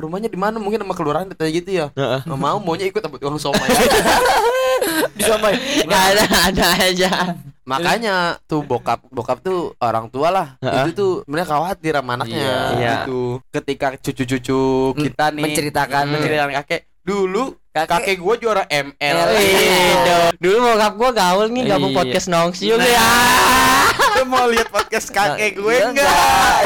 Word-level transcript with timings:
rumahnya 0.00 0.26
di 0.26 0.36
mana 0.36 0.56
mungkin 0.56 0.80
sama 0.80 0.92
kelurahan 0.92 1.26
ditanya 1.26 1.52
gitu 1.52 1.70
ya 1.70 1.86
nggak 1.92 2.36
mau 2.36 2.56
maunya 2.56 2.86
ikut 2.86 2.98
dapat 2.98 3.20
uang 3.20 3.36
somai 3.36 3.60
Disomai. 5.14 5.52
ada 5.84 6.24
ada 6.48 6.66
aja. 6.80 7.10
makanya 7.62 8.40
tuh 8.44 8.64
bokap 8.64 9.04
bokap 9.08 9.38
tuh 9.40 9.76
orang 9.78 10.08
tua 10.08 10.32
lah 10.32 10.46
itu 10.82 10.90
tuh 10.90 11.12
mereka 11.24 11.54
khawatir 11.54 11.92
sama 11.94 12.16
anaknya 12.16 12.50
Iya. 12.74 12.94
gitu 13.04 13.20
ketika 13.52 13.94
cucu-cucu 13.94 14.60
kita 14.96 15.30
nih 15.30 15.42
menceritakan. 15.44 16.04
menceritakan 16.08 16.50
kakek 16.56 16.80
dulu 17.00 17.54
kakek, 17.70 18.16
gua 18.18 18.34
juara 18.34 18.64
ML 18.66 19.16
Iya. 19.30 20.32
Dulu 20.42 20.56
bokap 20.64 20.92
gua 20.96 21.10
gaul 21.12 21.46
nih 21.48 21.62
gabung 21.68 21.92
Iya. 21.92 21.98
podcast 22.00 22.26
Nongsiul 22.26 22.76
Nah. 22.76 22.88
ya. 22.88 23.08
Mau 24.30 24.46
lihat 24.46 24.70
podcast 24.70 25.10
kakek 25.10 25.58
gue 25.58 25.74
Iya, 25.74 25.90
enggak? 25.90 26.14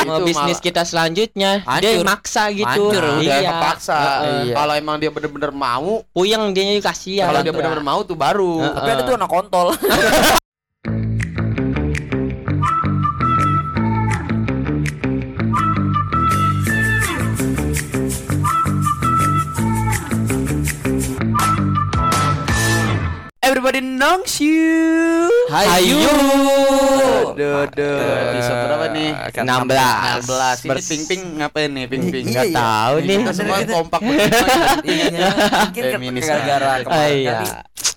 Mau 0.05 0.21
Itu 0.21 0.25
bisnis 0.29 0.59
malah- 0.61 0.67
kita 0.69 0.83
selanjutnya 0.85 1.51
dia 1.81 1.93
maksa 2.05 2.53
gitu. 2.53 2.69
Hancur, 2.69 3.05
udah 3.25 3.39
iya. 3.41 3.51
kepaksa. 3.57 3.99
Iya. 4.45 4.55
Kalau 4.55 4.75
emang 4.77 4.97
dia 5.01 5.09
bener-bener 5.09 5.49
mau, 5.49 6.05
Puyeng 6.13 6.53
dia 6.53 6.77
kasihan. 6.85 7.33
kalau 7.33 7.41
dia 7.41 7.53
bener-bener 7.57 7.81
mau 7.81 8.05
tuh 8.05 8.17
baru. 8.21 8.61
Tapi 8.69 8.89
ada 8.93 9.03
tuh 9.03 9.17
anak 9.17 9.31
kontol. 9.33 9.67
Everybody 23.45 23.85
knows 23.85 24.41
you. 24.41 25.29
Hayu. 25.53 26.01
Duh, 27.37 27.69
duh. 27.69 27.99
Episode 28.33 28.57
berapa 28.65 28.87
nih? 28.89 29.11
16. 29.37 30.25
16. 30.25 30.65
Ini 30.65 30.69
Bers- 30.73 30.89
Ping 30.89 31.03
Ping 31.05 31.23
ngapain 31.37 31.69
nih 31.69 31.85
Ping 31.85 32.05
Ping? 32.09 32.25
Nggak 32.25 32.47
Iya. 32.49 32.57
tahu 32.57 32.95
nih. 33.05 33.17
Kita 33.21 33.33
semua 33.37 33.57
kompak. 33.63 34.01
Iya, 34.85 35.29
mungkin 35.69 35.85
gara-gara 36.17 36.73
kemarin 36.81 37.17
iya. 37.21 37.39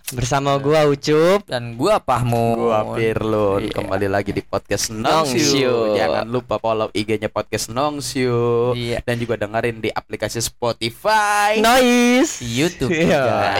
Bersama 0.08 0.56
gua 0.56 0.88
Ucup. 0.88 1.44
dan 1.44 1.76
gua 1.76 2.00
Pahmu. 2.00 2.72
Gua 2.72 2.96
Firlun 2.96 3.68
Iya. 3.68 3.76
kembali 3.76 4.08
lagi 4.08 4.32
di 4.32 4.40
podcast 4.40 4.88
Nongsiu. 4.88 6.00
Jangan 6.00 6.24
lupa 6.24 6.56
follow 6.56 6.88
IG-nya 6.92 7.28
podcast 7.28 7.68
Nongsiu 7.68 8.72
Iya. 8.72 9.04
dan 9.04 9.20
juga 9.20 9.36
dengerin 9.36 9.84
di 9.84 9.92
aplikasi 9.92 10.40
Spotify. 10.40 11.60
Noise. 11.60 12.40
YouTube 12.40 12.96
Iya. 12.96 13.04
juga. 13.04 13.52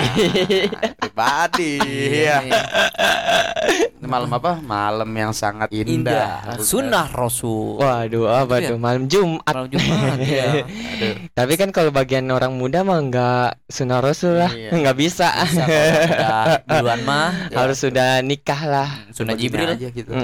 Pribadi. 1.04 1.74
Iya. 1.84 2.38
Malam 4.00 4.32
apa? 4.32 4.56
Malam 4.58 5.12
yang 5.12 5.36
sangat 5.36 5.68
indah. 5.68 5.92
Indah. 5.92 6.64
Sunnah 6.64 7.12
Rasul. 7.12 7.76
Waduh, 7.76 8.24
apa 8.24 8.56
Itu 8.56 8.64
ya? 8.64 8.70
tuh 8.72 8.80
malam 8.80 9.04
Jumat. 9.12 9.44
Malam 9.52 9.68
Jumat 9.68 10.18
ya. 10.24 10.48
Aduh. 10.64 11.16
Tapi 11.36 11.54
kan 11.60 11.76
kalau 11.76 11.92
bagian 11.92 12.24
orang 12.32 12.56
muda 12.56 12.88
mah 12.88 13.04
nggak 13.04 13.68
sunah 13.68 14.00
rasul 14.00 14.40
lah, 14.40 14.48
Iya. 14.48 14.72
nggak 14.80 14.96
bisa. 14.96 15.28
Bisa 15.44 15.66
udah 16.44 16.62
duluan 16.78 17.02
mah 17.02 17.30
Harus 17.50 17.78
sudah 17.80 18.22
nikah 18.22 18.62
lah. 18.64 18.90
Sunnah 19.10 19.34
Begini 19.34 19.44
Jibril 19.50 19.70
aja 19.72 19.88
gitu. 19.90 20.12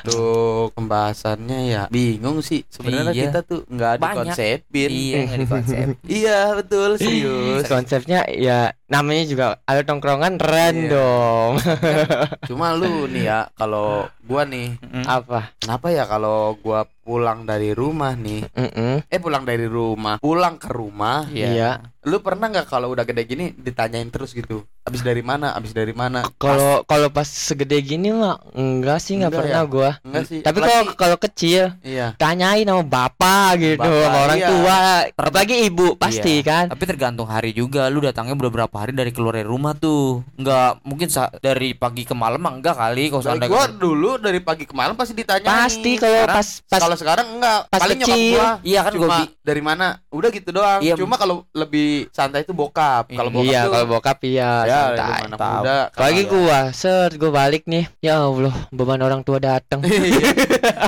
Tuh 0.00 0.72
pembahasannya 0.72 1.58
ya 1.68 1.82
bingung 1.88 2.40
sih. 2.40 2.64
Sebenarnya 2.66 3.12
Iya. 3.12 3.22
kita 3.28 3.38
tuh 3.42 3.60
nggak 3.66 4.00
dikonsepin. 4.00 4.88
Iya 4.88 5.18
nggak 5.26 5.38
di 5.38 5.46
konsep. 5.46 5.86
Iya 6.20 6.38
betul 6.56 6.90
serius. 6.96 7.64
Konsepnya 7.66 8.24
ya 8.26 8.72
namanya 8.90 9.24
juga 9.24 9.46
ada 9.62 9.80
tongkrongan 9.80 10.34
random. 10.36 11.54
Cuma 12.48 12.74
lu 12.74 13.06
nih 13.06 13.24
ya 13.24 13.40
kalau 13.52 14.10
gua 14.20 14.42
nih 14.44 14.74
Apa? 15.04 15.54
kenapa 15.56 15.86
ya 15.88 16.04
kalau 16.04 16.54
gua 16.56 16.82
pulang 17.00 17.42
dari 17.42 17.72
rumah 17.72 18.14
nih 18.14 18.46
Mm-mm. 18.48 19.02
eh 19.04 19.18
pulang 19.18 19.42
dari 19.42 19.66
rumah 19.66 20.18
pulang 20.18 20.54
ke 20.54 20.70
rumah 20.70 21.26
Iya. 21.26 21.82
lu 22.00 22.18
pernah 22.20 22.46
nggak 22.46 22.66
kalau 22.66 22.86
udah 22.88 23.02
gede 23.02 23.26
gini 23.26 23.50
ditanyain 23.52 24.06
terus 24.06 24.30
gitu 24.30 24.62
abis 24.80 25.02
dari 25.02 25.18
mana 25.20 25.50
abis 25.52 25.70
dari 25.70 25.90
mana 25.90 26.22
Kalau 26.32 26.80
kalau 26.84 27.10
pas 27.10 27.26
segede 27.26 27.76
gini 27.80 28.08
mah 28.10 28.38
enggak 28.52 28.98
sih 28.98 29.18
nggak 29.18 29.26
Enggak 29.28 29.42
pernah 29.42 29.58
ya? 29.58 29.66
gua. 29.66 29.90
enggak 30.00 30.24
sih 30.24 30.38
Tapi 30.40 30.56
kalau 30.56 30.70
Apalagi- 30.72 30.96
kalau 30.96 31.16
kecil 31.18 31.62
iya 31.82 32.06
tanyain 32.14 32.62
sama 32.64 32.84
bapak 32.84 33.48
gitu 33.58 33.82
Bapak, 33.82 34.06
sama 34.06 34.18
orang 34.22 34.38
iya. 34.38 34.48
tua 34.48 34.78
apalagi 35.18 35.54
ibu 35.64 35.86
pasti 35.96 36.32
Iya. 36.36 36.46
kan 36.46 36.64
Tapi 36.68 36.84
tergantung 36.86 37.26
hari 37.26 37.50
juga. 37.50 37.86
Lu 37.86 37.98
datangnya 37.98 38.32
beberapa 38.34 38.76
hari 38.80 38.92
dari 38.92 39.10
keluar 39.10 39.32
dari 39.32 39.44
rumah 39.44 39.72
tuh. 39.72 40.24
Nggak 40.34 40.80
mungkin 40.82 41.06
sa- 41.06 41.32
dari 41.34 41.72
pagi 41.72 42.02
ke 42.02 42.12
malam 42.12 42.38
mah 42.38 42.52
enggak 42.52 42.74
kali 42.74 43.08
kalau 43.08 43.20
seandainya 43.20 43.50
gua 43.50 43.64
dulu 43.68 44.16
dari 44.16 44.40
pagi 44.40 44.64
ke 44.64 44.72
malam 44.72 44.92
pasti 44.92 45.12
ditanya 45.12 45.44
pasti 45.46 45.94
kalau 45.94 46.24
pas 46.26 46.48
pas 46.62 46.80
kalau 46.80 46.96
sekarang 46.96 47.26
enggak 47.30 47.58
pas 47.66 47.80
paling 47.80 47.98
nyokap 47.98 48.16
kecil. 48.16 48.34
gua 48.34 48.48
Iya 48.62 48.80
kan 48.80 48.92
cuma 48.92 49.06
gua 49.06 49.18
dari 49.40 49.60
mana 49.60 49.86
udah 50.08 50.30
gitu 50.30 50.48
doang 50.50 50.80
Iya. 50.80 50.94
cuma 50.94 51.14
kalau 51.14 51.44
lebih 51.52 52.08
santai 52.10 52.40
itu 52.40 52.52
bokap 52.52 53.08
kalau 53.10 53.28
bokap 53.28 53.46
iya 53.46 53.60
tuh 53.60 53.70
kalau 53.70 53.86
bokap 53.88 54.18
iya 54.22 54.50
ya 54.62 54.78
santai. 54.88 55.20
tahu. 55.30 55.62
kalau- 55.92 56.28
gua 56.30 56.58
set 56.70 57.12
gua 57.14 57.30
balik 57.30 57.62
nih 57.64 57.84
ya 58.00 58.22
Allah 58.22 58.54
beban 58.70 58.98
orang 58.98 59.20
tua 59.20 59.36
datang 59.36 59.82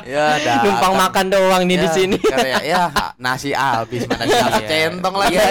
ya 0.04 0.36
datang. 0.36 0.62
numpang 0.64 0.94
makan 0.96 1.26
doang 1.28 1.62
nih 1.62 1.76
di 1.76 1.80
Ya, 1.82 1.92
sini 1.92 2.16
karena 2.16 2.48
ya, 2.48 2.58
ya 2.62 2.82
nasi 3.16 3.50
habis 3.52 4.06
mana 4.06 4.24
nasi 4.24 4.32
Iya. 4.32 4.68
centong 4.88 5.14
lagi 5.14 5.34
Iya, 5.34 5.44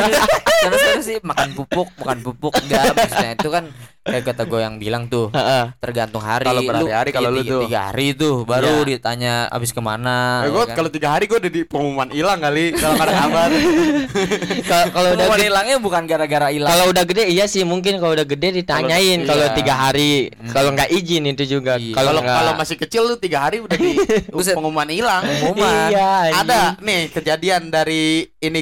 sebenarnya 0.62 1.02
sih 1.02 1.18
makan 1.22 1.50
pupuk, 1.54 1.90
makan 1.98 2.18
pupuk 2.22 2.31
enggak 2.34 2.84
maksudnya 2.92 3.32
itu 3.34 3.50
kan 3.50 3.66
kayak 4.02 4.24
kata 4.26 4.44
gue 4.44 4.60
yang 4.60 4.76
bilang 4.76 5.06
tuh 5.06 5.30
tergantung 5.78 6.20
hari. 6.20 6.42
Kalau 6.44 6.62
berhari-hari 6.64 7.10
kalau 7.12 7.30
iya, 7.30 7.38
lu 7.38 7.42
tuh. 7.46 7.62
tiga 7.64 7.80
hari 7.86 8.08
tuh 8.12 8.36
baru 8.44 8.82
Iya. 8.82 8.88
ditanya 8.92 9.34
abis 9.48 9.70
ke 9.70 9.78
mana. 9.80 10.42
Eh, 10.42 10.50
ya 10.50 10.64
kan? 10.64 10.74
kalau 10.74 10.90
tiga 10.90 11.10
hari 11.12 11.26
gue 11.26 11.38
udah 11.38 11.52
di 11.52 11.62
pengumuman 11.64 12.10
hilang 12.10 12.40
kali 12.40 12.74
kalau 12.74 12.98
ada 12.98 13.14
kabar 13.16 13.50
Kalau 14.92 15.10
udah 15.14 15.28
gede, 15.32 15.44
hilangnya 15.44 15.78
bukan 15.78 16.04
gara-gara 16.04 16.48
hilang. 16.50 16.66
kalau 16.68 16.86
udah 16.90 17.04
gede 17.04 17.24
iya 17.28 17.46
sih 17.46 17.62
mungkin 17.62 17.98
kalau 17.98 18.14
udah 18.14 18.26
gede 18.26 18.48
ditanyain 18.56 19.22
Kalau- 19.22 19.44
iya. 19.44 19.54
tiga 19.54 19.74
hari 19.80 20.12
kalau 20.50 20.70
nggak 20.72 20.90
izin 20.92 21.24
itu 21.28 21.44
juga 21.52 21.78
Iya. 21.78 21.94
kalau 21.94 22.52
masih 22.56 22.76
kecil 22.78 23.06
lu 23.06 23.16
tiga 23.18 23.44
hari 23.44 23.60
udah 23.60 23.76
di 23.76 23.92
Buset. 24.34 24.54
pengumuman 24.54 24.88
hilang 24.88 25.22
Pengumuman. 25.22 25.90
iya 25.90 26.10
anjing. 26.26 26.42
ada 26.44 26.62
nih 26.80 27.02
kejadian 27.12 27.70
dari 27.70 28.28
ini 28.36 28.60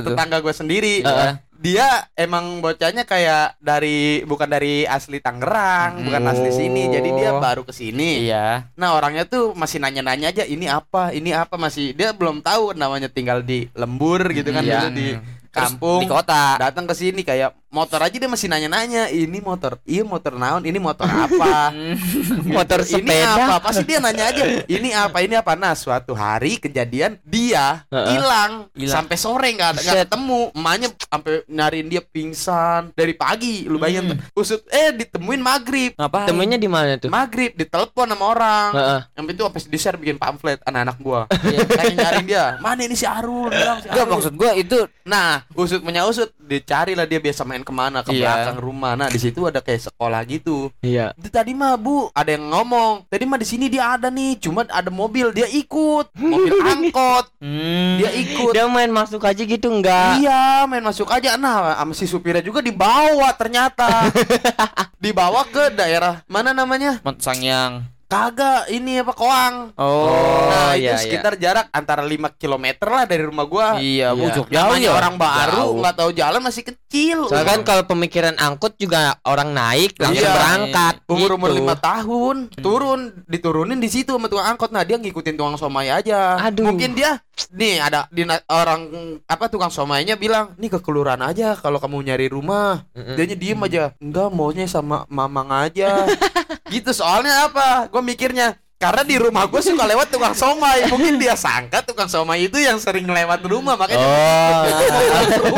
tuh? 0.00 0.14
tetangga 0.14 0.38
gua 0.38 0.52
sendiri 0.52 1.02
Heeh. 1.02 1.32
Dia 1.60 1.84
emang 2.16 2.64
bocahnya 2.64 3.04
kayak 3.04 3.60
dari 3.60 4.24
bukan 4.24 4.48
dari 4.48 4.88
asli 4.88 5.20
Tangerang 5.20 6.00
bukan 6.02 6.24
asli 6.24 6.48
sini 6.50 6.88
jadi 6.88 7.08
dia 7.12 7.30
Oh. 7.30 7.38
baru 7.38 7.62
ke 7.62 7.70
sini 7.70 8.24
Iya. 8.24 8.64
Nah 8.74 8.96
orangnya 8.96 9.22
tuh 9.22 9.52
masih 9.52 9.76
nanya-nanya 9.76 10.32
aja 10.32 10.42
ini 10.42 10.64
apa, 10.66 11.12
ini 11.12 11.30
apa 11.30 11.54
masih 11.54 11.92
dia 11.92 12.10
belum 12.10 12.40
tahu 12.40 12.72
namanya 12.72 13.06
tinggal 13.06 13.44
di 13.44 13.68
lembur 13.76 14.24
gitu 14.32 14.50
kan 14.50 14.64
Iya. 14.64 14.80
dulu 14.82 14.88
di 14.96 15.08
Terus 15.14 15.39
kampung. 15.50 16.00
di 16.02 16.06
kota. 16.06 16.56
Datang 16.58 16.86
ke 16.86 16.94
sini 16.94 17.26
kayak 17.26 17.54
motor 17.70 18.02
aja 18.02 18.18
dia 18.18 18.26
masih 18.26 18.50
nanya-nanya 18.50 19.14
ini 19.14 19.38
motor, 19.38 19.78
iya 19.86 20.02
motor 20.02 20.34
naon, 20.34 20.66
ini 20.66 20.82
motor 20.82 21.06
apa, 21.06 21.70
motor 22.58 22.82
ini 22.82 22.98
sepeda 22.98 23.30
apa, 23.38 23.54
pasti 23.62 23.86
dia 23.86 24.02
nanya 24.02 24.26
aja 24.26 24.42
ini 24.66 24.90
apa, 24.90 25.22
ini 25.22 25.38
apa. 25.38 25.54
Nah 25.54 25.78
suatu 25.78 26.10
hari 26.10 26.58
kejadian 26.58 27.22
dia 27.22 27.86
hilang 28.10 28.66
sampai 28.74 29.14
sore 29.14 29.54
nggak 29.54 29.70
ada 29.78 29.80
nggak 29.86 29.98
ketemu, 30.02 30.40
emaknya 30.50 30.88
sampai 30.98 31.32
nyariin 31.46 31.86
dia 31.86 32.02
pingsan 32.02 32.90
dari 32.98 33.14
pagi, 33.14 33.70
lu 33.70 33.78
bayangin 33.78 34.18
tuh. 34.18 34.42
usut 34.42 34.66
eh 34.74 34.90
ditemuin 34.90 35.38
maghrib, 35.38 35.94
Ngapain? 35.94 36.26
temennya 36.26 36.58
di 36.58 36.66
mana 36.66 36.98
tuh 36.98 37.06
maghrib 37.06 37.54
ditelepon 37.54 38.10
sama 38.10 38.24
orang. 38.26 38.68
Heeh. 38.74 39.00
Yang 39.14 39.26
itu 39.30 39.42
apa 39.46 39.56
di 39.62 39.78
share 39.78 39.94
bikin 39.94 40.18
pamflet 40.18 40.58
anak-anak 40.66 40.96
gua. 40.98 41.30
Kayak 41.78 41.94
nyariin 41.94 42.26
dia. 42.26 42.58
Mana 42.58 42.82
ini 42.82 42.98
si 42.98 43.06
Arul? 43.06 43.54
Bilang 43.54 43.78
si 43.78 43.86
Enggak 43.86 44.10
Arul. 44.10 44.14
maksud 44.18 44.34
gua 44.34 44.52
itu 44.58 44.78
Nah, 45.10 45.39
usut 45.52 45.80
punya 45.80 46.04
usut, 46.04 46.28
dicari 46.38 46.92
lah 46.92 47.04
dia 47.04 47.16
biasa 47.16 47.42
main 47.42 47.60
ke 47.60 47.70
mana 47.70 48.00
ke 48.00 48.10
Iya. 48.10 48.20
belakang 48.22 48.58
rumah. 48.58 48.92
Nah, 48.94 49.06
di 49.06 49.16
situ 49.16 49.42
ada 49.42 49.58
kayak 49.58 49.86
sekolah 49.86 50.20
gitu. 50.24 50.68
iya 50.80 51.12
Itu 51.14 51.28
tadi 51.28 51.52
mah 51.52 51.74
Bu, 51.74 52.08
ada 52.10 52.30
yang 52.30 52.46
ngomong. 52.46 53.06
Tadi 53.06 53.24
mah 53.24 53.36
di 53.36 53.44
sini 53.44 53.66
dia 53.66 53.94
ada 53.94 54.08
nih, 54.08 54.38
cuman 54.38 54.66
ada 54.66 54.88
mobil 54.88 55.30
dia 55.30 55.46
ikut, 55.46 56.12
mobil 56.14 56.54
angkot. 56.70 57.30
hmm, 57.38 57.96
Dia 57.96 58.10
ikut. 58.14 58.52
dia 58.52 58.64
main 58.66 58.88
masuk 58.88 59.22
aja 59.22 59.40
gitu 59.40 59.68
enggak 59.68 60.18
Iya, 60.18 60.64
main 60.64 60.82
masuk 60.82 61.06
aja. 61.06 61.34
Nah, 61.34 61.74
sama 61.74 61.92
si 61.92 62.04
supirnya 62.04 62.40
juga 62.40 62.60
dibawa 62.60 63.30
ternyata. 63.32 64.10
dibawa 64.98 65.44
ke 65.44 65.70
daerah 65.70 66.20
mana 66.26 66.50
namanya? 66.50 67.00
Sangyang. 67.18 67.84
Kagak, 68.10 68.66
ini 68.74 68.98
apa 68.98 69.14
Koang. 69.14 69.70
Oh, 69.78 70.50
nah, 70.50 70.74
iya, 70.74 70.98
itu 70.98 71.06
sekitar 71.06 71.38
jarak 71.38 71.70
antara 71.70 72.02
5 72.02 72.34
km 72.34 72.66
lah 72.90 73.06
dari 73.06 73.22
rumah 73.22 73.46
gua. 73.46 73.78
iya, 73.78 74.10
Iya. 74.10 74.42
jauh 74.42 74.74
ya. 74.76 74.90
orang 74.90 75.14
baru 75.14 75.78
nggak 75.78 75.94
tahu 75.94 76.10
jalan 76.10 76.42
masih 76.42 76.66
kecil. 76.66 77.30
Soalnya 77.30 77.54
kan 77.54 77.60
kalau 77.62 77.86
pemikiran 77.86 78.34
angkut 78.34 78.74
juga 78.74 79.14
orang 79.22 79.54
naik 79.54 79.94
langsung 79.94 80.26
Iya. 80.26 80.34
berangkat 80.34 80.94
umur 81.06 81.30
umur 81.38 81.50
gitu. 81.54 81.58
lima 81.62 81.74
tahun 81.78 82.36
turun 82.58 83.00
diturunin 83.30 83.78
di 83.78 83.86
situ 83.86 84.10
sama 84.10 84.26
tukang 84.26 84.46
angkot 84.50 84.74
nah 84.74 84.82
dia 84.82 84.98
ngikutin 84.98 85.38
tukang 85.38 85.54
somai 85.54 85.86
aja 85.86 86.34
Aduh. 86.42 86.66
mungkin 86.66 86.98
dia 86.98 87.22
nih 87.54 87.78
ada 87.78 88.10
di 88.10 88.26
orang 88.48 88.90
apa 89.24 89.44
tukang 89.46 89.70
somainya 89.70 90.18
bilang 90.18 90.54
nih 90.58 90.66
ke 90.66 90.78
kelurahan 90.82 91.22
aja 91.22 91.54
kalau 91.56 91.78
kamu 91.78 92.10
nyari 92.10 92.26
rumah 92.26 92.82
Mm-mm. 92.90 93.14
dia 93.14 93.38
diem 93.38 93.60
aja 93.62 93.94
enggak 94.02 94.28
maunya 94.34 94.66
sama 94.66 95.06
mamang 95.06 95.48
aja 95.50 96.06
gitu 96.70 96.90
soalnya 96.94 97.50
apa 97.50 97.90
gue 97.90 98.02
mikirnya 98.02 98.54
Karena 98.80 99.04
di 99.04 99.20
rumah 99.20 99.44
gue 99.44 99.60
suka 99.60 99.84
lewat 99.84 100.08
tukang 100.08 100.32
somai. 100.32 100.88
Mungkin 100.88 101.20
dia 101.20 101.36
sangka 101.36 101.84
tukang 101.84 102.08
somai 102.08 102.48
itu 102.48 102.56
yang 102.56 102.80
sering 102.80 103.04
lewat 103.04 103.44
rumah 103.44 103.76
makanya 103.76 104.08
Oh. 104.08 104.64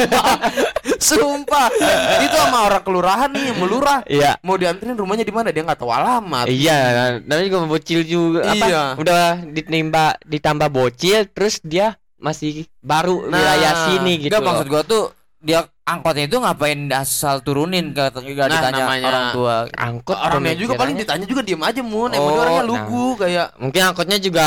Sumpah. 0.99 1.70
Itu 2.19 2.35
sama 2.35 2.67
orang 2.67 2.82
kelurahan 2.82 3.31
nih, 3.31 3.55
melurah. 3.55 4.03
Iya. 4.11 4.43
Mau 4.43 4.59
dianterin 4.59 4.99
rumahnya 4.99 5.23
di 5.23 5.31
mana 5.31 5.55
dia 5.55 5.62
nggak 5.62 5.79
tahu 5.79 5.94
alamat. 5.94 6.50
Iya, 6.50 7.23
namanya 7.23 7.47
juga 7.47 7.70
bocil 7.70 8.00
juga 8.03 8.43
apa? 8.43 8.67
Iya. 8.67 8.82
Udah 8.99 9.38
ditimba 9.47 10.19
ditambah 10.26 10.69
bocil 10.75 11.31
terus 11.31 11.62
dia 11.62 11.94
masih 12.19 12.67
baru 12.82 13.31
Nah, 13.31 13.38
wilayah 13.38 13.73
sini 13.87 14.12
gitu. 14.19 14.35
Enggak 14.35 14.47
maksud 14.50 14.67
gua 14.67 14.82
tuh 14.82 15.05
dia 15.38 15.67
angkotnya 15.82 16.25
itu 16.25 16.38
ngapain 16.38 16.79
asal 16.90 17.43
turunin 17.43 17.90
gak, 17.90 18.14
gak 18.14 18.23
Nah, 18.23 18.46
ditanya 18.49 18.82
namanya- 18.87 19.08
orang 19.08 19.26
tua. 19.34 19.55
angkot 19.75 20.14
Orangnya 20.14 20.55
juga 20.55 20.73
paling 20.75 20.94
ditanya 20.94 21.26
juga 21.26 21.43
diem 21.43 21.58
aja 21.58 21.82
mun. 21.82 22.11
Emang 22.11 22.32
Oh, 22.32 22.38
orangnya 22.38 22.62
nah. 22.62 22.70
lugu 22.70 23.06
kayak 23.19 23.46
mungkin 23.58 23.82
angkotnya 23.84 24.19
juga 24.19 24.44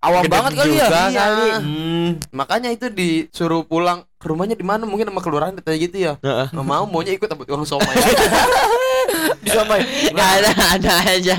Awam 0.00 0.22
banget 0.26 0.52
kali 0.56 0.74
ya. 0.74 0.86
Iya. 0.88 1.10
kali. 1.12 1.48
Hmm. 1.60 2.10
makanya 2.32 2.70
itu 2.72 2.88
disuruh 2.88 3.62
pulang 3.62 4.08
ke 4.16 4.26
rumahnya 4.26 4.56
di 4.56 4.64
mana 4.64 4.82
mungkin 4.82 5.12
sama 5.12 5.20
kelurahan 5.20 5.52
ditanya 5.52 5.78
gitu 5.78 5.96
ya. 6.00 6.12
Heeh. 6.18 6.48
Nggak 6.50 6.66
mau 6.66 6.84
maunya 6.88 7.12
ikut 7.12 7.28
sama 7.28 7.44
tukang 7.44 7.68
somai. 7.68 7.92
Disamai. 9.44 9.80
Nggak 10.12 10.30
ada 10.42 10.50
ada 10.76 10.92
aja. 11.08 11.38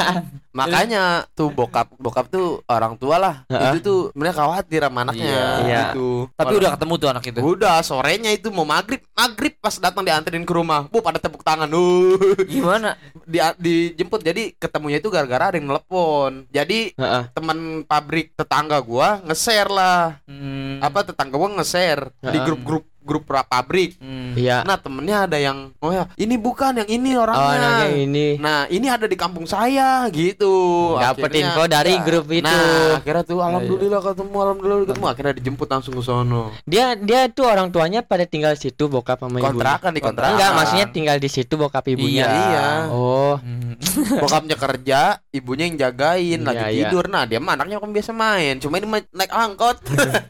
Makanya 0.49 1.29
tuh 1.37 1.53
bokap 1.53 1.93
bokap 2.01 2.25
tuh 2.27 2.65
orang 2.65 2.97
tua 2.97 3.21
lah. 3.21 3.35
Itu 3.47 3.79
tuh 3.85 3.99
mereka 4.17 4.43
khawatir 4.43 4.81
sama 4.81 5.05
anaknya 5.05 5.29
Iya. 5.61 5.83
gitu. 5.93 6.25
Tapi 6.33 6.53
udah 6.57 6.71
ketemu 6.73 6.93
tuh 6.97 7.09
anak 7.13 7.23
itu. 7.29 7.39
Udah 7.45 7.75
sorenya 7.85 8.31
itu 8.33 8.49
mau 8.49 8.65
maghrib 8.65 8.99
maghrib 9.13 9.53
pas 9.61 9.77
datang 9.77 10.01
dianterin 10.01 10.43
ke 10.43 10.53
rumah. 10.53 10.89
Bu 10.89 11.05
pada 11.05 11.21
tepuk 11.21 11.45
tangan. 11.45 11.69
Uh. 11.69 12.17
Gimana? 12.49 12.97
di 13.29 13.37
dijemput 13.61 14.25
jadi 14.25 14.57
ketemunya 14.57 14.97
itu 14.97 15.13
gara-gara 15.13 15.53
ada 15.53 15.57
yang 15.61 15.69
nelpon. 15.69 16.49
Jadi 16.49 16.97
Heeh. 16.97 17.23
teman 17.37 17.85
pabrik 17.85 18.33
tetangga 18.33 18.81
gua 18.81 19.21
nge-share 19.29 19.69
lah. 19.69 20.17
Hmm. 20.25 20.81
Apa 20.81 21.05
tetangga 21.05 21.37
gua 21.37 21.61
nge-share 21.61 22.09
di 22.25 22.37
grup-grup 22.41 22.89
grup 23.09 23.25
pra- 23.25 23.41
pabrik. 23.41 23.97
Hmm. 23.97 24.37
Iya. 24.37 24.61
Nah, 24.61 24.77
temennya 24.77 25.25
ada 25.25 25.35
yang 25.35 25.73
oh 25.75 25.89
ya, 25.89 26.05
ini 26.13 26.37
bukan 26.37 26.77
yang 26.77 26.89
ini 26.91 27.09
Oh, 27.11 27.25
orangnya. 27.25 27.57
anaknya 27.57 27.87
ini. 27.97 28.27
Nah, 28.37 28.69
ini 28.69 28.85
ada 28.85 29.03
di 29.03 29.17
kampung 29.17 29.43
saya 29.43 30.05
gitu. 30.09 30.53
Dapat 30.95 31.31
info 31.33 31.65
dari 31.65 31.97
Nah, 31.97 32.05
grup 32.05 32.25
itu. 32.29 32.45
Nah, 32.45 33.01
akhirnya 33.01 33.23
tuh 33.25 33.39
alhamdulillah 33.39 34.01
ketemu, 34.03 34.35
alhamdulillah 34.37 34.79
ketemu. 34.85 35.03
Akhirnya 35.09 35.33
dijemput 35.33 35.67
langsung 35.67 35.93
ke 35.93 36.03
sono. 36.03 36.53
Dia 36.63 36.93
dia 36.93 37.25
tuh 37.27 37.49
orang 37.49 37.67
tuanya 37.69 37.99
pada 38.01 38.23
tinggal 38.23 38.53
situ 38.53 38.85
bokap 38.85 39.17
sama 39.17 39.35
ibunya. 39.35 39.49
Kontrakan 39.49 39.91
di 39.91 40.01
kontrakan. 40.01 40.31
Enggak, 40.31 40.49
maksudnya 40.53 40.87
tinggal 40.87 41.17
di 41.17 41.27
situ 41.27 41.53
bokap 41.55 41.81
ibunya. 41.87 42.23
Iya. 42.23 42.29
Iya. 42.29 42.67
Oh, 42.89 43.35
Hmm. 43.39 43.79
Bokapnya 44.19 44.53
kerja, 44.53 44.99
ibunya 45.31 45.63
yang 45.63 45.79
jagain, 45.79 46.43
lagi 46.43 46.59
Iya, 46.59 46.67
iya. 46.67 46.81
tidur. 46.85 47.07
Nah, 47.07 47.23
dia 47.23 47.39
mah 47.39 47.55
anaknya 47.55 47.79
kan 47.79 47.89
biasa 47.89 48.11
main. 48.11 48.59
Cuma 48.59 48.75
ini 48.75 48.85
naik 49.09 49.31
angkot. 49.31 49.79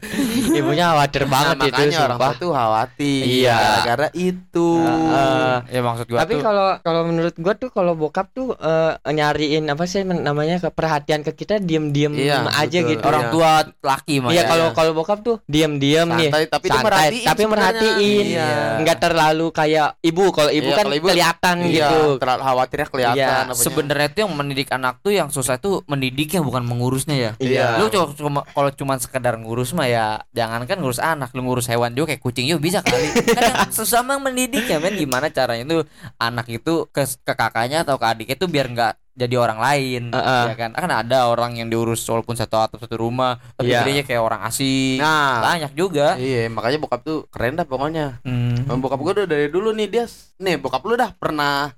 ibunya 0.52 0.90
khawatir 0.90 1.24
banget 1.26 1.56
nah, 1.56 1.66
itu 1.66 1.74
makanya 1.74 1.98
orang 2.06 2.20
tua 2.36 2.62
khawatir. 2.70 3.22
Iya. 3.26 3.56
Gara-gara 3.56 4.08
itu. 4.12 4.68
Heeh. 4.80 5.54
Ya 5.68 5.80
maksud 5.80 6.06
gua 6.06 6.18
Tapi 6.22 6.32
tuh 6.32 6.40
kalau 6.40 6.68
kalau 6.80 7.02
menurut 7.02 7.34
gua 7.34 7.54
tuh 7.54 7.68
kalau 7.68 7.92
bokap 7.92 8.30
tuh 8.30 8.54
eh, 8.54 8.92
nyariin 9.04 9.66
apa 9.66 9.84
sih 9.84 10.00
namanya 10.02 10.58
ke 10.58 10.70
perhatian 10.70 11.20
ke 11.20 11.34
kita 11.34 11.58
diem-diem 11.58 12.12
Iya, 12.12 12.46
aja 12.48 12.78
betul. 12.78 12.90
gitu. 12.90 13.02
orang 13.02 13.22
Iya. 13.22 13.32
tua 13.32 13.50
laki 13.82 14.14
mah 14.18 14.30
Iya 14.30 14.38
ya. 14.38 14.46
kalau 14.46 14.66
kalau 14.70 14.92
bokap 14.92 15.18
tuh 15.20 15.36
diem-diem 15.44 16.06
nih. 16.08 16.30
Santai, 16.30 16.46
tapi 16.46 16.66
Santai, 16.66 16.84
merhatiin 16.84 17.24
tapi 17.24 17.42
sebenarnya. 17.42 17.80
merhatiin. 17.82 18.24
Iya. 18.30 18.48
Enggak 18.78 18.98
terlalu 19.00 19.46
kayak 19.50 19.88
ibu. 20.00 20.24
Kalau 20.30 20.50
ibu 20.50 20.64
Iya, 20.64 20.76
kan 20.76 20.84
kalau 20.84 20.96
ibu- 20.96 21.08
kelihatan 21.10 21.56
Iya, 21.60 21.70
gitu. 21.72 22.00
terlalu 22.16 22.40
khawatirnya 22.40 22.86
kelihatan 22.88 23.44
Iya. 23.46 23.56
Sebenarnya 23.56 24.08
tuh 24.08 24.20
yang 24.20 24.32
mendidik 24.32 24.68
anak 24.70 24.94
tuh 25.00 25.10
yang 25.10 25.28
susah 25.28 25.56
tuh 25.56 25.82
mendidiknya 25.84 26.40
bukan 26.40 26.62
mengurusnya 26.62 27.16
ya. 27.16 27.32
Iya. 27.36 27.66
Lu 27.76 27.88
cuma 27.88 28.06
cuma- 28.12 28.46
kalau 28.46 28.70
cuma 28.70 28.94
sekedar 28.96 29.34
ngurus 29.34 29.72
mah 29.72 29.86
ya 29.86 30.06
jangan 30.30 30.62
kan 30.62 30.76
ngurus 30.76 31.00
anak, 31.00 31.32
lu 31.32 31.42
ngurus 31.42 31.66
hewan 31.66 31.90
juga 31.90 32.12
kayak 32.12 32.20
kucing 32.20 32.46
juga 32.46 32.59
bisa 32.60 32.84
kali. 32.84 33.08
kan 33.34 33.72
mah 34.04 34.20
mendidik 34.20 34.68
ya 34.68 34.76
men 34.78 34.94
gimana 34.94 35.32
caranya 35.32 35.64
tuh 35.64 35.82
anak 36.16 36.46
itu 36.48 36.86
ke, 36.92 37.02
ke 37.24 37.32
kakaknya 37.32 37.82
atau 37.82 37.96
ke 37.96 38.06
adiknya 38.06 38.36
tuh 38.36 38.46
biar 38.46 38.68
nggak 38.70 38.94
jadi 39.10 39.36
orang 39.36 39.58
lain 39.60 40.02
Heeh. 40.14 40.44
ya 40.48 40.56
kan 40.56 40.70
kan 40.72 40.88
ada 40.88 41.28
orang 41.28 41.60
yang 41.60 41.68
diurus 41.68 42.00
walaupun 42.08 42.32
satu 42.38 42.56
atap 42.56 42.80
satu 42.80 42.96
rumah 42.96 43.36
tapi 43.58 43.68
Iya. 43.74 43.84
gedenya 43.84 44.04
kayak 44.08 44.22
orang 44.22 44.40
asing 44.48 44.96
Nah, 44.96 45.44
banyak 45.44 45.72
juga 45.76 46.16
Iya, 46.16 46.48
makanya 46.48 46.78
bokap 46.80 47.00
tuh 47.04 47.28
keren 47.28 47.58
dah 47.58 47.66
pokoknya. 47.68 48.22
Hmm. 48.24 48.64
Bokap 48.80 48.96
gue 49.02 49.12
udah 49.20 49.26
dari 49.28 49.46
dulu 49.52 49.74
nih 49.76 49.88
dia, 49.90 50.04
nih 50.40 50.56
bokap 50.56 50.82
lu 50.88 50.96
dah 50.96 51.12
pernah 51.12 51.68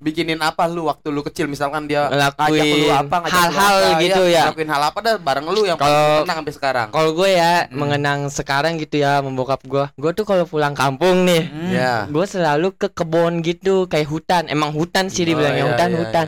bikinin 0.00 0.40
apa 0.40 0.64
lu 0.64 0.88
waktu 0.88 1.12
lu 1.12 1.20
kecil 1.20 1.44
misalkan 1.44 1.84
dia 1.84 2.08
ngajak 2.08 2.32
lu 2.48 2.56
Ngelakuin 2.56 2.88
apa 2.90 3.16
ngajak 3.20 3.28
lu 3.28 3.36
hal-hal 3.36 3.76
apa, 3.76 4.00
gitu 4.00 4.22
ya. 4.26 4.42
ngelakuin 4.48 4.70
hal 4.72 4.82
apa 4.82 4.98
dah 4.98 5.14
bareng 5.16 5.46
lu 5.46 5.62
yang 5.62 5.76
paling 5.76 6.00
tenang 6.24 6.38
sampai 6.40 6.54
sekarang 6.56 6.88
Kalau 6.90 7.10
gue 7.12 7.30
ya 7.30 7.52
Hmm. 7.60 7.76
mengenang 7.76 8.20
sekarang 8.28 8.72
gitu 8.76 8.96
ya 8.96 9.20
membokap 9.20 9.60
gue. 9.62 9.84
Gue 9.94 10.10
tuh 10.10 10.24
kalau 10.24 10.42
pulang 10.42 10.72
kampung 10.72 11.22
nih, 11.22 11.42
Hmm. 11.44 11.70
ya 11.70 11.92
gue 12.06 12.24
selalu 12.24 12.72
ke 12.74 12.88
kebun 12.88 13.40
gitu 13.40 13.84
kayak 13.86 14.08
hutan. 14.08 14.48
Emang 14.48 14.72
hutan 14.72 15.06
sih 15.06 15.22
dibilangnya 15.22 15.60
Oh, 15.60 15.66
iya, 15.66 15.72
hutan 15.76 15.88
iya, 15.90 15.98
hutan. 16.00 16.26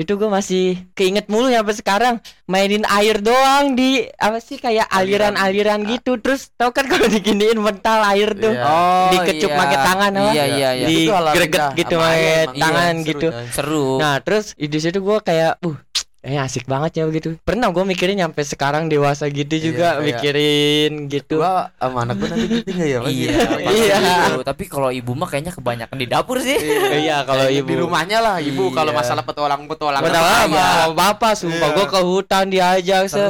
Itu 0.00 0.16
gue 0.16 0.26
masih 0.26 0.88
keinget 0.96 1.28
mulu 1.28 1.52
ya 1.52 1.60
sampai 1.60 1.76
sekarang 1.76 2.14
mainin 2.48 2.82
air 2.88 3.20
doang 3.20 3.76
di 3.76 4.08
apa 4.16 4.40
sih 4.40 4.56
kayak 4.56 4.88
aliran-aliran 4.88 5.84
gitu. 5.84 6.16
Terus 6.18 6.50
tau 6.56 6.72
kan 6.72 6.88
kalau 6.88 7.06
diginiin 7.06 7.60
mental 7.60 8.00
air 8.08 8.32
tuh. 8.34 8.56
Iya. 8.56 8.64
Oh, 8.64 9.08
Dikecup 9.12 9.50
iya. 9.52 9.58
pakai 9.60 9.78
tangan 9.84 10.12
apa? 10.16 10.30
Iya 10.32 10.44
iya 10.48 10.70
iya. 10.74 10.86
Di 10.88 10.96
Itu 11.06 11.12
hal 11.12 11.26
greget 11.36 11.52
indah 11.52 11.70
gitu 11.76 11.94
sama 11.94 12.08
air, 12.08 12.46
pakai 12.48 12.60
tangan 12.60 12.94
Iya, 12.94 13.02
seru, 13.02 13.08
gitu. 13.12 13.26
Seru. 13.52 13.86
Nah 14.00 14.14
terus 14.24 14.46
di 14.56 14.78
situ 14.80 14.98
gue 14.98 15.18
kayak, 15.20 15.52
uh, 15.62 15.76
eh 16.22 16.38
asik 16.38 16.64
banget 16.64 16.96
ya 16.96 17.04
begitu. 17.04 17.34
Pernah 17.40 17.68
gue 17.68 17.82
mikirin 17.84 18.14
nyampe 18.16 18.40
sekarang 18.40 18.86
dewasa 18.86 19.26
gitu 19.26 19.50
juga 19.60 19.98
kayak- 19.98 20.06
mikirin 20.06 20.92
gitu. 21.06 21.36
gua 21.36 21.74
sama 21.74 22.06
anak 22.06 22.14
gua 22.16 22.28
nanti 22.30 22.46
gitu 22.48 22.70
nggak 22.70 22.88
ya 22.88 22.98
Mas? 23.00 23.10
Iya, 23.10 23.38
Iya. 23.66 23.96
gitu. 23.98 24.40
Tapi 24.42 24.64
kalau 24.64 24.88
ibu 24.88 25.12
mah 25.12 25.26
kayaknya 25.26 25.50
kebanyakan 25.50 25.96
di 25.96 26.06
dapur 26.06 26.38
sih. 26.38 26.54
Iya 26.96 27.22
kalau 27.22 27.42
Kayaknya 27.44 27.58
ibu 27.58 27.66
di 27.66 27.76
rumahnya 27.76 28.18
lah 28.18 28.36
ibu 28.38 28.70
kalau 28.70 28.90
Iya. 28.90 28.98
masalah 28.98 29.22
petualang 29.22 29.66
petualang 29.66 29.98
sama 30.00 30.22
apa? 30.46 30.94
Bapak 30.94 31.32
sumpah 31.34 31.68
Iya. 31.68 31.76
gue 31.76 31.86
ke 31.88 32.00
hutan 32.00 32.44
diajak 32.46 33.02
se 33.06 33.22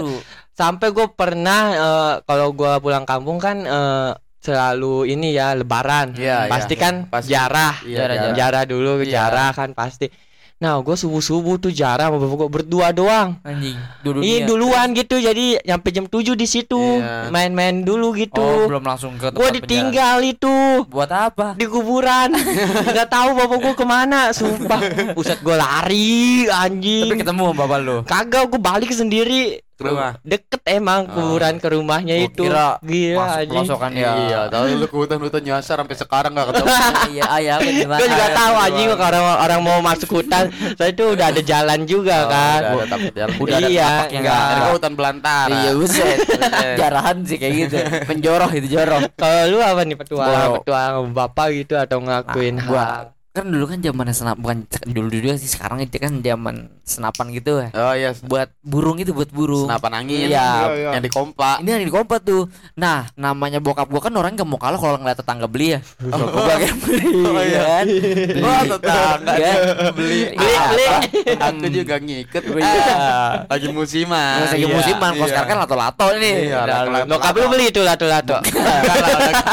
sampai 0.52 0.88
gue 0.90 1.06
pernah 1.10 1.60
eh, 1.72 2.12
kalau 2.22 2.52
gue 2.52 2.72
pulang 2.78 3.02
kampung 3.02 3.40
kan 3.40 3.56
eh, 3.58 4.10
selalu 4.38 5.08
ini 5.08 5.32
ya 5.32 5.54
lebaran. 5.54 6.12
Iya, 6.12 6.44
pasti 6.44 6.74
iya. 6.74 6.82
kan 6.82 6.94
Pasti. 7.06 7.30
jarah. 7.30 7.72
Iya, 7.80 7.96
Jarah, 7.96 8.14
jarah. 8.18 8.34
Jarah 8.36 8.62
dulu 8.66 8.92
Iya. 9.00 9.08
jarah 9.08 9.50
kan 9.54 9.72
pasti. 9.72 10.12
Nah, 10.62 10.78
gue 10.78 10.94
subuh-subuh 10.94 11.58
tuh 11.58 11.68
jarah 11.68 12.06
sama 12.06 12.16
bapak 12.16 12.36
gue 12.36 12.50
berdua 12.52 12.86
doang. 12.88 13.34
Anjing. 13.42 13.74
Dulu 14.00 14.22
Ini 14.22 14.46
duluan 14.46 14.94
gitu 14.94 15.18
jadi 15.18 15.58
nyampe 15.60 15.90
jam 15.90 16.06
7 16.06 16.22
di 16.32 16.46
situ 16.46 16.78
Iya. 16.78 17.26
main-main 17.28 17.82
dulu 17.82 18.14
gitu. 18.14 18.38
Oh, 18.38 18.70
belum 18.70 18.84
langsung 18.84 19.18
ke 19.18 19.34
gue 19.34 19.48
ditinggal 19.58 20.22
itu. 20.22 20.86
Buat 20.86 21.10
apa? 21.10 21.46
di 21.52 21.66
kuburan 21.66 22.30
nggak 22.86 23.08
tahu 23.08 23.34
bapak 23.34 23.58
gue 23.60 23.74
ke 23.74 23.84
mana 23.84 24.30
sumpah 24.30 24.80
pusat 25.12 25.38
gue 25.38 25.52
lari 25.52 26.22
anjing 26.46 27.08
Tapi 27.08 27.18
ketemu 27.18 27.44
bapak 27.52 27.78
lu. 27.78 27.96
kagak 28.04 28.46
gue 28.46 28.60
balik 28.60 28.90
sendiri 28.90 29.58
Ke 29.72 29.88
rumah. 29.88 30.12
deket 30.22 30.62
emang 30.68 31.08
kuburan 31.08 31.56
ke 31.56 31.68
rumahnya 31.68 32.14
Gua 32.14 32.26
itu 32.28 32.42
kira 32.44 32.68
gila 32.78 33.16
Masuk 33.18 33.34
anjing 33.34 33.50
pelosokan 33.56 33.90
ya. 33.92 34.10
Iya, 34.14 34.40
tahu 34.46 34.64
lu 34.70 34.86
ke 34.86 34.96
hutan-hutan 34.96 35.42
nyasar 35.42 35.76
sampai 35.76 35.96
sekarang 35.96 36.30
nggak 36.32 36.46
ketemu. 36.48 36.66
Iya, 37.12 37.24
ayah 37.32 37.54
aku 37.56 37.70
gimana? 37.74 37.98
gue 37.98 38.08
juga 38.08 38.26
tahu 38.32 38.54
anjing 38.54 38.86
kalau 38.90 39.08
orang 39.08 39.24
orang 39.38 39.60
mau 39.60 39.78
masuk 39.80 40.10
hutan 40.12 40.44
saya 40.74 40.88
itu 40.88 41.04
udah 41.04 41.26
ada 41.28 41.42
jalan 41.42 41.80
juga 41.82 42.16
Oh, 42.18 42.28
kan 42.28 42.60
udah 42.62 42.84
ada 42.86 43.10
jalan. 43.10 43.34
Udah 43.36 43.56
ada 43.56 43.68
Iya, 43.68 43.90
enggak. 44.08 44.40
gua 44.54 44.72
hutan 44.72 44.92
belantara. 44.92 45.50
Iya, 45.52 45.70
buset. 45.74 46.18
Jarahan 46.80 47.16
sih 47.24 47.36
kayak 47.36 47.54
gitu. 47.58 47.76
Menjoroh 48.06 48.50
itu 48.52 48.68
joroh. 48.70 49.00
kalau 49.14 49.42
lu 49.48 49.58
apa 49.58 49.82
nih 49.82 49.96
petualang 49.96 50.50
petualang 50.58 51.10
bapak 51.10 51.46
gitu 51.54 51.74
atau 51.74 51.98
ngelakuin 51.98 52.54
Nah, 52.54 52.62
hal 52.62 52.70
gua 52.70 52.86
kan 53.32 53.48
dulu 53.48 53.64
kan 53.64 53.80
zamannya 53.80 54.12
senap 54.12 54.36
bukan 54.36 54.68
dulu 54.84 55.08
dulu 55.08 55.32
sih 55.34 55.48
sekarang 55.48 55.80
itu 55.80 55.96
kan 55.96 56.20
zaman 56.20 56.68
senapan 56.84 57.26
gitu 57.32 57.64
ya. 57.64 57.68
Oh 57.72 57.94
iya, 57.96 58.12
buat 58.28 58.52
burung 58.60 59.00
itu 59.00 59.16
buat 59.16 59.32
burung 59.32 59.64
senapan 59.64 60.04
angin. 60.04 60.28
Iya, 60.28 60.68
yang 60.92 61.00
di 61.00 61.08
kompa. 61.08 61.56
ini 61.58 61.68
yang 61.72 61.80
di 61.80 61.88
kompat 61.88 62.20
tuh 62.22 62.44
nah 62.76 63.08
namanya 63.16 63.56
bokap 63.56 63.88
gua 63.88 64.04
kan 64.04 64.12
orang 64.12 64.36
gak 64.36 64.44
mau 64.44 64.60
kalah 64.60 64.76
kalau 64.76 65.00
ngeliat 65.00 65.16
tetangga 65.16 65.48
beli 65.48 65.74
ya 65.74 65.80
bokap 65.96 66.28
gua 66.28 66.54
yang 66.60 66.78
beli 66.78 67.06
Oh, 67.32 67.40
iya. 67.40 67.56
ya 67.56 67.64
kan 67.64 67.86
Wah, 68.44 68.60
tetangga 68.68 69.32
Iya. 69.32 69.52
beli. 69.96 70.20
Beli, 70.36 70.56
beli. 70.68 70.86
Aku 71.32 71.66
juga 71.72 71.94
ngikut. 71.96 72.42
Iya. 72.52 72.96
Lagi 73.48 73.68
musiman. 73.72 74.36
Lagi 74.44 74.60
Iya, 74.60 74.68
musiman 74.68 75.10
kalau 75.10 75.24
iya. 75.24 75.32
sekarang 75.32 75.48
kan 75.48 75.58
lato-lato 75.64 76.06
ini 76.20 76.32
Iya, 76.52 76.58
lato-lato. 76.68 77.08
Bokap 77.08 77.32
lu 77.34 77.46
beli 77.48 77.64
itu 77.72 77.80
lato-lato. 77.80 78.36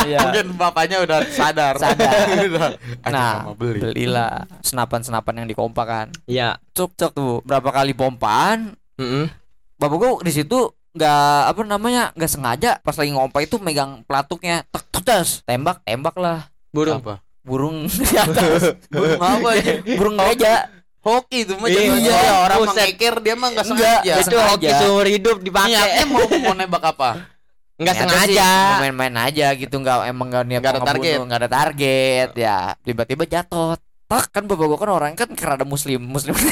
Iya. 0.04 0.20
Mungkin 0.26 0.46
bapaknya 0.56 0.98
udah 1.04 1.20
sadar. 1.32 1.76
Sadar. 1.80 2.12
"Anjing, 3.06 3.14
nah 3.16 3.44
sama 3.44 3.54
beli. 3.72 3.82
belilah 3.84 4.32
senapan-senapan 4.60 5.34
yang 5.36 5.48
di 5.48 5.54
kompa 5.54 5.84
kan 5.84 6.08
Iya. 6.26 6.58
cuk 6.72 6.94
cuk 6.94 7.12
tuh 7.12 7.34
berapa 7.42 7.70
kali 7.70 7.92
pompaan 7.92 8.74
Heeh. 8.96 9.30
bapak 9.76 9.96
gua 9.96 10.10
di 10.20 10.32
situ 10.32 10.60
nggak 10.90 11.42
apa 11.48 11.60
namanya 11.64 12.10
nggak 12.14 12.28
sengaja 12.28 12.72
pas 12.80 12.94
lagi 12.94 13.10
ngompa 13.10 13.40
itu 13.40 13.56
megang 13.58 14.02
pelatuknya 14.04 14.66
tek 14.66 14.84
tes 15.00 15.42
tembak 15.44 15.80
tembak 15.82 16.16
lah 16.16 16.50
Burung. 16.70 17.00
Apa? 17.00 17.22
burung 17.40 17.88
di 18.04 18.14
atas 18.14 18.76
Burung 18.92 19.18
apa 19.18 19.50
ya? 19.56 19.82
burung 19.96 20.16
gereja 20.16 20.70
Hoki 21.00 21.48
itu 21.48 21.56
mah 21.56 21.72
Iya, 21.72 21.96
iya. 21.96 22.20
orang 22.44 22.68
mengeker 22.68 23.24
dia 23.24 23.32
mah 23.32 23.48
enggak 23.48 23.66
Enggak, 23.66 24.04
sengaja. 24.04 24.14
Itu 24.20 24.36
hoki 24.36 24.68
seumur 24.68 25.08
hidup 25.08 25.38
dipakai. 25.40 25.72
Niatnya 25.72 26.04
mau 26.06 26.28
mau 26.44 26.54
nembak 26.54 26.84
apa? 26.84 27.39
Enggak 27.80 27.96
sengaja. 27.98 28.52
main-main 28.80 29.16
aja 29.18 29.48
gitu 29.54 29.76
nggak 29.76 29.98
emang 30.06 30.28
nggak 30.28 30.44
niat 30.46 30.60
Nggak 30.60 30.74
ada 30.74 30.84
target. 30.86 31.16
nggak 31.18 31.40
ada 31.40 31.50
target 31.50 32.30
ya 32.36 32.58
tiba-tiba 32.78 33.24
jatuh 33.26 33.80
tak 34.06 34.26
kan 34.32 34.44
bapak 34.44 34.66
gua 34.66 34.76
kan 34.76 34.90
orang 34.92 35.14
kan 35.14 35.30
karena 35.32 35.62
muslim 35.64 36.02
muslim 36.02 36.34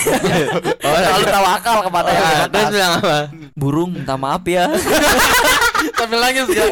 Oh, 0.80 0.94
selalu 0.96 1.26
tawakal 1.28 1.78
kepada 1.84 2.08
yang 2.08 2.22
di 2.22 2.30
Ya, 2.30 2.40
atas. 2.40 2.52
terus 2.54 2.70
bilang 2.72 2.94
apa? 2.96 3.18
burung 3.54 3.90
minta 3.92 4.16
maaf 4.16 4.46
ya 4.46 4.70
Sambil 5.98 6.20
nangis 6.20 6.48
ya. 6.50 6.66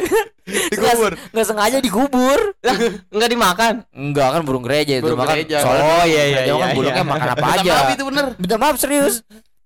Dikubur. 0.45 1.11
nggak 1.27 1.45
sengaja 1.45 1.77
dikubur 1.79 2.39
Lah, 2.61 2.75
enggak 3.09 3.29
dimakan. 3.29 3.73
enggak 3.91 4.29
kan 4.29 4.41
burung 4.41 4.61
gereja 4.61 4.93
itu 4.95 5.03
Burung 5.03 5.19
makan 5.19 5.35
gereja. 5.35 5.57
soalnya 5.59 5.83
Oh, 5.91 6.03
iya, 6.05 6.23
iya, 6.23 6.37
gereja 6.39 6.53
kan 6.53 6.61
iya, 6.63 6.75
burungnya 6.75 6.95
iya. 6.95 7.09
makan 7.09 7.27
apa 7.27 7.41
Minta 7.41 7.55
aja 7.55 7.71
maaf 7.71 7.89
itu 7.89 8.03
bener. 8.05 8.25
minta 8.37 8.55
maaf 8.55 8.75
serius 8.77 9.15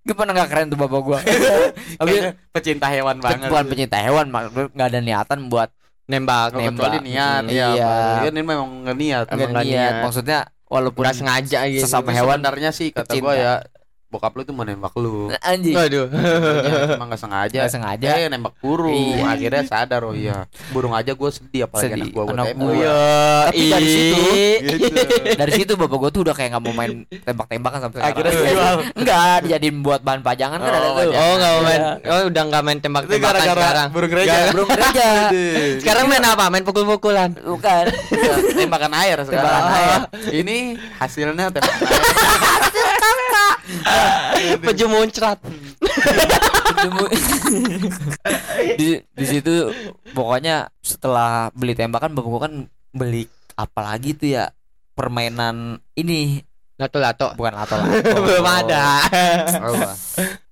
Gue 0.06 0.16
pernah 0.16 0.34
gak 0.34 0.50
keren 0.50 0.68
tuh 0.72 0.80
bapak 0.80 1.02
gue 1.04 1.20
Tapi 2.00 2.16
pecinta 2.50 2.88
hewan 2.88 3.20
banget 3.20 3.50
Bukan 3.52 3.66
pecinta 3.68 3.98
hewan 4.00 4.26
Gak 4.74 4.88
ada 4.90 5.00
niatan 5.04 5.52
buat 5.52 5.70
Nembak. 6.10 6.58
oh, 6.58 6.64
Nembak 6.64 7.06
niat 7.06 7.46
ya, 7.46 7.54
Iya, 7.54 7.68
iya. 7.78 7.94
Kan 8.26 8.34
ini 8.34 8.42
memang 8.42 8.70
gak 8.88 8.98
niat 8.98 9.26
Gak 9.30 9.50
niat. 9.54 9.66
niat. 9.66 9.94
Maksudnya 10.08 10.40
Walaupun 10.66 11.04
Gak 11.06 11.16
sengaja 11.20 11.60
gitu 11.70 11.86
Sesama 11.86 12.10
iya, 12.10 12.24
hewan 12.24 12.38
Sebenarnya 12.42 12.72
sih 12.74 12.90
kata 12.90 13.14
gue 13.14 13.34
ya 13.38 13.54
bokap 14.10 14.34
lu 14.34 14.42
tuh 14.42 14.52
mau 14.52 14.62
nembak 14.62 14.90
lu. 14.96 15.30
anjing 15.40 15.72
Waduh. 15.72 16.10
Sebenarnya 16.10 16.98
Emang 16.98 17.08
nggak 17.08 17.22
sengaja. 17.22 17.58
nggak 17.60 17.72
sengaja 17.72 18.10
Ya 18.16 18.28
nembak 18.28 18.58
burung. 18.58 18.90
Iya. 18.92 19.24
Akhirnya 19.30 19.62
sadar 19.64 20.02
oh 20.02 20.12
iya. 20.12 20.50
Burung 20.70 20.92
aja 20.92 21.14
gua 21.14 21.30
sedih 21.30 21.64
apalagi 21.64 21.88
Sedih. 21.88 22.02
anak 22.02 22.10
gua 22.10 22.24
buat 22.24 22.34
Anak 22.34 22.46
tembak. 22.48 22.58
gua. 22.60 22.74
Iya. 22.74 22.98
Tapi 23.46 23.64
dari 23.70 23.88
situ, 23.88 24.22
Gitu. 24.60 24.86
dari 25.36 25.52
situ 25.54 25.72
bapak 25.76 25.96
gua 25.96 26.10
tuh 26.10 26.22
udah 26.24 26.34
kayak 26.34 26.50
nggak 26.50 26.64
mau 26.64 26.74
main 26.74 26.92
tembak-tembakan 27.06 27.80
sampai 27.80 27.98
sekarang 27.98 28.10
Akhirnya 28.12 28.34
dijual. 28.34 28.76
enggak 28.96 29.36
dijadiin 29.46 29.78
buat 29.80 30.02
bahan 30.02 30.22
pajangan 30.22 30.58
kan 30.58 30.72
ada 30.72 30.80
Oh, 30.82 30.94
tuh 30.96 31.12
Oh, 31.12 31.34
enggak 31.36 31.52
mau 31.52 31.62
main. 31.62 31.80
Iya. 31.80 32.10
Oh, 32.10 32.20
udah 32.28 32.44
enggak 32.44 32.64
main 32.64 32.78
tembak-tembakan 32.80 33.42
sekarang. 33.46 33.88
burung 33.92 34.10
gereja. 34.10 34.38
burung 34.50 34.70
gereja 34.70 35.10
Sekarang 35.78 36.06
main 36.08 36.24
apa? 36.24 36.44
Main 36.48 36.64
pukul-pukulan. 36.64 37.30
bukan 37.40 37.86
tembakan 38.52 38.94
air 38.98 39.18
sekarang. 39.22 39.46
Tembakan 39.46 39.70
air. 39.72 40.00
Ini 40.34 40.58
hasilnya 40.98 41.46
tembakan 41.52 41.78
air. 41.86 42.74
Peju 44.60 44.86
muncrat. 44.92 45.40
Di 48.80 49.00
di 49.04 49.26
situ 49.26 49.72
pokoknya 50.12 50.72
setelah 50.80 51.52
beli 51.52 51.76
tembakan 51.76 52.16
bapak 52.16 52.30
gua 52.30 52.42
kan 52.48 52.54
beli 52.92 53.28
apa 53.54 53.80
lagi 53.84 54.16
tuh 54.16 54.30
ya 54.40 54.46
permainan 54.94 55.80
ini 55.96 56.44
Lato-lato. 56.80 57.36
bukan 57.36 57.60
lato 57.60 57.76
Belum 58.24 58.48
ada. 58.48 59.04
Apa? 59.60 59.92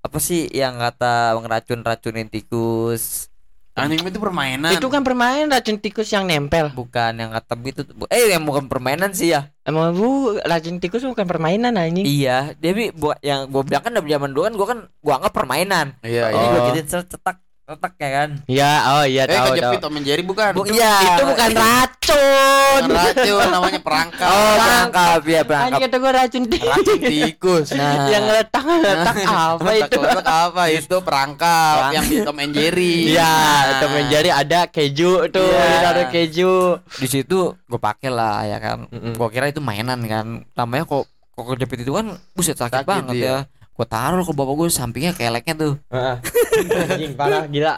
apa 0.04 0.18
sih 0.20 0.52
yang 0.52 0.76
kata 0.76 1.40
ngeracun 1.40 1.84
racunin 1.84 2.28
tikus 2.28 3.32
Anime 3.78 4.10
itu 4.10 4.18
permainan. 4.18 4.74
Itu 4.74 4.90
kan 4.90 5.06
permainan 5.06 5.54
racun 5.54 5.78
tikus 5.78 6.10
yang 6.10 6.26
nempel. 6.26 6.74
bukan 6.74 7.14
yang 7.14 7.30
kata 7.30 7.54
gitu 7.62 7.82
bu- 7.94 8.10
eh 8.10 8.34
yang 8.34 8.42
bukan 8.42 8.66
permainan 8.66 9.14
sih 9.14 9.32
ya 9.32 9.54
Emang 9.62 9.94
bu 9.94 10.34
racun 10.42 10.82
tikus 10.82 11.06
bukan 11.06 11.24
permainan 11.24 11.78
anjing. 11.78 12.02
iya 12.04 12.52
tapi 12.54 12.90
buat 12.92 13.22
yang 13.22 13.46
gua 13.48 13.62
bilang 13.62 13.84
kan 13.84 13.94
dari 13.94 14.10
zaman 14.10 14.34
dulu 14.34 14.44
kan 14.44 14.54
gua 14.56 14.68
kan 14.68 14.80
gua 15.00 15.14
anggap 15.18 15.34
permainan 15.34 15.88
Iya, 16.02 16.24
ini 16.32 16.40
iya. 16.40 16.50
gua 16.52 16.62
gitu 16.74 16.80
cetak 17.06 17.38
cetak 17.68 18.00
ya 18.00 18.10
kan 18.16 18.30
Iya, 18.48 18.72
oh 18.90 19.04
iya 19.04 19.22
Eh, 19.22 19.28
tahu 19.28 19.44
tahu. 19.44 19.52
kejepit 19.52 19.80
Tom 19.84 19.94
and 19.94 20.06
Jerry 20.08 20.24
bukan? 20.24 20.52
Bu- 20.56 20.72
iya 20.72 20.94
Itu 21.04 21.24
bukan 21.28 21.50
racun. 21.52 22.80
Bukan 22.80 22.96
racun 22.96 23.46
namanya 23.46 23.80
perangkap. 23.82 24.30
oh 24.30 24.54
perangkap 24.56 25.20
ya 25.20 25.20
Anjing 25.20 25.44
perangkap 25.44 25.80
kata 25.84 25.96
gua 25.98 26.12
racun 26.14 26.44
tikus. 26.46 26.72
Racun 26.72 27.00
tikus. 27.02 27.68
nah 27.74 28.08
yang 28.08 28.26
letak 28.26 28.64
letak 28.64 29.16
apa 29.28 29.70
itu? 29.76 30.00
Letak 30.00 30.28
apa? 30.48 30.62
Itu 30.70 30.96
perangkap 31.02 31.76
Perang- 31.78 31.94
yang 31.94 32.06
di 32.06 32.18
Tom 32.24 32.38
and 32.40 32.54
Jerry. 32.54 32.96
Iya, 33.12 33.36
itu 33.70 33.86
menjadi 33.90 34.30
ada 34.34 34.60
keju 34.66 35.12
tuh, 35.28 35.44
Iya. 35.46 35.68
ditaruh 35.70 36.06
keju. 36.08 36.54
di 36.98 37.08
situ 37.10 37.38
gue 37.52 37.80
pakai 37.80 38.08
lah 38.08 38.48
ya 38.48 38.58
kan 38.58 38.88
gua 39.14 39.28
kira 39.28 39.52
itu 39.52 39.60
mainan 39.60 40.00
kan 40.02 40.26
namanya 40.54 40.88
kok 40.88 41.04
kok 41.36 41.46
kejepit 41.52 41.84
itu 41.84 41.92
kan 41.92 42.16
buset 42.32 42.56
sakit, 42.56 42.80
Sakit, 42.80 42.88
banget 42.88 43.16
iya. 43.18 43.28
ya 43.28 43.38
gue 43.78 43.86
taruh 43.86 44.26
ke 44.26 44.34
bapak 44.34 44.54
gue 44.58 44.68
sampingnya 44.74 45.14
keleknya 45.14 45.54
tuh. 45.54 45.74
Anjing 45.94 47.14
parah 47.14 47.46
gila. 47.46 47.78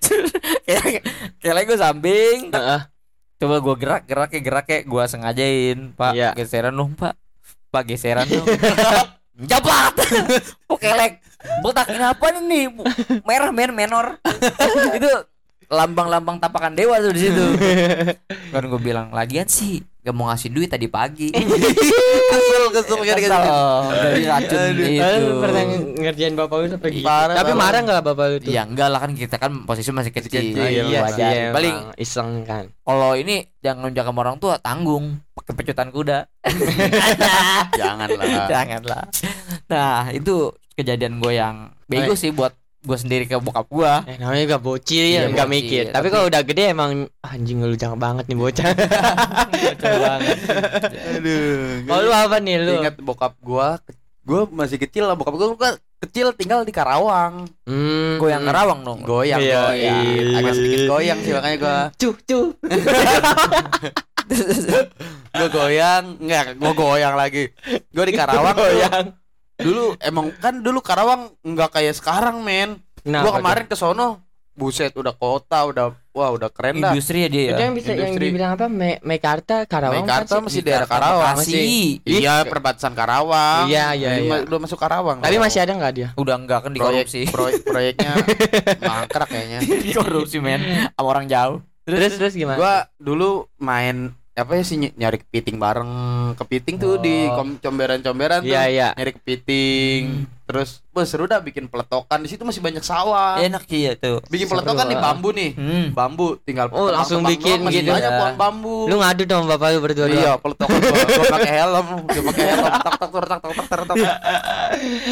kelek 0.66 1.04
kelek 1.44 1.64
gue 1.68 1.78
samping. 1.78 2.38
Heeh. 2.48 2.80
coba 3.36 3.60
gue 3.60 3.74
gerak 3.76 4.02
gerak 4.08 4.30
ya 4.32 4.40
gerak 4.40 4.66
ya. 4.72 4.78
Gue 4.88 5.04
sengajain 5.04 5.92
pak. 5.92 6.12
Iya. 6.16 6.32
geseran 6.32 6.72
dong 6.72 6.96
pak. 6.96 7.12
Pak 7.68 7.84
geseran 7.84 8.24
dong. 8.24 8.48
Jabat, 9.36 9.92
kok 10.68 10.80
kelek, 10.80 11.20
botak 11.60 11.92
ini? 11.92 12.00
Apa 12.00 12.32
nih, 12.40 12.72
merah 13.20 13.52
men 13.52 13.68
menor, 13.76 14.16
itu 14.96 15.12
lambang-lambang 15.66 16.38
tapakan 16.38 16.72
dewa 16.74 17.02
tuh 17.02 17.10
di 17.10 17.20
situ. 17.26 17.44
kan 18.54 18.62
gue 18.62 18.80
bilang 18.80 19.10
lagian 19.10 19.50
sih, 19.50 19.82
gak 20.02 20.14
mau 20.14 20.30
ngasih 20.30 20.50
duit 20.54 20.70
tadi 20.70 20.86
pagi. 20.86 21.34
Kesel 22.32 22.64
kesel 22.74 22.98
kayak 23.02 23.18
Kesel, 23.22 23.42
gitu. 23.42 23.58
dari 24.02 24.22
racun 24.26 24.58
Aduh. 24.58 24.86
itu. 24.86 25.32
Pernah 25.42 25.62
ngerjain 25.98 26.34
bapak 26.34 26.56
lu 26.58 26.66
sampai 26.70 26.90
gitu. 26.94 27.06
Tapi 27.06 27.52
marah 27.54 27.80
enggak 27.82 28.02
bapak 28.02 28.24
lu 28.30 28.36
tuh? 28.42 28.50
Ya 28.50 28.62
enggak 28.66 28.88
lah 28.90 29.00
kan 29.02 29.12
kita 29.14 29.36
kan 29.38 29.52
posisi 29.66 29.90
masih 29.94 30.12
kecil. 30.14 30.54
Oh, 30.58 30.66
iya 30.66 31.00
wajar. 31.02 31.30
sih, 31.30 31.36
Paling 31.54 31.76
iseng 31.98 32.30
kan. 32.46 32.64
kalau 32.86 33.18
ini 33.18 33.46
jangan 33.62 33.90
sama 33.90 34.20
orang 34.22 34.38
tua 34.38 34.54
tanggung 34.62 35.18
pakai 35.34 35.52
pecutan 35.58 35.90
kuda. 35.90 36.18
Jangan 37.80 38.08
lah. 38.14 38.46
Janganlah. 38.46 39.04
Nah, 39.66 40.10
itu 40.14 40.54
kejadian 40.78 41.18
gue 41.18 41.32
yang 41.34 41.74
bego 41.90 42.14
sih 42.14 42.30
buat 42.30 42.54
gue 42.86 42.96
sendiri 42.96 43.24
ke 43.26 43.34
bokap 43.36 43.66
gue. 43.66 43.92
Eh, 44.06 44.16
namanya 44.16 44.42
juga 44.46 44.58
bocil 44.58 45.02
ya, 45.02 45.04
Iya, 45.04 45.20
enggak 45.26 45.44
bocil. 45.44 45.56
mikir. 45.58 45.82
Tapi 45.86 45.92
Tapi- 45.92 46.08
kalau 46.08 46.24
udah 46.26 46.40
gede 46.40 46.62
emang 46.70 46.90
anjing 47.20 47.58
lu 47.58 47.74
jangan 47.74 47.98
banget 47.98 48.24
nih 48.26 48.36
bocah. 48.38 48.66
Aduh. 51.12 51.82
Kalau 51.82 52.00
lu 52.00 52.12
apa 52.12 52.36
nih 52.38 52.54
lu? 52.58 52.72
Ingat 52.80 52.94
bokap 53.00 53.32
gua, 53.40 53.76
gua 54.22 54.46
masih 54.46 54.78
kecil 54.78 55.04
lah. 55.04 55.14
Bokap 55.14 55.34
gua 55.34 55.46
kan 55.56 55.74
kecil 55.98 56.30
tinggal 56.32 56.62
di 56.62 56.70
Karawang. 56.70 57.44
Hmm. 57.66 58.16
Gue 58.16 58.30
yang 58.30 58.44
Karawang 58.44 58.80
dong. 58.82 58.98
Goyang, 59.02 59.40
Iya, 59.40 59.60
goyang. 59.66 60.04
iya. 60.06 60.38
Agak 60.38 60.52
sedikit 60.54 60.80
goyang 60.86 61.18
sih 61.20 61.32
makanya 61.32 61.56
gua 61.58 61.76
cuh 61.92 62.16
cuh. 62.22 62.46
gua 65.32 65.48
goyang, 65.48 66.04
enggak, 66.18 66.44
gua 66.56 66.72
goyang 66.72 67.14
lagi. 67.14 67.44
Gua 67.90 68.04
di 68.04 68.14
Karawang. 68.14 68.54
Goyang. 68.54 69.04
Dulu 69.56 69.96
emang 70.00 70.32
kan 70.36 70.60
dulu 70.60 70.84
Karawang 70.84 71.32
enggak 71.40 71.72
kayak 71.80 71.96
sekarang, 71.96 72.44
men. 72.44 72.80
Nah, 73.06 73.22
gua 73.22 73.38
kemarin 73.38 73.64
ke 73.70 73.78
sono, 73.78 74.26
buset 74.56 74.92
udah 74.96 75.12
kota, 75.12 75.68
udah 75.68 75.92
wah 76.16 76.32
udah 76.32 76.48
keren 76.48 76.80
dah. 76.80 76.96
Industri 76.96 77.24
ya 77.24 77.28
dia. 77.28 77.42
itu 77.52 77.60
ya. 77.60 77.64
yang 77.68 77.76
bisa 77.76 77.92
yang 77.92 78.16
Industri. 78.16 78.24
dibilang 78.32 78.50
apa? 78.56 78.66
Me 78.72 78.96
Mekarta, 79.04 79.68
Karawang 79.68 80.04
Mekarta 80.04 80.40
kan 80.40 80.40
sih? 80.40 80.46
masih 80.48 80.60
daerah 80.64 80.88
Karawang. 80.88 81.36
Bekasi. 81.36 81.64
Iya, 82.04 82.34
perbatasan 82.48 82.92
Karawang. 82.96 83.64
Iya, 83.68 83.86
iya, 83.92 84.10
iya. 84.20 84.36
Udah 84.48 84.58
masuk 84.60 84.80
Karawang. 84.80 85.20
Tapi 85.20 85.36
masih 85.36 85.60
ada 85.60 85.72
nggak 85.76 85.92
dia? 85.92 86.08
Udah 86.16 86.34
enggak 86.40 86.60
kan 86.64 86.72
proyek 86.72 87.06
dikorupsi. 87.06 87.22
proyek 87.28 87.60
proyeknya 87.70 88.12
mangkrak 88.80 89.28
kayaknya. 89.28 89.58
dikorupsi 89.84 90.36
men 90.40 90.60
sama 90.96 91.06
orang 91.06 91.28
jauh. 91.28 91.60
Terus 91.86 92.18
terus 92.18 92.34
gimana? 92.34 92.58
Gua 92.58 92.74
dulu 92.98 93.46
main 93.60 94.10
apa 94.36 94.52
ya 94.52 94.62
sih 94.68 94.76
nyari 94.76 95.24
kepiting 95.24 95.56
bareng. 95.56 95.92
Kepiting 96.36 96.76
tuh 96.76 97.00
oh. 97.00 97.00
di 97.00 97.24
comberan-comberan 97.64 98.44
iya, 98.44 98.44
tuh 98.44 98.52
yeah, 98.52 98.66
yeah. 98.68 98.90
nyari 98.92 99.12
kepiting. 99.16 100.02
Hmm. 100.12 100.34
terus 100.46 100.78
wah 100.94 101.02
seru 101.02 101.24
dah 101.26 101.40
bikin 101.40 101.66
peletokan. 101.66 102.20
Di 102.22 102.28
situ 102.28 102.44
masih 102.44 102.60
banyak 102.60 102.84
sawah. 102.84 103.40
Enak 103.40 103.64
iya 103.72 103.96
tuh. 103.96 104.20
Bikin 104.28 104.44
seru 104.44 104.60
peletokan 104.60 104.92
di 104.92 104.96
bambu 105.00 105.32
nih. 105.32 105.50
Hmm. 105.56 105.86
bambu 105.96 106.36
tinggal 106.44 106.68
oh 106.68 106.92
langsung 106.92 107.24
bikin 107.24 107.64
masih 107.64 107.80
gitu. 107.82 107.96
banyak 107.96 108.12
pohon 108.12 108.34
iya. 108.36 108.38
bambu. 108.38 108.78
Lu 108.92 108.96
ngadu 109.00 109.22
dong 109.24 109.48
bapak 109.48 109.68
lu 109.72 109.80
berdua 109.80 110.06
iya 110.12 110.36
peletokan 110.36 110.78
gua. 110.84 111.24
Pakai 111.40 111.52
helm. 111.56 111.86
Gua 112.04 112.22
pakai 112.30 112.44
helm. 112.52 112.72
Tak 112.86 112.94
tak 113.00 113.08
tak 113.10 113.38
tak 113.40 113.40
tak 113.40 113.86
tak 113.88 113.96
tak 113.96 114.16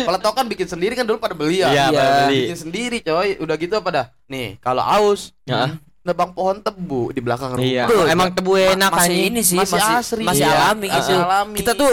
peletokan 0.05 0.45
bikin 0.53 0.69
sendiri 0.69 0.93
kan 0.93 1.09
dulu 1.09 1.17
pada 1.17 1.33
beli 1.33 1.65
ya? 1.65 1.73
Iya, 1.73 1.85
iya. 1.91 2.07
bikin 2.29 2.59
sendiri 2.61 3.01
coy. 3.01 3.41
Udah 3.41 3.57
gitu 3.57 3.75
apa 3.81 3.89
dah? 3.89 4.07
Nih 4.29 4.61
kalau 4.61 4.85
aus 4.85 5.33
ya 5.49 5.81
nebang 6.05 6.31
pohon 6.31 6.61
tebu 6.61 7.11
di 7.11 7.19
belakang 7.19 7.57
rumah 7.57 7.65
Iya. 7.65 7.85
Tuh, 7.89 8.05
Emang 8.07 8.29
tebu 8.31 8.53
enak 8.55 8.91
masih 8.93 9.09
anjing. 9.11 9.27
ini 9.27 9.41
sih 9.41 9.57
Masih 9.57 9.75
masih 9.75 9.95
asri. 9.97 10.23
masih 10.23 10.45
Iya. 10.45 10.53
alami 10.55 10.87
Masih 10.87 11.01
gitu. 11.11 11.15
alami. 11.19 11.57
Kita 11.57 11.73
tuh 11.75 11.93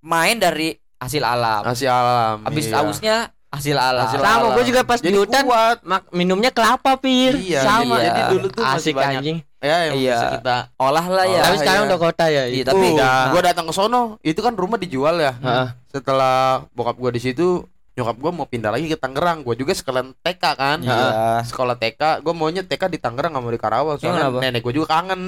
main 0.00 0.36
dari 0.36 0.68
hasil 0.96 1.22
alam. 1.22 1.60
masih 1.62 1.88
alam 1.88 2.36
Habis 2.42 2.64
iya. 2.66 2.76
ausnya 2.78 3.16
hasil 3.46 3.72
alam. 3.74 4.04
Hasil 4.06 4.18
Sama 4.18 4.36
alam. 4.42 4.52
gue 4.52 4.64
juga 4.66 4.80
pas 4.82 4.98
di 4.98 5.08
Jadi 5.08 5.16
hutan 5.18 5.42
kuat 5.42 5.76
minumnya 6.10 6.50
kelapa 6.50 6.96
pir. 6.96 7.32
Iya, 7.34 7.60
Sama. 7.62 7.96
iya. 7.96 8.04
Jadi 8.06 8.20
dulu 8.30 8.46
tuh 8.50 8.62
masih 8.62 8.76
Asik 8.82 8.94
banyak. 8.94 9.18
anjing. 9.18 9.38
ya 9.58 9.76
yang 9.82 9.96
Iya. 9.96 10.14
bisa 10.14 10.26
kita 10.36 10.56
Olah 10.76 11.06
lah 11.08 11.24
ya. 11.26 11.40
Tapi 11.42 11.56
sekarang 11.58 11.82
iya. 11.82 11.88
udah 11.88 11.98
kota 11.98 12.24
ya. 12.28 12.42
Iya, 12.46 12.62
tapi- 12.62 12.92
udah. 12.92 13.18
gua 13.32 13.42
datang 13.42 13.64
ke 13.64 13.72
sono 13.72 14.02
itu 14.22 14.38
kan 14.38 14.52
rumah 14.52 14.76
dijual 14.76 15.16
ya 15.16 15.32
Heeh. 15.34 15.66
setelah 15.90 16.36
bokap 16.70 16.94
gua 16.94 17.08
di 17.08 17.18
situ 17.18 17.64
nyokap 17.96 18.12
gue 18.14 18.28
mau 18.30 18.44
pindah 18.44 18.68
lagi 18.68 18.86
ke 18.86 18.94
Tangerang 18.94 19.40
gue 19.40 19.56
juga 19.56 19.72
sekalian 19.72 20.12
TK 20.14 20.44
kan 20.52 20.78
Iya. 20.78 21.40
sekolah 21.42 21.74
TK 21.74 22.20
gue 22.20 22.32
maunya 22.32 22.60
TK 22.60 22.82
di 22.86 22.98
Tangerang 22.98 23.32
nggak 23.32 23.40
mau 23.40 23.48
di 23.48 23.56
Karawang 23.56 23.96
soalnya 23.96 24.28
kenapa? 24.28 24.38
nenek 24.42 24.60
gue 24.60 24.74
juga 24.74 24.88
kangen 24.92 25.20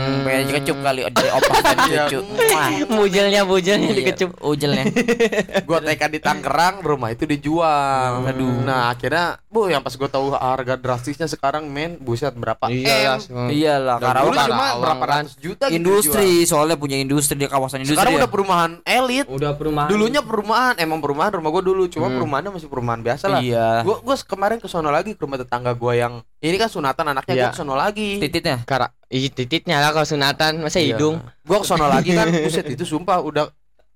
Hmm, 0.00 0.22
pengen 0.22 0.46
kecup 0.50 0.76
kali 0.80 1.00
dari 1.08 1.28
opa 1.30 1.54
dan 1.60 1.76
Iya. 1.82 2.04
cucu. 2.06 2.18
Wah. 2.22 2.68
Mujelnya 2.90 3.40
mujelnya 3.42 3.84
Iya, 3.86 3.96
dikecup. 3.96 4.30
Ujelnya. 4.40 4.84
gue 5.68 5.78
TK 5.82 6.02
di 6.08 6.18
Tangerang 6.18 6.74
rumah 6.80 7.08
itu 7.08 7.26
dijual 7.26 8.22
Aduh. 8.22 8.54
nah 8.60 8.88
akhirnya 8.88 9.42
bu 9.44 9.66
yang 9.66 9.82
pas 9.82 9.90
gue 9.90 10.06
tahu 10.06 10.30
harga 10.30 10.74
drastisnya 10.74 11.26
sekarang 11.26 11.66
men 11.66 11.98
buset 11.98 12.32
berapa 12.32 12.70
Iya, 12.70 13.18
m 13.26 13.50
Iyalah, 13.50 13.98
Karawang 13.98 14.24
dulu 14.24 14.38
cuma 14.38 14.46
Karawang 14.46 14.78
berapa 14.78 15.04
kan. 15.04 15.16
ratus 15.20 15.34
juta 15.36 15.64
gitu 15.66 15.76
industri 15.76 16.30
soalnya 16.44 16.76
punya 16.76 16.96
industri 16.96 17.34
di 17.34 17.44
kawasan 17.44 17.82
industri. 17.82 17.98
sekarang 17.98 18.14
ya. 18.14 18.18
udah 18.20 18.30
perumahan 18.30 18.70
elit 18.80 19.26
Udah 19.26 19.52
perumahan. 19.52 19.88
dulunya 19.90 20.22
perumahan 20.22 20.74
emang 20.76 20.98
perumahan 20.98 21.32
rumah 21.34 21.50
gue 21.50 21.64
dulu 21.64 21.79
cuma 21.86 22.10
perumahannya 22.10 22.50
masih 22.50 22.66
perumahan 22.66 23.00
biasa 23.00 23.24
lah 23.26 23.40
Iya. 23.40 23.80
gue 23.80 23.96
gue 23.96 24.16
kemarin 24.24 24.58
ke 24.58 24.66
sono 24.66 24.88
lagi 24.88 25.14
ke 25.14 25.20
rumah 25.20 25.36
tetangga 25.36 25.72
gue 25.72 25.92
yang 25.94 26.20
ini 26.38 26.56
kan 26.56 26.66
sunatan 26.66 27.04
anaknya 27.08 27.32
Iya. 27.32 27.42
gue 27.42 27.50
ke 27.50 27.58
sono 27.58 27.74
lagi 27.74 28.08
Tititnya. 28.18 28.56
Kara, 28.62 28.90
ih 29.06 29.28
tititnya 29.28 29.78
lah 29.78 29.90
kalau 29.90 30.04
sunatan 30.04 30.60
masa 30.60 30.76
Iya. 30.76 30.94
hidung. 30.94 31.22
gue 31.22 31.56
ke 31.56 31.64
sono 31.64 31.86
lagi 31.86 32.10
kan 32.12 32.26
buset 32.28 32.66
itu 32.66 32.84
sumpah 32.84 33.20
udah 33.20 33.48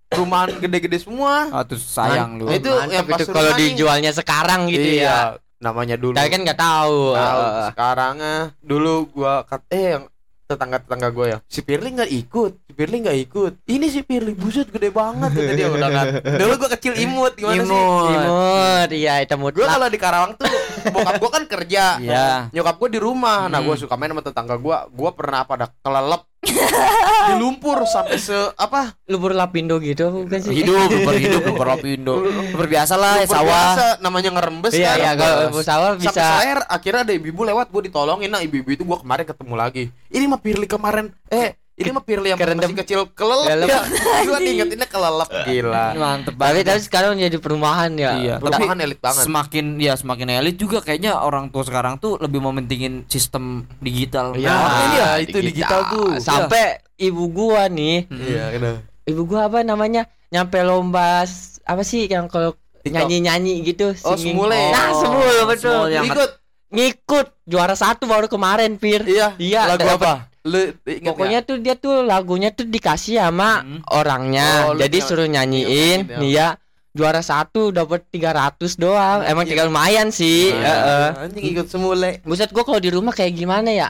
perumahan 0.07 0.55
gede-gede 0.57 1.01
semua 1.01 1.51
Ah, 1.51 1.67
tuh 1.67 1.75
sayang 1.75 2.39
lu. 2.39 2.47
Nah, 2.47 2.55
itu 2.55 2.71
Mantap 2.71 2.93
yang 2.93 3.07
itu 3.11 3.25
kalau 3.29 3.53
dijualnya 3.59 4.11
sekarang 4.11 4.61
gitu 4.69 4.89
iya, 4.95 5.03
ya. 5.03 5.19
namanya 5.59 5.99
dulu 5.99 6.15
Tapi 6.15 6.29
kan 6.29 6.41
nggak 6.41 6.61
tahu. 6.61 6.99
Tahu, 7.13 7.41
sekarang 7.73 8.15
ah, 8.21 8.43
dulu 8.63 8.95
gua 9.11 9.43
kat 9.43 9.65
eh 9.69 9.99
yang 9.99 10.05
tetangga 10.45 10.77
tetangga 10.79 11.09
gue 11.09 11.27
ya 11.27 11.39
si 11.49 11.65
Pirli 11.65 11.89
nggak 11.91 12.11
ikut 12.13 12.53
Pirli 12.75 13.01
nggak 13.01 13.19
ikut. 13.23 13.53
Ini 13.65 13.87
si 13.87 14.03
Pirli 14.03 14.35
buset 14.35 14.67
gede 14.67 14.91
banget 14.91 15.31
kata 15.31 15.53
dia 15.55 15.71
udah 15.71 15.89
kan. 15.89 16.07
Dulu 16.21 16.53
gua 16.59 16.71
kecil 16.75 16.93
imut 16.99 17.33
gimana 17.33 17.63
sih? 17.63 17.71
Imut. 17.71 18.11
Imut, 18.11 18.89
iya 18.93 19.15
itu 19.23 19.35
gue 19.35 19.65
kalau 19.65 19.87
di 19.87 19.97
Karawang 19.97 20.35
tuh 20.35 20.51
bokap 20.91 21.17
gua 21.17 21.31
kan 21.33 21.45
kerja. 21.47 21.97
Iya. 21.97 22.51
nyokap 22.51 22.77
gua 22.77 22.91
di 22.91 22.99
rumah. 22.99 23.47
Nah 23.47 23.63
Hmm. 23.63 23.71
gua 23.71 23.77
suka 23.79 23.95
main 23.95 24.11
sama 24.11 24.21
tetangga 24.21 24.59
gua. 24.59 24.91
Gua 24.91 25.15
pernah 25.15 25.47
pada 25.47 25.71
kelelep. 25.81 26.27
Di 26.45 27.41
lumpur 27.41 27.89
sampai 27.89 28.21
se 28.21 28.37
apa? 28.55 28.93
Lubur 29.09 29.33
lapindo 29.33 29.81
gitu 29.81 30.13
bukan 30.13 30.39
sih? 30.39 30.61
Hidup, 30.61 30.93
berhidup, 31.03 31.41
berlapindo. 31.51 32.21
Berbiasa 32.53 32.95
lah 32.95 33.17
ya 33.17 33.25
lumpur 33.25 33.37
sawah. 33.41 33.49
biasa, 33.73 33.87
namanya 33.99 34.31
ngerembes 34.31 34.73
Iya, 34.77 34.93
kan 34.93 34.99
iya 34.99 35.11
kalau 35.17 35.37
lubur 35.49 35.63
sawah 35.65 35.91
Sampai 35.97 36.05
bisa. 36.05 36.21
saya 36.21 36.53
akhirnya 36.69 37.01
ada 37.03 37.15
ibu-ibu 37.17 37.43
lewat 37.43 37.73
gue 37.73 37.83
ditolongin. 37.89 38.29
Nah 38.29 38.45
ibu-ibu 38.45 38.71
itu 38.71 38.85
gue 38.85 38.99
kemarin 39.01 39.25
ketemu 39.25 39.55
lagi. 39.57 39.85
Ini 40.13 40.25
mah 40.29 40.37
Pirli 40.37 40.67
kemarin. 40.69 41.17
Eh 41.27 41.57
ini 41.75 41.91
mah 41.91 42.01
Pirli 42.01 42.31
yang 42.31 42.39
Kerendam. 42.39 42.71
masih 42.71 42.79
kecil 42.81 43.01
kelelep 43.11 43.47
Kelelep. 43.49 43.69
ya 43.75 43.81
gue 44.23 44.39
diingetinnya 44.41 44.87
kelelep 44.87 45.27
gila 45.49 45.87
Mantep 45.93 46.33
tapi 46.33 46.41
banget. 46.55 46.65
tapi 46.65 46.81
sekarang 46.81 47.13
jadi 47.17 47.37
perumahan 47.37 47.91
ya. 47.95 48.11
Iya. 48.15 48.35
perumahan 48.39 48.79
elit 48.79 48.99
banget 48.99 49.25
Semakin 49.25 49.65
ya 49.77 49.93
semakin 49.95 50.27
elit 50.33 50.57
juga 50.57 50.79
kayaknya 50.79 51.19
orang 51.19 51.51
tua 51.51 51.63
sekarang 51.63 51.99
tuh 51.99 52.15
lebih 52.17 52.39
mementingin 52.41 53.03
sistem 53.07 53.67
digital. 53.79 54.33
Iya, 54.33 54.49
Nah, 54.49 54.71
ini 54.81 54.97
ya. 54.97 55.11
itu 55.21 55.37
digital 55.41 55.81
tuh. 55.89 56.09
Sampai 56.19 56.79
ibu 56.95 57.27
gua 57.29 57.67
nih, 57.67 58.07
iya 58.09 58.45
kenapa 58.51 58.81
ibu 59.05 59.23
gua 59.25 59.41
apa 59.45 59.59
namanya? 59.61 60.07
Nyampe 60.29 60.59
lomba 60.61 61.23
s- 61.23 61.59
apa 61.61 61.83
sih 61.83 62.07
yang 62.07 62.27
kalau 62.27 62.55
TikTok. 62.81 62.95
nyanyi-nyanyi 62.95 63.63
gitu 63.65 63.91
Oh, 64.01 64.15
singing. 64.15 64.39
semule. 64.39 64.55
Nah, 64.71 64.87
Oh, 64.89 64.99
semul 65.01 65.37
betul. 65.45 65.91
yang- 65.91 66.07
ikut 66.07 66.31
Ngikut 66.71 67.27
juara 67.45 67.73
satu 67.73 68.03
baru 68.05 68.27
kemarin, 68.27 68.75
Pir. 68.75 69.03
iya 69.05 69.31
Iya, 69.37 69.63
lagu 69.69 69.87
dapet- 69.87 69.95
apa 69.97 70.13
lu 70.45 70.77
Pokoknya 70.85 71.41
tuh 71.41 71.57
dia 71.57 71.73
tuh 71.75 72.05
lagunya 72.05 72.53
tuh 72.53 72.69
dikasih 72.69 73.17
sama 73.19 73.65
Hmm. 73.65 73.81
orangnya. 73.89 74.71
Oh, 74.71 74.77
Jadi 74.77 75.01
suruh 75.01 75.25
nyanyiin, 75.25 76.05
nyanyiin, 76.05 76.21
nih 76.21 76.33
ya. 76.33 76.49
Juara 76.95 77.25
satu 77.25 77.75
dapat 77.75 78.07
300 78.07 78.79
doang. 78.79 79.27
Emang 79.27 79.43
Anjir. 79.43 79.57
tinggal 79.57 79.67
lumayan 79.67 80.15
sih. 80.15 80.53
nggak? 80.53 80.63
Heeh. 80.79 81.09
Ah, 81.11 81.25
anjing 81.27 81.45
ikut 81.51 81.67
semule 81.67 82.23
Buset 82.23 82.55
gua 82.55 82.63
kalau 82.63 82.79
di 82.79 82.93
rumah 82.93 83.11
kayak 83.11 83.35
gimana 83.35 83.73
ya? 83.73 83.89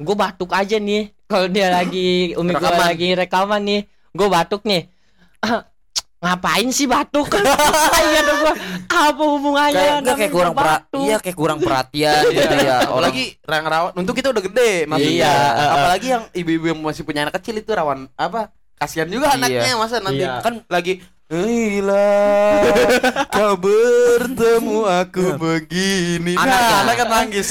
Gue 0.00 0.16
batuk 0.16 0.50
aja 0.50 0.80
nih. 0.80 1.12
Kalau 1.28 1.46
dia 1.46 1.70
lagi 1.70 2.34
umi 2.34 2.56
gua 2.56 2.74
lagi 2.74 3.14
rekaman 3.14 3.62
nih, 3.62 3.80
gue 4.10 4.28
batuk 4.28 4.64
nih. 4.64 4.88
Ngapain 6.20 6.68
sih 6.68 6.84
batuk? 6.84 7.32
Iya 7.32 8.20
dong 8.22 8.38
gua. 8.40 8.54
Apa 8.90 9.22
hubungannya? 9.24 10.04
Kayak 10.04 10.16
kayak 10.20 10.32
kurang 10.32 10.52
perhatian, 10.52 11.00
iya 11.00 11.16
kayak 11.16 11.32
kurang 11.34 11.58
perhatian 11.58 12.22
gitu 12.28 12.54
ya. 12.68 12.76
Orang 12.86 13.08
apalagi 13.08 13.24
yang 13.40 13.64
rawan 13.66 13.92
untuk 13.96 14.12
kita 14.12 14.28
udah 14.28 14.42
gede 14.42 14.72
maksudnya 14.84 15.24
Iya, 15.24 15.36
apalagi 15.72 16.06
yang 16.10 16.22
ibu-ibu 16.30 16.64
yang 16.68 16.78
masih 16.78 17.02
punya 17.02 17.24
anak 17.24 17.40
kecil 17.40 17.56
itu 17.56 17.72
rawan 17.72 18.04
apa 18.14 18.52
kasihan 18.76 19.08
juga 19.08 19.32
Iya. 19.32 19.36
anaknya 19.40 19.72
masa 19.74 19.96
nanti 19.98 20.20
Iya. 20.20 20.40
kan 20.40 20.54
lagi 20.68 21.00
Hilang 21.30 22.66
kau 23.30 23.54
bertemu 23.54 24.78
aku 24.82 25.24
begini 25.38 26.34
Anaknya. 26.34 26.58
nah, 26.58 26.78
anak 26.82 26.94
kan 26.96 27.08
nangis 27.08 27.48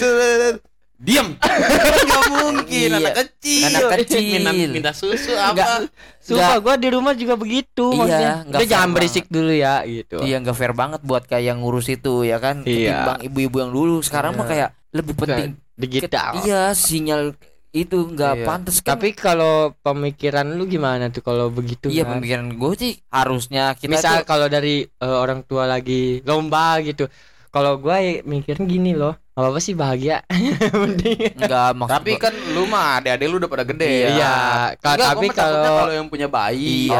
Diam 0.99 1.31
Gak 2.09 2.23
mungkin 2.29 2.89
Iya. 2.91 2.99
Anak 2.99 3.13
kecil 3.17 3.63
Anak 3.65 3.81
kecil. 3.97 4.19
Minta, 4.35 4.51
minta 4.69 4.91
susu 4.91 5.31
apa 5.31 5.88
Sumpah 6.19 6.59
gua 6.59 6.75
di 6.75 6.89
rumah 6.89 7.15
juga 7.15 7.33
begitu 7.33 7.89
Iya, 7.89 7.97
maksudnya. 7.97 8.35
nggak 8.45 8.59
Dia 8.59 8.67
jangan 8.67 8.83
fair 8.85 8.95
berisik 8.95 9.25
dulu 9.27 9.51
ya 9.51 9.75
gitu. 9.81 10.17
Iya 10.19 10.38
nggak 10.39 10.53
fair 10.53 10.73
banget 10.73 11.01
buat 11.01 11.23
kayak 11.23 11.43
yang 11.45 11.59
ngurus 11.59 11.88
itu 11.88 12.21
ya 12.21 12.38
kan 12.38 12.62
Iya. 12.62 12.75
ketimbang 13.07 13.19
ibu-ibu 13.23 13.55
yang 13.57 13.71
dulu 13.71 13.95
sekarang 13.99 14.35
mah 14.35 14.43
Iya. 14.43 14.51
kayak 14.51 14.69
lebih 14.89 15.13
penting 15.15 15.49
digital. 15.73 16.29
iya 16.41 16.62
sinyal 16.73 17.31
itu 17.69 17.97
nggak 18.03 18.33
Iya. 18.35 18.45
pantas 18.45 18.77
kan 18.79 18.97
Tapi 18.97 19.13
kalau 19.13 19.71
pemikiran 19.79 20.51
lu 20.51 20.65
gimana 20.65 21.07
tuh 21.07 21.21
kalau 21.21 21.47
begitu 21.47 21.88
iya 21.88 22.03
kan? 22.03 22.17
pemikiran 22.17 22.51
gue 22.51 22.71
sih 22.75 22.93
harusnya 23.07 23.71
kita 23.73 23.88
Misal 23.89 24.13
tuh 24.19 24.27
kalau 24.27 24.47
dari 24.47 24.81
eh, 24.83 25.05
orang 25.15 25.41
tua 25.43 25.63
lagi 25.63 26.19
lomba 26.21 26.81
gitu. 26.81 27.07
Kalau 27.49 27.77
gua 27.77 27.97
ya 27.97 28.21
mikirnya 28.23 28.62
gini 28.63 28.93
loh. 28.93 29.17
Apa 29.39 29.47
apa 29.49 29.60
sih 29.60 29.71
bahagia. 29.71 30.19
Mending. 30.75 31.32
nggak 31.34 31.69
maksud 31.73 31.93
Tapi 31.95 32.12
gua- 32.12 32.21
kan 32.21 32.34
lu 32.52 32.63
mah 32.65 32.99
adik-adik 32.99 33.25
lu 33.25 33.36
udah 33.38 33.47
pada 33.47 33.63
gede 33.63 33.88
ya 33.88 34.10
Iya, 34.12 34.36
ka- 34.75 34.93
Enggak, 34.93 35.08
tapi 35.10 35.28
kalau 35.32 35.63
kalau 35.80 35.93
yang 35.93 36.08
punya 36.08 36.28
bayi 36.28 36.86
Iya, 36.86 36.99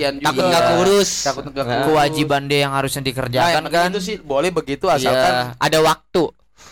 kan 0.00 0.14
juga. 0.14 0.24
takut 0.24 0.42
nggak 0.42 0.64
kurus. 0.72 1.10
Takut 1.22 1.42
nggak 1.44 1.60
Nah, 1.60 1.68
kurus. 1.70 1.86
kewajiban 1.86 2.42
dia 2.46 2.58
yang 2.62 2.72
harusnya 2.72 3.00
Nah, 3.00 3.08
dikerjakan 3.10 3.52
yang 3.52 3.66
kan 3.68 3.88
itu 3.90 4.00
sih 4.00 4.16
boleh 4.18 4.48
begitu 4.50 4.88
asalkan 4.88 5.32
Iya. 5.36 5.60
Ada 5.60 5.78
waktu. 5.78 6.24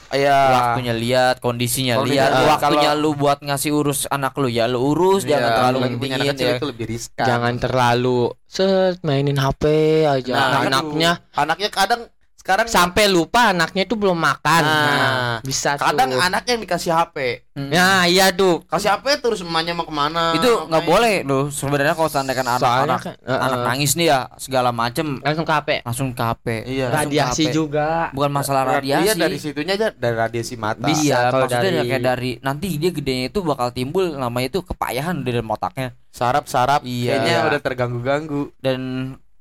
ya 0.08 0.32
waktunya 0.50 0.96
lihat 0.96 1.36
kondisinya 1.38 2.00
Kondisi- 2.00 2.16
lihat 2.16 2.32
ah, 2.32 2.44
waktunya 2.50 2.90
kalau- 2.90 3.02
lu 3.04 3.10
buat 3.14 3.38
ngasih 3.38 3.70
urus 3.70 4.08
anak 4.08 4.32
lu 4.34 4.48
ya 4.48 4.64
lu 4.64 4.80
urus 4.86 5.20
Iya, 5.22 5.36
jangan 5.36 5.50
terlalu 5.52 5.76
kecil 6.00 6.24
ya 6.40 6.52
itu 6.54 6.66
lebih 6.66 6.86
riskan. 6.88 7.26
Jangan 7.26 7.54
terlalu 7.58 8.18
set 8.42 8.96
mainin 9.02 9.36
HP 9.36 9.62
aja. 10.02 10.32
Nah, 10.32 10.64
anaknya 10.64 11.10
anaknya 11.34 11.68
kadang 11.68 12.08
sekarang 12.48 12.64
sampai 12.66 13.04
lupa 13.06 13.52
anaknya 13.52 13.84
itu 13.84 13.92
belum 13.92 14.16
makan. 14.16 14.62
Nah, 14.64 14.86
Nah, 14.88 15.36
bisa 15.44 15.76
kadang 15.76 16.08
tuh. 16.08 16.16
anaknya 16.18 16.56
yang 16.56 16.64
dikasih 16.64 16.90
HP. 16.90 17.44
Hmm. 17.52 17.68
Nah, 17.68 18.08
iya 18.08 18.32
tuh. 18.32 18.64
Kasih 18.64 18.88
HP 18.88 19.20
terus 19.20 19.44
emaknya 19.44 19.76
mau 19.76 19.84
ke 19.84 19.92
mana? 19.92 20.32
itu 20.32 20.48
nggak 20.64 20.80
boleh 20.82 21.14
loh 21.22 21.52
sebenarnya 21.52 21.92
kalau 21.92 22.08
seandainya 22.08 22.38
kan 22.38 22.46
Soalnya 22.48 22.64
anak-anak 22.88 23.00
kan, 23.02 23.14
eh, 23.20 23.36
anak 23.38 23.52
eh, 23.54 23.66
nangis 23.68 23.92
nih 23.94 24.06
ya 24.06 24.18
segala 24.38 24.70
macem 24.70 25.20
langsung 25.20 25.44
ke 25.44 25.52
HP. 25.52 25.68
langsung 25.84 26.08
ke 26.10 26.22
HP 26.22 26.46
Iya. 26.64 26.86
Radiasi 26.88 27.44
HP. 27.44 27.52
juga. 27.52 27.88
bukan 28.10 28.30
masalah 28.32 28.62
radiasi 28.74 29.04
Iya 29.04 29.12
dari 29.14 29.36
situnya 29.36 29.74
aja 29.74 29.88
dari 29.92 30.16
radiasi 30.16 30.54
mata. 30.56 30.80
Bisa. 30.82 31.04
Iya, 31.04 31.18
kalau 31.28 31.44
maksudnya 31.44 31.68
dari- 31.74 31.84
kayak 31.86 32.04
dari 32.06 32.30
nanti 32.40 32.66
dia 32.72 32.90
gedenya 32.90 33.24
itu 33.28 33.40
bakal 33.42 33.68
timbul 33.70 34.08
namanya 34.08 34.48
itu 34.48 34.60
kepayahan 34.62 35.20
di 35.20 35.30
dalam 35.30 35.48
otaknya 35.48 35.92
Sarap-sarap 36.08 36.80
Iya. 36.82 37.12
kayaknya 37.14 37.36
udah 37.46 37.60
terganggu-ganggu. 37.60 38.56
dan 38.58 38.80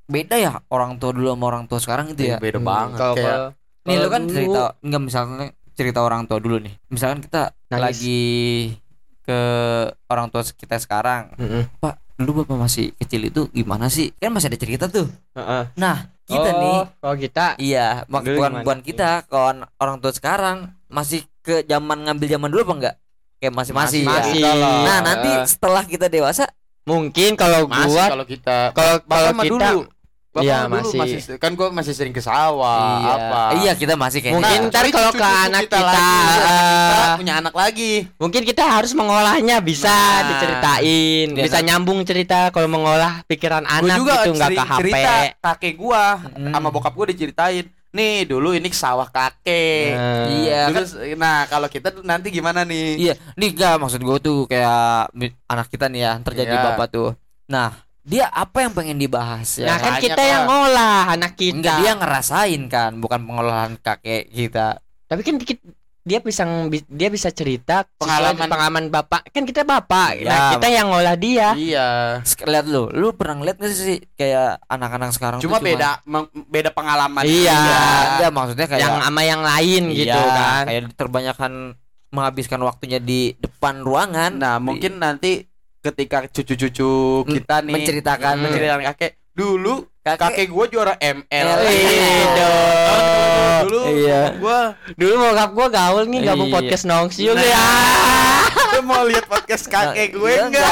beda 0.07 0.35
ya 0.35 0.51
orang 0.67 0.95
tua 0.95 1.11
dulu 1.11 1.27
sama 1.29 1.45
orang 1.45 1.63
tua 1.65 1.79
sekarang 1.79 2.05
itu 2.09 2.23
ya. 2.25 2.37
Beda 2.39 2.57
Hmm, 2.57 2.65
banget 2.65 2.97
kalau- 2.97 3.15
kayak 3.15 3.27
kalau- 3.29 3.51
Nih 3.83 3.95
lu 3.97 4.07
kan 4.07 4.21
dulu- 4.21 4.33
cerita 4.33 4.61
enggak 4.81 5.01
misalnya 5.01 5.45
cerita 5.71 5.99
orang 6.01 6.21
tua 6.25 6.39
dulu 6.39 6.57
nih. 6.59 6.73
Misalkan 6.87 7.19
kita 7.21 7.41
Nangis. 7.69 7.79
lagi 7.79 8.23
ke 9.21 9.39
orang 10.07 10.27
tua 10.27 10.41
kita 10.43 10.75
sekarang. 10.77 11.31
Mm-mm. 11.35 11.63
Pak, 11.77 11.95
dulu 12.15 12.43
Bapak 12.43 12.57
masih 12.57 12.91
kecil 12.95 13.27
itu 13.27 13.47
gimana 13.49 13.87
sih? 13.87 14.11
Kan 14.15 14.31
masih 14.31 14.47
ada 14.47 14.57
cerita 14.57 14.85
tuh. 14.87 15.07
Heeh. 15.33 15.63
Nah, 15.75 15.97
kita 16.23 16.49
Oh, 16.49 16.55
nih 16.57 16.77
kalau 16.97 17.15
kita 17.17 17.45
iya, 17.57 18.03
bukan 18.05 18.23
gimana? 18.25 18.57
bukan 18.59 18.79
kita, 18.81 19.09
kawan 19.25 19.57
orang 19.77 19.97
tua 19.99 20.11
sekarang 20.11 20.57
masih 20.87 21.23
ke 21.39 21.63
zaman 21.63 22.03
ngambil 22.03 22.27
zaman 22.29 22.49
dulu 22.49 22.61
apa 22.63 22.73
enggak? 22.75 22.95
Kayak 23.37 23.53
masih 23.53 23.73
masih. 23.73 24.01
ya. 24.03 24.09
masih. 24.09 24.41
Nah, 24.83 24.99
nanti 24.99 25.29
setelah 25.45 25.83
kita 25.83 26.07
dewasa 26.07 26.47
mungkin 26.83 27.35
kalau 27.35 27.67
masih 27.67 27.87
gua 27.89 28.05
kalau 28.09 28.25
kita 28.25 28.57
kalau 28.71 28.95
kalau 29.01 29.31
kita 29.37 29.67
dulu. 29.69 29.79
Bapak 30.37 30.45
Iya, 30.45 30.59
masih. 30.69 30.99
masih 30.99 31.19
kan 31.35 31.51
gua 31.51 31.67
masih 31.69 31.91
sering 31.91 32.13
ke 32.13 32.21
sawah 32.21 33.01
iya. 33.01 33.13
apa. 33.17 33.41
Iya, 33.57 33.71
kita 33.73 33.93
masih 33.93 34.19
kayak 34.19 34.37
Mungkin 34.37 34.59
Nah, 34.59 34.69
ntar 34.69 34.79
tapi 34.79 34.89
kalau 34.91 35.11
ke 35.11 35.25
anak 35.25 35.61
kita 35.63 35.77
kita, 35.77 35.89
lagi, 35.89 36.21
kita 36.29 37.03
eh, 37.03 37.15
punya 37.17 37.33
anak 37.35 37.53
lagi. 37.53 37.93
mungkin 38.15 38.41
kita 38.43 38.63
harus 38.63 38.91
mengolahnya 38.93 39.57
bisa 39.59 39.89
Nah. 39.89 40.29
diceritain, 40.29 41.27
Iya, 41.27 41.43
bisa 41.43 41.57
kan? 41.57 41.65
nyambung 41.65 41.99
cerita 42.03 42.49
kalau 42.49 42.67
mengolah 42.67 43.25
pikiran 43.25 43.61
Gua 43.61 43.73
anak 43.73 43.97
juga 43.97 44.13
gitu 44.19 44.31
nggak 44.31 44.49
ke 44.51 44.63
HP. 44.63 44.77
cerita 44.79 45.13
kakek 45.43 45.73
gua 45.75 46.03
Hmm. 46.21 46.51
sama 46.51 46.69
bokap 46.69 46.93
gua 46.93 47.07
diceritain. 47.07 47.65
Nih 47.89 48.23
dulu 48.23 48.51
ini 48.51 48.69
sawah 48.69 49.07
kakek. 49.07 49.89
Nah, 49.91 50.27
Iya, 50.29 50.59
Dulu, 50.69 50.75
kan 50.75 50.85
nah 51.17 51.37
kalau 51.45 51.65
kita 51.65 51.89
tuh 51.89 52.03
nanti 52.03 52.29
gimana 52.29 52.61
nih? 52.61 52.93
Iya, 52.95 53.13
nih 53.33 53.49
gak 53.51 53.79
maksud 53.79 53.97
gue 53.99 54.17
tuh 54.19 54.45
kayak 54.45 55.09
anak 55.47 55.67
kita 55.67 55.87
nih 55.87 56.01
ya 56.01 56.13
terjadi 56.21 56.51
Iya. 56.51 56.63
bapak 56.67 56.87
tuh. 56.87 57.09
Nah, 57.47 57.86
dia 58.07 58.31
apa 58.31 58.63
yang 58.63 58.71
pengen 58.71 58.95
dibahas 58.95 59.59
ya 59.59 59.67
Nah 59.67 59.77
kan 59.77 59.91
banyak 59.93 60.03
kita 60.07 60.23
yang 60.23 60.41
lah. 60.41 60.47
ngolah 60.47 60.99
anak 61.11 61.31
kita. 61.35 61.55
Enggak 61.59 61.77
dia 61.77 61.91
ngerasain 61.93 62.61
kan, 62.65 62.91
bukan 62.95 63.19
pengolahan 63.21 63.71
kakek 63.77 64.31
kita. 64.31 64.79
Tapi 65.05 65.21
kan 65.21 65.35
dikit 65.35 65.59
dia 66.01 66.19
bisa 66.19 66.47
dia 66.87 67.09
bisa 67.09 67.27
cerita 67.29 67.83
Pengalaman. 67.99 68.47
pengalaman 68.47 68.83
bapak 68.87 69.27
kan 69.27 69.43
kita 69.43 69.61
bapak 69.61 70.15
Ya, 70.17 70.23
nah 70.25 70.39
kita 70.55 70.67
yang 70.69 70.87
ngolah 70.87 71.19
dia 71.19 71.51
Iya. 71.51 71.87
Lihat 72.23 72.65
lu, 72.65 72.87
lu 72.89 73.11
pernah 73.11 73.35
ngeliat 73.35 73.59
gak 73.59 73.75
sih 73.75 73.99
kayak 74.15 74.63
anak-anak 74.65 75.11
sekarang 75.11 75.43
Cuma 75.43 75.59
beda 75.59 75.99
meng- 76.03 76.31
beda 76.47 76.71
pengalaman. 76.71 77.27
Iya. 77.27 77.59
Ya, 78.23 78.29
maksudnya 78.29 78.65
kayak 78.65 78.81
yang 78.81 78.95
sama 78.97 79.21
yang 79.21 79.43
lain 79.43 79.83
gitu 79.91 80.07
Iya, 80.07 80.31
kan 80.31 80.63
Kayak 80.65 80.81
terbanyakan 80.95 81.51
menghabiskan 82.07 82.63
waktunya 82.63 83.03
di 83.03 83.35
depan 83.35 83.83
ruangan. 83.83 84.39
Nah, 84.39 84.63
mungkin 84.63 85.03
nanti 85.03 85.43
ketika 85.87 86.17
cucu-cucu 86.27 86.89
kita 87.25 87.55
nih 87.61 87.73
menceritakan 87.73 88.35
menceritakan 88.37 88.83
kakek 88.91 89.11
dulu 89.31 89.85
Kakek- 90.01 90.19
kakek 90.39 90.47
gua 90.47 90.65
juara 90.65 90.93
ML. 90.97 91.47
Eh, 91.67 92.23
dong. 92.33 93.03
Dulu 93.67 93.81
Iya. 93.93 94.21
gua 94.39 94.59
dulu 94.93 95.13
bokap 95.19 95.49
gua 95.51 95.67
gaul 95.67 96.03
nih 96.07 96.19
gabung 96.23 96.47
Iya. 96.47 96.55
podcast 96.55 96.83
nongsiul 96.85 97.35
Nah. 97.35 97.43
ya 97.43 97.67
Lu 98.73 98.81
mau 98.83 99.03
lihat 99.03 99.25
podcast 99.25 99.65
kakek 99.65 100.13
gue 100.13 100.27
Iya, 100.29 100.43
enggak? 100.45 100.69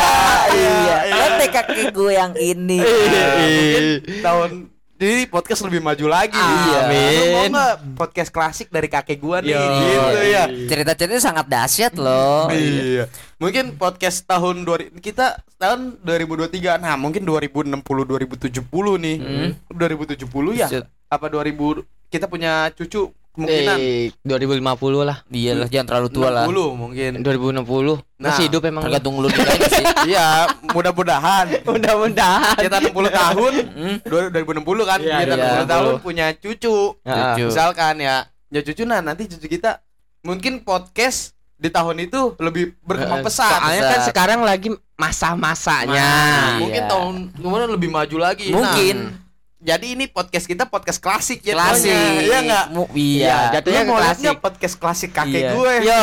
Iya. 0.51 0.97
Nanti 1.11 1.45
kakek 1.49 1.89
gue 1.91 2.11
yang 2.11 2.33
ini. 2.35 2.79
Mungkin 2.81 3.85
tahun 4.21 4.51
jadi 4.95 5.27
podcast 5.27 5.59
lebih 5.67 5.83
maju 5.83 6.07
lagi. 6.07 6.39
Iya. 6.39 6.79
Lu 6.87 7.25
mau 7.35 7.43
Amin. 7.43 7.51
nggak 7.51 7.73
podcast 7.99 8.31
klasik 8.31 8.71
dari 8.71 8.87
kakek 8.87 9.19
gua 9.19 9.43
nih? 9.43 9.51
Yo. 9.51 9.59
Gitu 9.59 10.21
ya. 10.31 10.43
Cerita-cerita 10.71 11.19
sangat 11.19 11.45
dahsyat 11.51 11.93
loh. 11.99 12.47
Iya. 12.47 13.11
Mungkin 13.35 13.75
podcast 13.75 14.23
tahun 14.23 14.63
2000 14.63 14.95
kita 15.03 15.43
tahun 15.59 15.99
2023. 15.99 16.79
Nah, 16.79 16.95
mungkin 16.95 17.27
2060 17.27 17.75
2070 17.83 19.03
nih. 19.03 19.17
Hmm. 19.19 19.51
2070 19.67 20.55
ya? 20.55 20.67
Apa 21.11 21.27
2000 21.27 21.83
kita 22.07 22.31
punya 22.31 22.71
cucu 22.71 23.11
kemungkinan 23.35 23.77
eh 23.77 24.07
2050 24.23 24.63
lah 25.03 25.17
Iya 25.27 25.51
lah, 25.53 25.67
jangan 25.67 25.85
terlalu 25.85 26.07
tua 26.09 26.29
lah. 26.31 26.43
60 26.47 26.73
mungkin. 26.73 27.11
2060 27.19 27.99
Nah, 28.15 28.31
masih 28.31 28.43
hidup 28.47 28.61
emang 28.63 28.83
Tergantung 28.87 29.15
lu 29.19 29.27
sih. 29.75 29.85
Iya, 30.07 30.47
mudah-mudahan. 30.65 31.45
mudah-mudahan 31.67 32.55
Kita 32.57 32.77
60 32.79 32.95
tahun, 33.11 33.53
Hmm. 33.75 33.97
2060 34.31 34.63
kan, 34.85 34.99
Iya, 34.99 35.15
kita 35.21 35.35
iya. 35.35 35.45
60 35.59 35.67
tahun 35.67 35.93
punya 35.99 36.25
cucu. 36.33 36.77
Cucu. 36.95 37.43
Misalkan 37.45 37.95
ya, 37.99 38.23
ya 38.47 38.61
cucu 38.63 38.83
nah 38.83 38.99
nanti 38.99 39.27
cucu 39.27 39.51
kita 39.51 39.83
mungkin 40.23 40.63
podcast 40.63 41.35
di 41.55 41.67
tahun 41.67 42.01
itu 42.01 42.35
lebih 42.37 42.75
berkembang 42.81 43.19
pesat. 43.21 43.47
Soalnya 43.53 43.81
kan 43.81 43.91
pesat. 43.97 44.07
sekarang 44.09 44.39
lagi 44.41 44.67
masa-masanya. 44.95 46.07
Nah, 46.07 46.51
mungkin 46.59 46.81
Iya. 46.81 46.89
tahun 46.89 47.13
kemudian 47.35 47.69
lebih 47.69 47.89
maju 47.89 48.17
lagi. 48.17 48.49
Mungkin. 48.49 48.95
Nah, 49.01 49.23
jadi 49.65 49.87
ini 49.89 50.05
podcast 50.05 50.45
kita 50.45 50.69
podcast 50.69 51.01
klasik 51.01 51.41
ya 51.41 51.57
Klasik. 51.57 51.89
Iya 51.89 52.37
enggak? 52.39 52.65
Mu- 52.69 52.91
Iya, 52.93 53.17
Iya. 53.17 53.37
jatuhnya 53.51 53.81
mau 53.81 53.89
ke 53.89 53.97
lihat 53.97 54.05
klasik. 54.07 54.23
nggak 54.23 54.39
podcast 54.39 54.75
klasik 54.77 55.11
kakek 55.11 55.41
Iya. 55.41 55.51
gue? 55.51 55.73
Yo, 55.81 56.01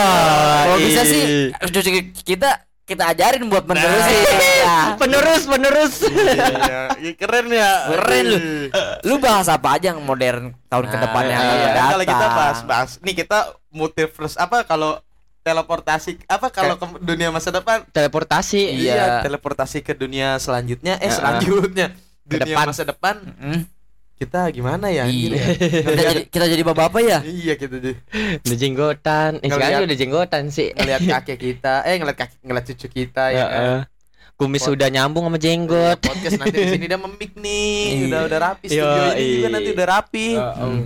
Kalau 0.59 0.77
bisa 0.83 1.01
ih. 1.01 1.09
sih 1.09 1.22
kita 2.27 2.51
kita 2.83 3.09
ajarin 3.09 3.46
buat 3.46 3.62
menerusin. 3.62 4.18
Ya. 4.62 4.94
penerus 4.94 5.42
penerus. 5.44 5.94
Iya, 6.03 6.46
iya, 7.03 7.12
keren 7.14 7.46
ya. 7.48 7.70
Keren 7.88 8.25
lu. 8.27 8.38
Lu 9.03 9.14
bahas 9.18 9.46
apa 9.46 9.75
aja 9.75 9.90
yang 9.90 10.03
modern 10.03 10.55
tahun 10.66 10.85
ke 10.87 10.96
Nah, 10.96 11.03
akan 11.33 11.55
iya. 11.57 11.66
datang. 11.68 11.88
Kalau 11.88 12.05
kita 12.05 12.27
bahas-bahas, 12.29 12.90
nih 12.98 13.14
kita 13.16 13.38
multiverse 13.70 14.37
apa 14.37 14.62
kalau 14.62 14.98
teleportasi 15.42 16.22
apa 16.27 16.48
kalau 16.48 16.79
ke 16.79 16.87
dunia 17.01 17.31
masa 17.31 17.51
depan? 17.51 17.83
Teleportasi. 17.88 18.62
Iya. 18.77 18.94
Iya, 18.94 19.07
teleportasi 19.20 19.83
ke 19.83 19.92
dunia 19.92 20.38
selanjutnya. 20.38 20.98
Eh, 20.98 21.11
selanjutnya 21.11 21.90
dunia 22.24 22.46
depan. 22.48 22.66
masa 22.66 22.82
depan 22.82 23.16
Hmm. 23.35 23.61
kita 24.14 24.40
gimana 24.48 24.87
ya? 24.88 25.04
Iya. 25.04 25.35
ya? 25.35 25.46
kita 25.85 26.02
jadi 26.04 26.20
kita 26.26 26.44
jadi 26.48 26.62
bapak-bapak 26.62 27.02
ya? 27.02 27.18
Iya 27.22 27.52
gitu 27.56 27.76
deh. 27.76 27.96
Udah 28.40 28.56
jenggotan. 28.56 29.30
Eh, 29.37 29.48
sekarang 29.48 29.58
Ngeliat- 29.74 29.87
udah 29.87 29.98
jenggotan 29.98 30.42
sih. 30.48 30.68
Ngelihat 30.70 31.00
kakek 31.12 31.38
kita, 31.38 31.74
eh 31.82 31.96
ngeliat 31.96 32.16
kakek 32.16 32.38
ngeliat 32.40 32.64
cucu 32.68 32.87
kita 32.88 33.24
ya. 33.28 33.44
Heeh. 33.44 33.78
Kumis 34.32 34.62
Pot- 34.62 34.74
udah 34.74 34.88
nyambung 34.88 35.24
sama 35.24 35.37
jenggot. 35.37 35.96
Iya, 35.96 36.02
podcast 36.02 36.35
nanti 36.37 36.56
di 36.56 36.68
sini 36.68 36.85
udah 36.87 37.00
memik 37.06 37.32
nih, 37.35 37.74
Iya. 37.92 38.04
udah 38.06 38.20
udah 38.24 38.38
rapi 38.40 38.66
studio 38.66 39.02
Yo, 39.04 39.12
ini 39.12 39.32
juga 39.37 39.48
nanti 39.50 39.70
udah 39.70 39.87
rapi. 39.88 40.26
Heeh. 40.32 40.78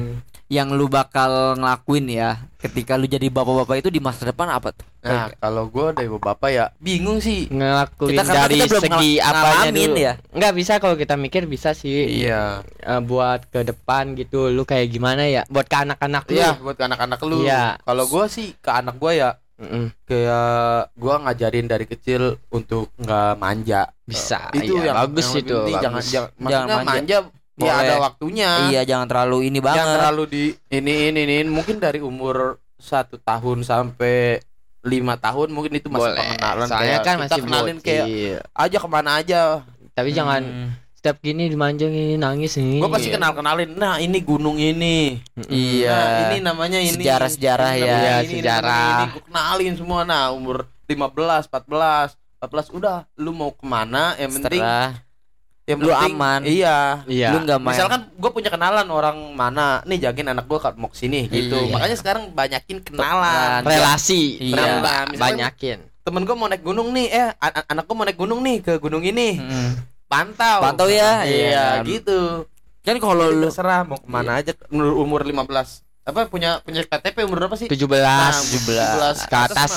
Yang 0.46 0.68
lu 0.72 0.86
bakal 0.86 1.30
ngelakuin 1.54 2.06
ya 2.06 2.38
ketika 2.56 2.94
lu 2.94 3.04
jadi 3.04 3.26
bapak-bapak 3.26 3.82
itu 3.82 3.90
di 3.90 3.98
masa 3.98 4.24
depan 4.24 4.46
apa 4.46 4.70
tuh? 4.70 4.86
Nah, 5.00 5.30
kalau 5.36 5.66
gue 5.66 5.86
dari 5.92 6.06
bapak 6.06 6.48
ya 6.48 6.70
bingung 6.76 7.18
sih. 7.18 7.46
ngelakuin 7.48 8.10
Kita- 8.10 8.22
karena 8.24 8.34
dari 8.40 8.54
kita 8.56 8.78
segi 8.80 9.12
apanya 9.18 9.70
dulu 9.70 9.94
ya. 9.96 10.12
nggak 10.30 10.52
bisa 10.54 10.72
kalau 10.76 10.94
kita 10.94 11.14
mikir 11.14 11.44
bisa 11.44 11.70
sih 11.72 12.22
Iya. 12.22 12.62
Eh, 12.76 13.00
buat 13.00 13.46
ke 13.48 13.62
depan 13.64 14.14
gitu 14.14 14.46
lu 14.48 14.62
kayak 14.62 14.86
gimana 14.88 15.26
ya 15.26 15.42
buat 15.46 15.64
ke 15.64 15.76
anak-anak 15.76 16.24
lu 16.24 16.34
Iya, 16.36 16.50
buat 16.56 16.74
ke 16.74 16.84
anak-anak 16.84 17.20
lu. 17.20 17.36
Iya. 17.42 17.62
Kalau 17.80 18.04
gue 18.04 18.24
sih 18.28 18.54
ke 18.54 18.70
anak 18.72 18.96
gue 18.96 19.12
ya 19.16 19.30
Mm-mm. 19.56 19.88
kayak 20.04 20.92
gua 20.92 21.16
ngajarin 21.18 21.64
dari 21.64 21.84
kecil 21.84 22.36
untuk 22.50 22.92
nggak 22.94 23.34
manja. 23.34 23.88
bisa 24.04 24.52
itu 24.52 24.76
iya, 24.76 24.92
yang 24.92 24.96
bagus 25.02 25.26
yang 25.26 25.40
itu 25.40 25.56
jangan 25.74 25.90
bagus. 25.96 26.06
jangan, 26.06 26.30
Jangan 26.30 26.44
maksudnya 26.44 26.76
manja. 26.76 26.86
manja, 26.86 27.16
ya 27.56 27.72
Boleh. 27.72 27.80
ada 27.82 27.94
waktunya. 27.98 28.50
Iya, 28.68 28.80
jangan 28.84 29.06
terlalu 29.06 29.48
ini 29.48 29.58
banget. 29.58 29.80
Jangan 29.80 29.94
terlalu 29.98 30.22
di 30.26 30.44
ini 30.68 30.92
ini 31.08 31.20
ini 31.24 31.46
mungkin 31.46 31.76
dari 31.76 31.98
umur 31.98 32.36
satu 32.74 33.16
tahun 33.18 33.62
sampai 33.62 34.44
lima 34.82 35.16
tahun 35.16 35.48
mungkin 35.48 35.72
itu 35.74 35.88
masih 35.88 36.04
boleh 36.06 36.20
pengenalan 36.22 36.66
soalnya 36.66 36.78
kayak 36.78 37.00
kan 37.00 37.16
kita 37.16 37.22
masih 37.26 37.42
kenalin 37.42 37.74
bocil. 37.74 37.82
kayak 37.82 38.06
aja 38.54 38.76
ke 38.76 38.88
mana 38.88 39.10
aja 39.16 39.40
tapi 39.90 40.10
jangan 40.12 40.42
Hmm. 40.44 40.68
setiap 40.94 41.16
gini 41.18 41.44
dimanja 41.46 41.86
gini 41.86 42.14
nangis 42.14 42.54
nih 42.54 42.78
gue 42.78 42.86
pasti 42.88 43.08
kenal 43.08 43.32
kenalin 43.32 43.70
nah 43.72 43.96
ini 43.96 44.18
gunung 44.20 44.54
ini 44.54 45.18
Iya. 45.42 45.90
nah 45.90 46.06
ini 46.28 46.36
namanya 46.40 46.78
ini 46.78 46.92
Sejarah-sejarah 46.94 47.70
Ini 47.72 47.80
ya. 47.80 47.86
Iya, 47.88 48.14
ini, 48.20 48.26
ini 48.28 48.38
sejarah. 48.38 48.62
namanya 48.62 48.94
ini 48.94 49.10
gue 49.10 49.22
kenalin 49.24 49.74
semua 49.74 50.00
nah 50.02 50.24
umur 50.30 50.56
15 50.84 51.48
14 51.48 52.14
14 52.38 52.70
udah 52.72 52.96
lu 53.16 53.32
mau 53.32 53.50
ke 53.50 53.64
mana 53.64 54.14
yang 54.14 54.30
penting 54.30 54.60
Setelah 54.60 55.02
yang 55.66 55.78
lu 55.78 55.90
penting- 55.90 56.14
aman. 56.14 56.40
iya 56.46 56.76
iya 57.04 57.28
lu 57.30 57.42
nggak 57.42 57.58
main. 57.58 57.74
Misalkan 57.74 58.00
gue 58.08 58.30
punya 58.30 58.48
kenalan 58.48 58.86
orang 58.86 59.18
mana 59.34 59.82
nih 59.82 59.98
jagain 60.00 60.30
anak 60.30 60.46
gue 60.46 60.58
mau 60.72 60.86
ke 60.86 60.96
sini 60.96 61.26
gitu. 61.26 61.58
Iya. 61.58 61.74
Makanya 61.74 61.96
sekarang 61.96 62.24
banyakin 62.30 62.78
kenalan. 62.80 63.66
relasi 63.66 64.38
Iya. 64.40 64.54
nambah, 64.56 64.94
Nah, 64.94 65.04
misalkan- 65.06 65.36
banyakin 65.36 65.78
Temen 66.06 66.22
gue 66.22 66.36
mau 66.36 66.46
naik 66.46 66.62
gunung 66.62 66.94
nih, 66.94 67.06
eh 67.10 67.34
an- 67.34 67.50
an- 67.52 67.66
anak 67.68 67.84
gue 67.84 67.94
mau 67.94 68.06
naik 68.06 68.14
gunung 68.14 68.38
nih 68.38 68.62
ke 68.62 68.78
gunung 68.78 69.02
ini. 69.02 69.34
Hmm. 69.34 69.74
Pantau. 70.06 70.62
Pantau 70.62 70.86
ya. 70.86 71.26
Iya, 71.26 71.26
Iya. 71.26 71.64
gitu. 71.82 72.46
Kan 72.78 73.02
kalau 73.02 73.26
lu 73.26 73.50
terserah 73.50 73.82
mau 73.82 73.98
ke 73.98 74.06
mana 74.06 74.38
aja 74.38 74.54
umur 74.70 74.94
umur 74.96 75.20
15. 75.26 75.82
Apa 76.06 76.30
punya 76.30 76.62
punya 76.62 76.86
KTP 76.86 77.26
umur 77.26 77.42
berapa 77.42 77.58
sih? 77.58 77.66
17 77.66 77.98
Nah, 77.98 78.38
17 78.38 79.26
ke 79.26 79.34
atas 79.50 79.72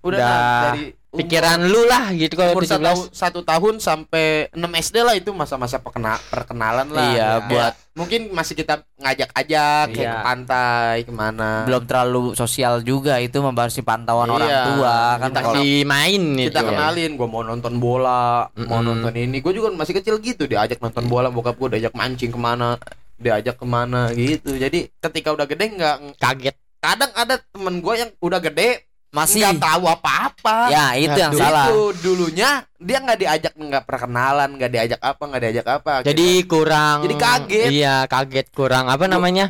Udah 0.00 0.16
Udah. 0.16 0.72
nah, 0.72 0.72
umur- 1.08 1.18
pikiran 1.18 1.58
lu 1.62 1.82
lah 1.82 2.12
gitu 2.12 2.34
kalau 2.34 2.52
umur 2.52 2.62
17 2.62 2.68
satu, 2.68 3.00
satu 3.10 3.40
tahun 3.40 3.74
sampai 3.78 4.52
6 4.52 4.60
SD 4.78 4.96
lah 5.00 5.14
itu 5.14 5.32
masa-masa 5.32 5.76
perkena- 5.76 6.20
perkenalan 6.28 6.84
lah. 6.86 7.08
Iya, 7.08 7.16
Ya, 7.18 7.30
buat- 7.42 7.76
mungkin 7.94 8.28
masih 8.30 8.54
kita 8.54 8.84
ngajak-ajak 8.96 9.84
kayak 9.88 9.96
Iya. 9.98 10.12
ke 10.12 10.22
pantai 10.22 10.94
ke 11.02 11.10
mana. 11.10 11.64
belum 11.64 11.82
terlalu 11.82 12.22
sosial 12.32 12.80
juga 12.80 13.16
itu 13.18 13.36
membatasi 13.36 13.80
pantauan 13.80 14.28
Iya. 14.28 14.34
orang 14.34 14.50
tua 14.68 14.96
kan 15.18 15.30
Kita 15.30 15.40
kalau 15.42 15.62
main 15.84 16.22
kita 16.38 16.60
itu. 16.60 16.68
kenalin 16.68 17.10
gue 17.14 17.26
mau 17.26 17.42
nonton 17.42 17.74
bola 17.76 18.46
mau 18.60 18.78
Mm-mm. 18.78 18.86
nonton 19.02 19.12
ini 19.14 19.36
gue 19.38 19.52
juga 19.52 19.72
masih 19.72 19.94
kecil 19.94 20.16
gitu 20.18 20.44
diajak 20.44 20.78
nonton 20.78 21.04
bola 21.04 21.28
bokap 21.28 21.56
gue 21.56 21.74
diajak 21.74 21.92
mancing 21.92 22.28
ke 22.28 22.38
mana 22.38 22.76
diajak 23.16 23.56
ke 23.56 23.66
mana 23.66 24.12
gitu 24.12 24.54
jadi 24.54 24.92
ketika 24.94 25.32
udah 25.32 25.44
gede 25.44 25.64
nggak 25.72 25.96
kaget 26.16 26.54
kadang 26.78 27.10
ada 27.12 27.34
temen 27.42 27.80
gue 27.80 27.94
yang 27.96 28.10
udah 28.18 28.38
gede 28.40 28.86
masih 29.08 29.40
nggak 29.40 29.56
tahu 29.64 29.84
apa-apa 29.88 30.56
ya 30.68 30.92
itu 30.92 31.16
yang 31.16 31.32
Aduh. 31.32 31.40
salah 31.40 31.66
itu 31.72 31.80
dulunya 32.04 32.50
dia 32.76 32.98
nggak 33.00 33.18
diajak 33.18 33.52
nggak 33.56 33.84
perkenalan 33.88 34.48
nggak 34.54 34.70
diajak 34.70 35.00
apa 35.00 35.22
nggak 35.24 35.42
diajak 35.42 35.66
apa 35.66 35.92
jadi 36.04 36.28
kurang 36.44 36.96
Jadi 37.08 37.14
kaget. 37.16 37.68
iya 37.72 37.96
kaget 38.04 38.46
kurang 38.52 38.92
apa 38.92 39.08
namanya 39.08 39.48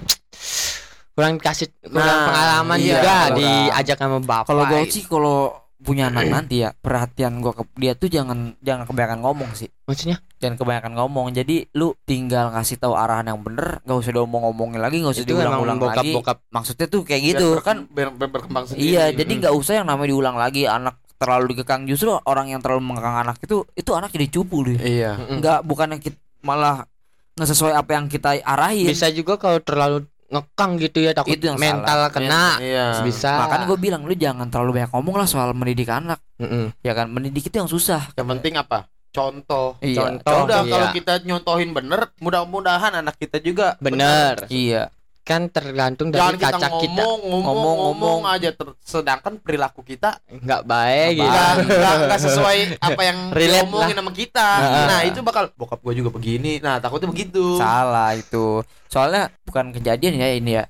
kurang 1.12 1.42
kasih 1.42 1.66
kurang 1.83 2.07
Nah, 2.07 2.27
pengalaman 2.31 2.79
iya, 2.79 2.87
juga 2.94 3.03
kurang. 3.11 3.38
diajak 3.42 3.97
sama 3.99 4.18
bapak 4.23 4.47
kalau 4.47 4.62
gue 4.71 4.81
sih 4.87 5.03
kalau 5.05 5.38
punya 5.78 6.10
anak 6.10 6.26
nanti 6.26 6.66
ya 6.66 6.74
perhatian 6.74 7.38
gue 7.38 7.54
ke 7.54 7.62
dia 7.78 7.94
tuh 7.94 8.10
jangan 8.10 8.58
jangan 8.58 8.82
kebanyakan 8.84 9.22
ngomong 9.22 9.50
sih. 9.54 9.70
Maksudnya? 9.86 10.18
Jangan 10.38 10.58
kebanyakan 10.58 10.92
ngomong. 10.98 11.30
Jadi 11.30 11.70
lu 11.72 11.94
tinggal 12.02 12.50
kasih 12.50 12.76
tahu 12.76 12.92
arahan 12.92 13.30
yang 13.30 13.38
bener 13.38 13.78
gak 13.82 13.94
usah 13.94 14.10
diomong-omongin 14.10 14.82
lagi 14.82 14.98
gak 15.00 15.14
usah 15.14 15.22
itu 15.22 15.32
emang 15.32 15.62
diulang-ulang 15.62 15.78
bokap 15.78 16.02
lagi. 16.02 16.10
bokap 16.12 16.38
maksudnya 16.50 16.86
tuh 16.86 17.00
kayak 17.02 17.22
gitu. 17.24 17.46
berkem- 17.54 17.86
kan 17.86 17.94
biar- 17.94 18.10
biar 18.12 18.30
berkembang 18.30 18.64
sendiri. 18.66 18.90
iya 18.90 19.04
jadi 19.10 19.32
Mm. 19.32 19.40
nggak 19.40 19.54
usah 19.54 19.72
yang 19.78 19.86
namanya 19.86 20.08
diulang 20.10 20.36
lagi. 20.36 20.62
Anak 20.66 20.98
terlalu 21.14 21.44
dikekang 21.54 21.86
justru 21.86 22.10
orang 22.14 22.46
yang 22.48 22.58
terlalu 22.58 22.82
mengekang 22.84 23.16
anak 23.16 23.38
itu 23.38 23.62
itu 23.72 23.90
anak 23.94 24.10
jadi 24.10 24.26
cupu 24.28 24.66
deh. 24.66 24.78
Iya. 24.78 25.14
Nggak 25.30 25.62
bukan 25.62 25.94
yang 25.94 26.02
kita 26.02 26.18
malah 26.40 26.86
nggak 27.34 27.48
sesuai 27.48 27.74
apa 27.74 27.90
yang 27.94 28.06
kita 28.06 28.38
arahin. 28.38 28.86
Bisa 28.86 29.10
juga 29.10 29.38
kalau 29.38 29.58
terlalu 29.58 30.10
ngekang 30.28 30.76
gitu 30.76 30.98
ya 31.00 31.16
takut 31.16 31.32
Itu 31.34 31.48
yang 31.48 31.56
mental 31.56 32.12
kena 32.12 32.60
iya 32.60 33.00
bisa 33.00 33.40
makanya 33.40 33.64
gue 33.64 33.78
bilang 33.80 34.02
lu 34.04 34.12
jangan 34.12 34.52
terlalu 34.52 34.80
banyak 34.80 34.92
ngomong 34.92 35.14
lah 35.16 35.28
soal 35.28 35.56
mendidik 35.56 35.88
anak 35.88 36.20
Mm-mm. 36.36 36.76
ya 36.84 36.92
kan 36.92 37.08
mendidik 37.08 37.48
itu 37.48 37.56
yang 37.56 37.70
susah 37.70 38.12
yang 38.12 38.28
penting 38.28 38.60
apa 38.60 38.84
contoh. 39.08 39.68
Iya, 39.80 39.98
Contoh. 39.98 40.38
Udah 40.46 40.60
iya. 40.62 40.70
kalau 40.70 40.86
kita 40.94 41.12
nyontohin 41.24 41.70
bener, 41.72 42.12
mudah-mudahan 42.20 42.92
anak 43.02 43.16
kita 43.18 43.40
juga 43.42 43.74
Bener. 43.80 44.46
Iya. 44.52 44.92
Kan 45.28 45.52
tergantung 45.52 46.08
Jangan 46.08 46.24
dari 46.32 46.36
kita 46.40 46.56
kaca 46.56 46.68
kita. 46.80 47.02
ngomong, 47.04 47.20
ngomong, 47.20 47.42
Ngomong, 47.44 47.76
ngomong, 47.76 48.18
ngomong. 48.24 48.32
aja 48.32 48.48
ter- 48.48 48.76
sedangkan 48.80 49.36
perilaku 49.36 49.84
kita 49.84 50.16
Nggak 50.24 50.62
baik 50.64 51.10
Nggak 51.12 51.20
gitu. 51.20 51.28
nggak 51.28 51.52
nggak 51.68 51.94
nggak 52.00 52.20
sesuai 52.24 52.58
apa 52.88 53.00
yang 53.04 53.18
ngomongin 53.60 53.92
sama 53.94 54.12
kita. 54.16 54.48
Nah. 54.56 54.86
Nah, 54.88 55.00
itu 55.04 55.20
bakal 55.20 55.52
bokap 55.52 55.78
gua 55.78 55.92
juga 55.92 56.08
begini. 56.08 56.56
Nah, 56.58 56.80
takutnya 56.80 57.06
begitu. 57.06 57.60
Salah 57.60 58.16
itu. 58.16 58.64
Soalnya 58.88 59.28
bukan 59.44 59.68
kejadian 59.70 60.16
ya 60.16 60.32
ini 60.32 60.56
ya. 60.56 60.64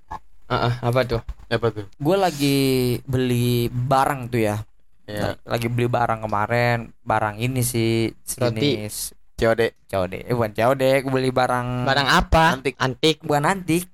Heeh, 0.48 0.72
apa 0.80 1.00
tuh? 1.04 1.22
Apa 1.46 1.70
tuh? 1.70 1.86
Gue 1.94 2.16
lagi 2.16 2.58
beli 3.04 3.68
barang 3.68 4.26
tuh 4.26 4.42
ya. 4.42 4.56
Ya, 5.04 5.38
Lagi 5.40 5.68
beli 5.68 5.86
barang 5.86 6.20
kemarin, 6.20 6.92
barang 7.00 7.38
ini 7.38 7.62
sih 7.62 8.12
sejenis 8.20 9.16
COD. 9.34 9.72
COD. 9.86 10.14
Eh 10.20 10.34
bukan 10.34 10.52
COD, 10.52 10.82
gue 11.00 11.08
beli 11.08 11.30
barang 11.30 11.86
Barang 11.86 12.08
apa? 12.10 12.58
Antik. 12.58 12.74
Antik. 12.76 13.16
bukan 13.22 13.44
antik. 13.46 13.86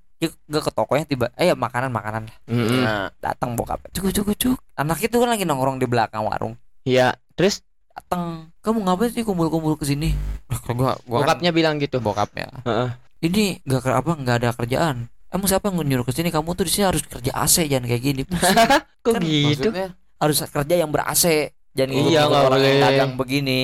Gue 0.44 0.60
ke 0.60 0.70
tokonya 0.70 1.04
tiba, 1.04 1.26
eh 1.34 1.48
ya 1.48 1.54
makanan 1.54 1.88
makanan 1.88 2.22
Mm-mm. 2.46 2.80
Nah, 2.80 3.08
datang 3.18 3.52
bokap 3.52 3.80
cuk 3.90 4.08
cuk 4.10 4.28
cuk 4.34 4.58
anak 4.74 5.00
itu 5.00 5.14
kan 5.14 5.28
lagi 5.28 5.42
nongkrong 5.42 5.76
di 5.76 5.84
belakang 5.84 6.22
warung 6.22 6.54
Iya. 6.82 7.16
Terus 7.32 7.64
datang 7.88 8.50
kamu 8.60 8.82
ngapain 8.82 9.10
sih 9.10 9.22
kumpul-kumpul 9.22 9.74
ke 9.74 9.84
sini 9.84 10.12
gua 10.68 10.98
gua 11.00 11.18
kan 11.20 11.38
bokapnya 11.38 11.50
bilang 11.50 11.78
gitu. 11.78 11.98
bokapnya 11.98 12.50
Heeh. 12.62 12.88
ini 13.22 13.62
gak 13.62 13.86
apa 13.86 14.12
nggak 14.14 14.36
ada 14.36 14.50
kerjaan 14.52 15.06
emang 15.28 15.46
siapa 15.46 15.66
yang 15.66 15.78
nyuruh 15.80 16.02
ke 16.02 16.10
sini 16.10 16.28
kamu 16.28 16.52
tuh 16.52 16.66
di 16.66 16.72
sini 16.72 16.84
harus 16.84 17.02
kerja 17.02 17.30
AC 17.32 17.64
jangan 17.64 17.86
kayak 17.86 18.02
gini 18.02 18.22
Kok 19.04 19.14
Kan 19.14 19.22
gitu? 19.22 19.70
maksudnya 19.70 19.88
harus 20.16 20.36
kerja 20.40 20.74
yang 20.74 20.90
ber 20.90 21.02
AC 21.04 21.24
jangan 21.70 21.90
Iya, 21.92 22.20
nggak 22.24 22.42
orang 22.44 22.60
yang 22.60 22.72
boleh. 22.72 22.84
dagang 22.84 23.12
begini 23.14 23.60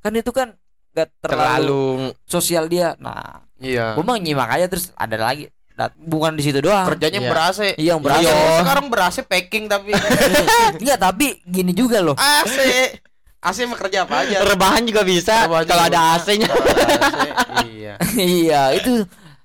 kan 0.00 0.12
itu 0.12 0.30
kan 0.30 0.48
gak 0.90 1.08
terlalu, 1.18 1.36
Terlalu 2.00 2.22
sosial 2.24 2.64
dia 2.66 2.96
nah 2.96 3.44
iya. 3.56 3.92
gua 3.92 4.04
mah 4.06 4.16
nyimak 4.16 4.48
aja 4.50 4.66
terus 4.66 4.92
ada 4.94 5.16
lagi 5.18 5.52
bukan 5.98 6.32
di 6.32 6.42
situ 6.42 6.58
doang 6.58 6.86
Kerjanya 6.86 7.18
Iya. 7.18 7.28
ber-AC. 7.28 7.60
iya 7.74 7.90
yang 7.90 7.98
ber 7.98 8.14
AC 8.14 8.22
Iya, 8.22 8.34
sekarang 8.60 8.86
ber-AC 8.86 9.16
packing 9.22 9.64
tapi 9.66 9.90
Iya 10.86 10.94
tapi 10.96 11.42
gini 11.42 11.70
juga 11.70 11.98
loh 11.98 12.14
AC. 12.14 12.56
AC 13.40 13.58
mah 13.64 13.76
kerja 13.76 14.02
apa 14.02 14.24
aja? 14.24 14.40
rebahan 14.40 14.82
juga 14.82 15.02
bisa 15.02 15.44
kalau 15.44 15.84
ada. 15.84 16.16
AC-nya. 16.16 16.48
Kalau 16.48 16.64
ada 16.64 16.96
AC, 16.96 17.68
Iya. 17.74 17.94
iya 18.16 18.62
itu 18.72 19.04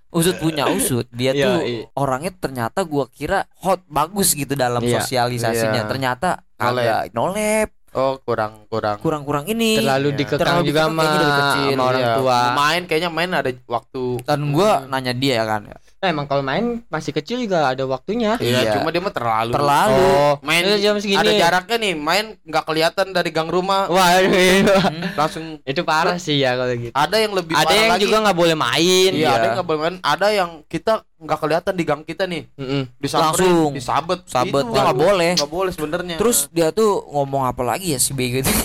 usut 0.10 0.38
punya 0.38 0.66
usut 0.68 1.04
dia 1.10 1.32
Iya, 1.32 1.46
tuh 1.46 1.58
iya. 1.62 1.84
orangnya 1.94 2.32
ternyata 2.32 2.82
gua 2.82 3.06
kira 3.08 3.44
hot 3.58 3.84
bagus 3.86 4.32
gitu 4.32 4.54
dalam 4.54 4.80
Iya. 4.80 5.02
sosialisasinya 5.02 5.84
Iya. 5.84 5.90
ternyata 5.90 6.30
agak 6.56 7.12
nolep 7.12 7.76
Oh, 7.90 8.22
kurang 8.24 8.70
kurang. 8.70 9.02
kurang 9.02 9.22
kurang 9.24 9.46
ini 9.46 9.82
Terlalu 9.82 10.08
Iya. 10.08 10.18
dikekang 10.18 10.40
Terlalu 10.40 10.64
juga 10.64 10.82
sama, 10.86 11.02
kecil, 11.02 11.70
sama 11.74 11.84
orang 11.84 12.00
Iya. 12.00 12.16
tua. 12.16 12.40
Main 12.54 12.82
kayaknya 12.86 13.10
main 13.10 13.30
ada 13.32 13.52
waktu. 13.68 14.04
dan 14.24 14.40
gua 14.50 14.72
Hmm. 14.80 14.88
nanya 14.90 15.12
dia 15.12 15.34
ya 15.36 15.46
kan 15.46 15.62
Nah, 16.00 16.08
emang 16.08 16.26
kalau 16.26 16.40
main 16.40 16.80
masih 16.88 17.12
kecil 17.12 17.36
juga 17.38 17.68
ada 17.68 17.84
waktunya. 17.84 18.40
Iya, 18.40 18.60
Iya. 18.62 18.72
cuma 18.74 18.88
dia 18.88 18.98
mah 18.98 19.12
terlalu. 19.12 19.52
terlalu 19.52 20.00
Oh, 20.00 20.34
Main 20.42 20.64
itu 20.64 20.80
jam 20.80 20.96
segini. 20.96 21.20
ada 21.20 21.32
jaraknya 21.34 21.76
nih, 21.78 21.94
main 21.94 22.26
nggak 22.40 22.64
kelihatan 22.64 23.12
dari 23.12 23.30
gang 23.30 23.48
rumah, 23.48 23.84
Wah, 23.86 24.16
aduh, 24.16 24.32
Hmm. 24.32 25.04
langsung 25.20 25.44
itu 25.60 25.82
parah 25.84 26.16
sih 26.16 26.40
ya 26.40 26.56
kalau 26.56 26.72
gitu. 26.74 26.96
ada 26.96 27.16
yang 27.16 27.34
lebih 27.34 27.52
Ada 27.52 27.64
parah 27.66 27.76
yang 27.78 27.92
lagi. 27.92 28.02
juga 28.02 28.18
nggak 28.22 28.38
boleh 28.38 28.56
main. 28.56 29.12
Iya, 29.12 29.28
ada 29.30 29.44
yang 29.44 29.56
nggak 29.56 29.68
boleh 29.68 29.82
main. 29.82 29.96
Ada 30.00 30.28
yang 30.32 30.50
kita 30.66 30.94
nggak 31.18 31.36
kelihatan 31.38 31.74
di 31.74 31.84
gang 31.84 32.02
kita 32.02 32.24
nih, 32.26 32.44
Mm-mm. 32.54 32.82
disamperin, 32.96 33.52
Langsung. 33.52 33.72
disabet, 33.76 34.20
Sabet, 34.24 34.64
Itu 34.64 34.72
nggak 34.72 34.96
boleh. 34.98 35.32
nggak 35.36 35.52
boleh 35.52 35.72
sebenarnya. 35.72 36.16
terus 36.16 36.48
dia 36.50 36.72
tuh 36.72 37.04
ngomong 37.10 37.44
apa 37.44 37.60
lagi 37.62 37.92
ya 37.92 38.00
si 38.00 38.16
bego 38.16 38.40
itu 38.40 38.48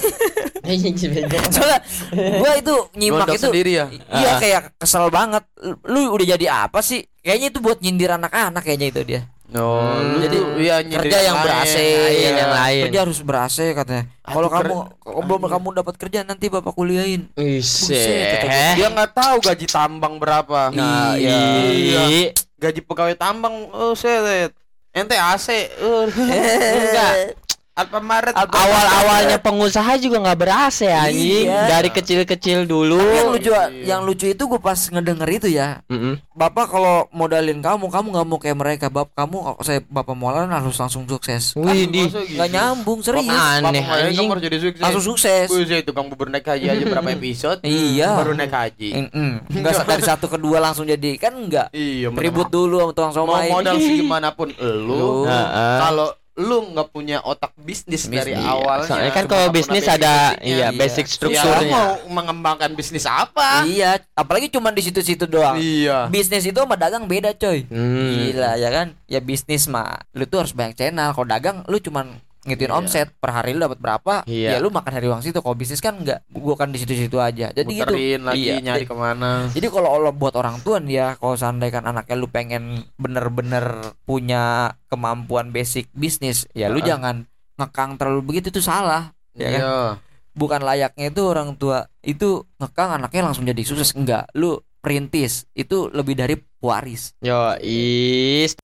Beda. 0.64 1.38
soalnya 1.52 1.78
gua 2.38 2.52
itu 2.56 2.74
nyimak 2.94 3.26
Gondok 3.26 3.36
itu 3.36 3.44
sendiri 3.44 3.70
ya. 3.74 3.86
iya 4.14 4.30
kayak 4.38 4.62
kesel 4.78 5.10
banget 5.10 5.44
lu 5.84 6.08
udah 6.08 6.26
jadi 6.26 6.46
apa 6.64 6.80
sih 6.80 7.04
kayaknya 7.24 7.48
itu 7.48 7.58
buat 7.58 7.80
nyindir 7.80 8.12
anak-anak 8.12 8.60
kayaknya 8.60 8.88
itu 8.90 9.02
dia 9.02 9.22
Oh, 9.54 9.76
Hmm, 9.76 10.18
jadi 10.18 10.38
iya, 10.56 10.76
nyindir 10.80 11.04
kerja 11.04 11.18
yang 11.22 11.36
lain. 11.36 11.44
ber-AC 11.46 11.74
Iya, 11.76 12.30
yang 12.34 12.52
lain. 12.56 12.82
kerja 12.88 13.00
harus 13.04 13.18
ber-AC 13.20 13.58
katanya 13.72 14.04
kalau 14.20 14.48
kamu 14.48 14.74
kalau 14.98 15.20
belum 15.20 15.42
kamu 15.46 15.68
dapat 15.76 15.94
kerja 15.94 16.18
nanti 16.22 16.48
bapak 16.48 16.72
kuliahin 16.72 17.28
gua. 17.30 17.44
Buset. 17.60 18.74
Dia 18.74 18.88
nggak 18.88 19.10
tahu 19.14 19.36
gaji 19.40 19.66
tambang 19.68 20.16
berapa. 20.16 20.72
Nah, 20.72 21.14
Iya. 21.14 21.38
iya. 21.70 22.02
Gaji 22.56 22.80
pegawai 22.82 23.14
tambang, 23.14 23.68
oh 23.70 23.92
set. 23.92 24.50
Ente 24.90 25.14
AC, 25.14 25.46
uh, 25.76 26.08
Enggak. 26.74 27.14
Alfamaret. 27.74 28.34
Awal-awalnya 28.34 29.38
pengusaha 29.38 29.98
juga 29.98 30.16
nggak 30.20 30.38
berasa 30.38 30.86
ya 30.86 30.98
anjing. 31.04 31.44
Iya. 31.44 31.60
Dari 31.68 31.90
kecil-kecil 31.90 32.64
dulu. 32.64 32.96
Tapi 32.96 33.16
yang 33.16 33.30
lucu 33.30 33.50
Iya. 33.50 33.64
yang 33.84 34.00
lucu 34.02 34.26
itu 34.26 34.42
gue 34.44 34.58
pas 34.58 34.78
ngedenger 34.78 35.28
itu 35.32 35.48
ya 35.50 35.82
Mm-mm. 35.86 36.16
bapak 36.30 36.66
kalau 36.68 37.10
modalin 37.10 37.58
kamu 37.58 37.86
kamu 37.86 38.06
nggak 38.10 38.26
mau 38.26 38.38
kayak 38.38 38.54
mereka 38.54 38.86
bapak 38.88 39.10
kamu 39.16 39.36
saya 39.60 39.82
bapak 39.82 40.14
molan 40.14 40.46
harus 40.48 40.74
langsung 40.74 41.02
sukses 41.04 41.54
Wih, 41.54 41.84
di. 41.84 42.06
nggak 42.06 42.48
nyambung 42.48 43.00
serius 43.00 43.26
Aneh, 43.26 43.82
Bapak 43.82 44.06
anjing. 44.06 44.28
harus 44.28 44.42
jadi 44.44 44.58
sukses. 44.60 44.80
langsung 44.80 45.04
sukses 45.04 45.46
Buset, 45.48 45.82
tukang 45.82 46.06
bubur 46.06 46.26
naik 46.26 46.44
haji 46.44 46.66
aja 46.68 46.84
berapa 46.84 47.10
episode? 47.10 47.58
Iya. 47.62 48.14
Baru 48.14 48.32
naik 48.32 48.50
haji. 48.50 48.90
Nggak 49.50 49.72
sa- 49.72 49.84
dari 49.84 50.02
satu 50.04 50.26
ke 50.26 50.38
dua 50.38 50.58
langsung 50.58 50.84
jadi 50.84 51.14
kan 51.16 51.34
enggak 51.34 51.68
Iya, 51.70 52.10
ribut 52.10 52.48
dulu 52.48 52.80
sama 52.80 52.92
tukang 52.92 53.12
mau 53.12 53.18
somai 53.26 53.50
modal 53.50 53.74
segimanapun 53.76 54.48
Lu. 54.56 54.78
lu 54.86 55.10
Heeh. 55.24 55.78
kalau 55.80 56.08
lu 56.34 56.66
nggak 56.68 56.90
punya 56.90 57.22
otak 57.22 57.54
bisnis, 57.56 58.04
dari 58.04 58.34
Bisnis. 58.34 58.42
awalnya 58.44 58.88
Soalnya 58.88 59.12
kan 59.12 59.24
kalau 59.24 59.46
bisnis 59.48 59.86
ada 59.86 60.34
iya 60.36 60.66
Iya. 60.66 60.68
basic 60.72 61.06
Ya, 61.06 61.10
lu 61.12 61.14
strukturnya. 61.30 61.70
mau 61.70 61.86
mengembangkan 62.12 62.70
bisnis 62.72 63.04
apa? 63.04 63.62
iya 63.64 64.02
apalagi 64.12 64.48
cuma 64.48 64.68
di 64.68 64.82
situ-situ 64.82 65.24
doang 65.24 65.54
Iya. 65.54 66.10
bisnis 66.10 66.42
itu 66.42 66.56
sama 66.56 66.74
dagang 66.74 67.06
beda 67.06 67.30
coy 67.32 67.62
Hmm. 67.64 68.10
gila 68.20 68.50
ya 68.54 68.66
kan 68.68 68.86
ya 69.04 69.18
bisnis 69.18 69.66
mah 69.66 70.02
lu 70.10 70.24
tuh 70.24 70.42
harus 70.42 70.50
banyak 70.50 70.74
channel 70.74 71.10
kalau 71.10 71.22
dagang 71.24 71.62
lu 71.64 71.78
cuman 71.78 72.18
ngituin 72.44 72.68
Iya. 72.68 72.76
omset 72.76 73.08
per 73.16 73.32
hari 73.32 73.56
lu 73.56 73.64
dapat 73.64 73.80
berapa 73.80 74.14
Iya. 74.24 74.56
ya 74.56 74.58
lu 74.60 74.68
makan 74.68 74.92
dari 74.92 75.08
uang 75.08 75.24
situ 75.24 75.40
kalau 75.40 75.56
bisnis 75.56 75.80
kan 75.80 75.96
enggak 75.96 76.20
gua 76.28 76.54
kan 76.54 76.68
di 76.68 76.78
situ-situ 76.78 77.16
aja 77.16 77.50
jadi 77.50 77.64
gitu 77.66 77.92
Muterin 77.92 78.20
lagi 78.22 78.40
Iya. 78.44 78.60
nyari 78.60 78.84
ke 78.84 78.94
mana? 78.94 79.48
Jadi 79.50 79.66
kalau 79.68 79.88
Allah 79.90 80.12
buat 80.12 80.34
orang 80.36 80.60
tua 80.60 80.78
nih 80.78 80.94
ya, 80.94 81.08
kalau 81.16 81.34
seandainya 81.34 81.80
kan 81.80 81.84
anaknya 81.88 82.16
lu 82.16 82.28
pengen 82.28 82.84
bener-bener 82.94 83.64
punya 84.04 84.72
kemampuan 84.86 85.50
basic 85.50 85.88
bisnis, 85.92 86.44
ya 86.52 86.68
lu 86.68 86.78
Heeh. 86.78 86.88
jangan 86.92 87.24
ngekang 87.56 87.96
terlalu 87.96 88.20
begitu 88.22 88.52
itu 88.52 88.60
salah. 88.60 89.10
Ya 89.32 89.48
kan? 89.50 89.60
Iya. 89.60 89.78
Bukan 90.34 90.60
layaknya 90.62 91.10
itu 91.10 91.22
orang 91.22 91.54
tua 91.54 91.86
itu 92.02 92.42
ngekang 92.58 92.98
anaknya 92.98 93.30
langsung 93.30 93.46
jadi 93.46 93.62
sukses 93.62 93.94
enggak. 93.94 94.26
Lu 94.34 94.58
perintis 94.78 95.46
itu 95.54 95.88
lebih 95.88 96.18
dari 96.18 96.34
pewaris. 96.36 97.14
Yo, 97.22 97.54
is. 97.62 98.58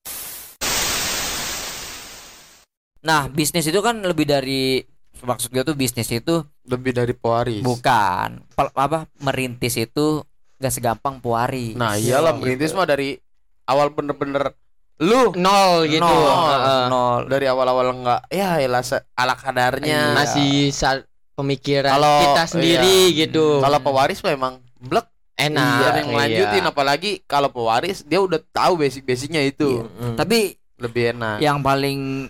Nah, 3.01 3.27
bisnis 3.27 3.65
itu 3.65 3.79
kan 3.79 3.97
lebih 3.99 4.23
dari 4.23 4.81
maksud 5.19 5.49
gue 5.49 5.61
tuh 5.63 5.73
bisnis 5.73 6.07
itu 6.07 6.41
Lebih 6.63 6.93
dari 6.93 7.13
pewaris. 7.13 7.61
bukan 7.61 8.41
pel- 8.47 8.73
apa 8.73 9.05
merintis 9.19 9.75
itu 9.75 10.21
gak 10.57 10.69
segampang 10.69 11.17
pewaris. 11.17 11.73
Nah, 11.73 11.93
iyalah 11.95 12.33
Gitu. 12.33 12.41
merintis 12.41 12.71
mah 12.71 12.85
dari 12.85 13.17
awal 13.65 13.89
bener-bener 13.89 14.53
lu 14.99 15.33
Nol 15.33 15.89
gitu. 15.89 15.97
Nol, 15.99 16.29
Heeh. 16.47 16.83
nol. 16.87 17.21
dari 17.25 17.45
awal-awal 17.45 17.89
enggak 17.91 18.21
ya 18.29 18.61
elah 18.61 18.85
ala 19.11 19.33
kadarnya. 19.33 19.99
Iya. 20.07 20.15
Masih 20.15 20.69
sa- 20.69 21.01
pemikiran 21.33 21.89
Kalau- 21.91 22.21
kita 22.23 22.43
sendiri 22.47 23.09
iya. 23.09 23.25
gitu. 23.25 23.57
Kalau 23.59 23.79
pewaris 23.79 24.21
memang 24.21 24.61
blek 24.77 25.09
Enak. 25.33 25.57
Iya, 25.57 25.89
yang 25.97 26.09
iya. 26.11 26.17
lanjutin 26.19 26.63
apalagi 26.63 27.11
kalau 27.25 27.49
pewaris 27.49 28.05
dia 28.05 28.21
udah 28.21 28.37
tahu 28.47 28.77
basic-basicnya 28.77 29.41
itu. 29.41 29.89
Mm. 29.89 30.13
Tapi 30.13 30.53
Lebih 30.77 31.17
enak. 31.17 31.41
yang 31.41 31.65
paling 31.65 32.29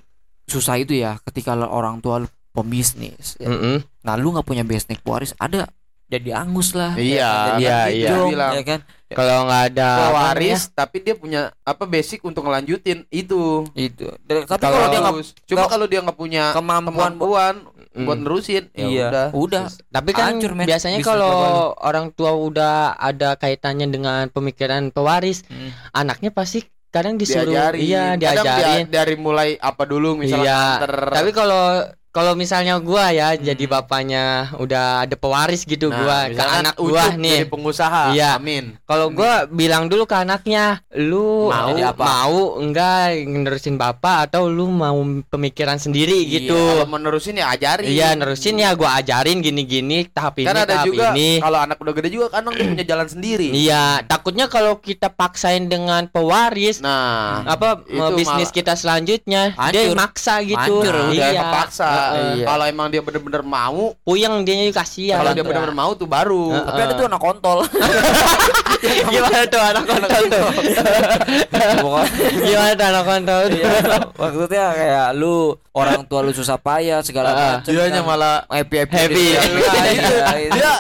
susah 0.51 0.75
itu 0.75 0.93
ya 0.93 1.15
ketika 1.23 1.55
lo 1.55 1.65
orang 1.65 1.97
tua 1.97 2.19
lu 2.19 2.27
pembisnis 2.51 3.35
ya. 3.37 3.47
Mm-mm. 3.47 3.79
nah 4.01 4.13
lu 4.13 4.29
nggak 4.29 4.43
punya 4.43 4.61
bisnis 4.61 4.99
pewaris 4.99 5.31
ada 5.35 5.71
jadi 6.05 6.35
angus 6.37 6.75
lah 6.75 6.91
Iya, 6.93 7.07
ya? 7.15 7.31
Jadi 7.47 7.63
iya, 7.63 7.77
iya. 7.87 8.09
Bilang. 8.21 8.51
ya 8.53 8.63
kan 8.67 8.79
Kalau 9.09 9.43
nggak 9.43 9.63
ada 9.71 9.89
pewaris 10.05 10.61
tapi 10.69 10.99
dia 10.99 11.15
punya 11.15 11.41
apa 11.63 11.83
basic 11.85 12.19
untuk 12.21 12.43
ngelanjutin 12.43 13.07
itu. 13.09 13.63
itu 13.73 14.07
Dan- 14.21 14.43
tapi 14.45 14.59
Kalau 14.61 14.87
dia 14.87 14.99
nggak 14.99 15.15
cuma 15.47 15.65
kalau- 15.65 15.87
dia 15.87 15.99
nggak 15.99 16.15
punya 16.17 16.51
kemampuan 16.51 17.15
kemampuan 17.15 17.55
Mm. 17.91 18.07
buat 18.07 18.19
nerusin 18.19 18.63
ya 18.71 18.87
iya 18.87 19.07
udah. 19.07 19.27
udah 19.33 19.63
Tapi 19.89 20.09
kan 20.11 20.31
Hancur, 20.31 20.51
men. 20.53 20.63
biasanya 20.63 20.99
kalau 21.01 21.35
orang 21.77 22.07
tua 22.09 22.31
udah 22.31 22.95
ada 22.95 23.35
kaitannya 23.35 23.83
dengan 23.85 24.27
pemikiran 24.27 24.87
pewaris, 24.89 25.43
Hmm. 25.43 25.75
anaknya 25.91 26.31
pasti 26.31 26.63
kadang 26.91 27.15
disuruh 27.15 27.49
diajarin. 27.49 27.79
iya 27.79 28.03
Kadang 28.13 28.19
dia- 28.19 28.43
diajarin. 28.53 28.85
dari 28.87 29.15
mulai 29.15 29.49
apa 29.55 29.83
dulu 29.83 30.19
misalnya 30.19 30.43
Iya. 30.45 30.59
nganter 30.77 30.93
Tapi 31.09 31.29
kalau 31.31 31.63
kalau 32.11 32.35
misalnya 32.35 32.75
gua 32.77 33.07
ya 33.09 33.33
jadi 33.33 33.63
bapaknya 33.65 34.23
udah 34.55 34.85
ada 35.01 35.15
pewaris 35.15 35.63
gitu 35.63 35.87
Nah, 35.87 35.95
gua 35.97 36.17
ke 36.29 36.43
anak 36.43 36.75
gua 36.77 37.05
jadi 37.07 37.17
nih. 37.17 37.39
pengusaha. 37.47 38.11
Iya. 38.11 38.35
Amin. 38.35 38.75
Kalau 38.83 39.07
gua 39.09 39.47
bilang 39.47 39.87
dulu 39.87 40.03
ke 40.03 40.15
anaknya, 40.17 40.83
lu 40.93 41.47
Mau 41.47 41.71
jadi 41.71 41.89
apa? 41.89 42.03
mau 42.03 42.35
enggak 42.57 43.15
nerusin 43.25 43.75
bapak 43.75 44.27
atau 44.27 44.45
lu 44.45 44.67
mau 44.67 44.99
pemikiran 45.25 45.75
sendiri 45.75 46.19
gitu. 46.25 46.51
Iya, 46.51 46.71
Kalau 46.77 46.87
menerusin 46.89 47.35
ya 47.37 47.47
ajarin. 47.49 47.87
Iya, 47.87 48.07
nerusin 48.13 48.55
ya 48.57 48.69
gua 48.73 48.99
ajarin 48.99 49.39
gini-gini 49.39 50.03
tahap 50.05 50.35
ini 50.37 50.45
Kan 50.45 50.57
ada 50.57 50.67
tahap 50.69 50.85
juga 50.85 51.07
ini. 51.11 51.39
kalau 51.39 51.59
anak 51.59 51.77
udah 51.77 51.93
gede 51.93 52.09
juga 52.11 52.27
kadang 52.29 52.51
dia 52.51 52.67
punya 52.67 52.85
jalan 52.85 53.07
sendiri. 53.07 53.47
Iya, 53.51 54.03
takutnya 54.05 54.45
kalau 54.45 54.75
kita 54.77 55.07
paksain 55.09 55.65
dengan 55.65 56.05
pewaris 56.05 56.79
Nah, 56.79 57.47
apa 57.47 57.79
bisnis 58.11 58.27
malah- 58.43 58.51
kita 58.53 58.73
selanjutnya 58.75 59.55
dia 59.71 59.87
Hancur. 59.87 59.95
maksa 59.95 60.33
gitu. 60.41 60.59
Hancur, 60.59 60.95
udah 61.09 61.29
iya. 61.29 61.41
kepaksa. 61.41 61.87
Iya. 62.35 62.45
Kalau 62.45 62.65
emang 62.65 62.87
dia 62.87 63.01
bener-bener 63.01 63.41
mau, 63.41 63.93
Puyeng 64.01 64.41
dia 64.41 64.55
kasihan. 64.71 65.19
kalau 65.19 65.31
dia 65.31 65.43
bener-bener 65.43 65.73
mau 65.73 65.91
tuh 65.93 66.05
baru. 66.05 66.51
Tapi 66.63 66.79
ada 66.79 66.93
tuh 66.93 67.05
anak 67.05 67.21
kontol. 67.21 67.59
Gimana 69.11 69.45
tuh 69.45 69.61
anak 69.61 69.83
kontol 69.85 70.23
tuh? 70.25 70.45
Gimana 72.41 72.71
tuh 72.73 72.85
anak 72.87 73.03
kontol? 73.05 73.43
Iya, 73.51 73.69
maksudnya 74.11 74.65
kayak 74.73 75.07
lu 75.13 75.35
orang 75.71 76.01
tua 76.05 76.19
lu 76.21 76.31
susah 76.31 76.57
payah 76.57 76.99
segala 77.01 77.29
macam. 77.31 77.67
Dianya 77.67 78.01
kan. 78.01 78.07
malah 78.07 78.35
happy 78.49 78.75
happy. 78.81 78.97
Happy. 78.97 79.25
Iya, 79.31 79.41
Nah, 79.71 79.85
itu. 79.87 80.13
iya, 80.15 80.33
itu. 80.39 80.55
Dia 80.57 80.73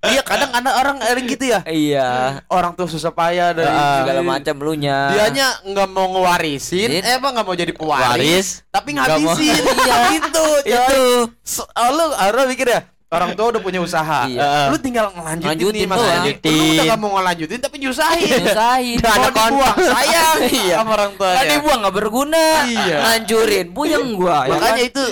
Iya 0.00 0.24
kadang 0.24 0.48
anak 0.50 0.72
orang 0.74 0.96
orang 0.98 1.24
gitu 1.24 1.44
ya 1.44 1.60
Iya. 1.62 2.40
Orang 2.46 2.72
tuh 2.72 2.88
susah 2.88 3.10
payah 3.10 3.52
dari 3.52 3.68
Ah. 3.68 4.00
Segala 4.00 4.20
macam 4.22 4.56
lu 4.56 4.72
nya. 4.72 5.12
Dianya 5.12 5.60
nggak 5.62 5.88
mau 5.88 6.08
ngewarisin 6.10 6.88
Iya. 6.90 7.00
Eh 7.02 7.14
emang 7.14 7.32
nggak 7.32 7.44
mau 7.44 7.52
jadi 7.54 7.68
pewaris 7.70 8.08
Waris. 8.08 8.48
Tapi 8.66 8.88
Nggak 8.90 9.06
mau. 9.14 9.36
ngabisin 9.36 9.60
Iya 9.84 9.96
itu. 10.14 10.46
Itu. 10.64 11.02
So, 11.42 11.68
oh, 11.68 11.88
lu 11.90 12.04
harus 12.12 12.44
mikir 12.46 12.68
ya 12.70 12.80
Orang 13.10 13.34
tua 13.34 13.50
udah 13.50 13.58
punya 13.58 13.76
usaha 13.78 14.24
Iya. 14.24 14.70
Lu 14.70 14.78
tinggal 14.78 15.10
ngelanjutin 15.10 15.50
Lanjutin 15.52 15.76
nih 15.76 15.84
mas. 15.84 15.98
Anjing. 16.00 16.36
Lu 16.46 16.72
udah 16.72 16.84
gak 16.86 16.98
mau 16.98 17.10
ngelanjutin 17.12 17.58
tapi 17.58 17.76
nyusahin 17.76 18.32
Nyusahin. 18.40 18.96
Mau 18.98 19.12
Anak 19.12 19.32
dibuang 19.34 19.76
sayang 19.84 20.36
Iya. 20.64 20.74
sama 20.78 20.90
orang 20.94 21.12
tuanya 21.12 21.36
Kan 21.36 21.44
dibuang 21.50 21.78
nggak 21.82 21.94
berguna. 21.94 22.44
Iya. 22.64 22.96
Ngancurin. 23.04 23.66
Puyeng 23.70 24.06
gua. 24.14 24.46
ya 24.46 24.54
Makanya 24.54 24.72
kan? 24.78 24.88
itu 24.88 25.02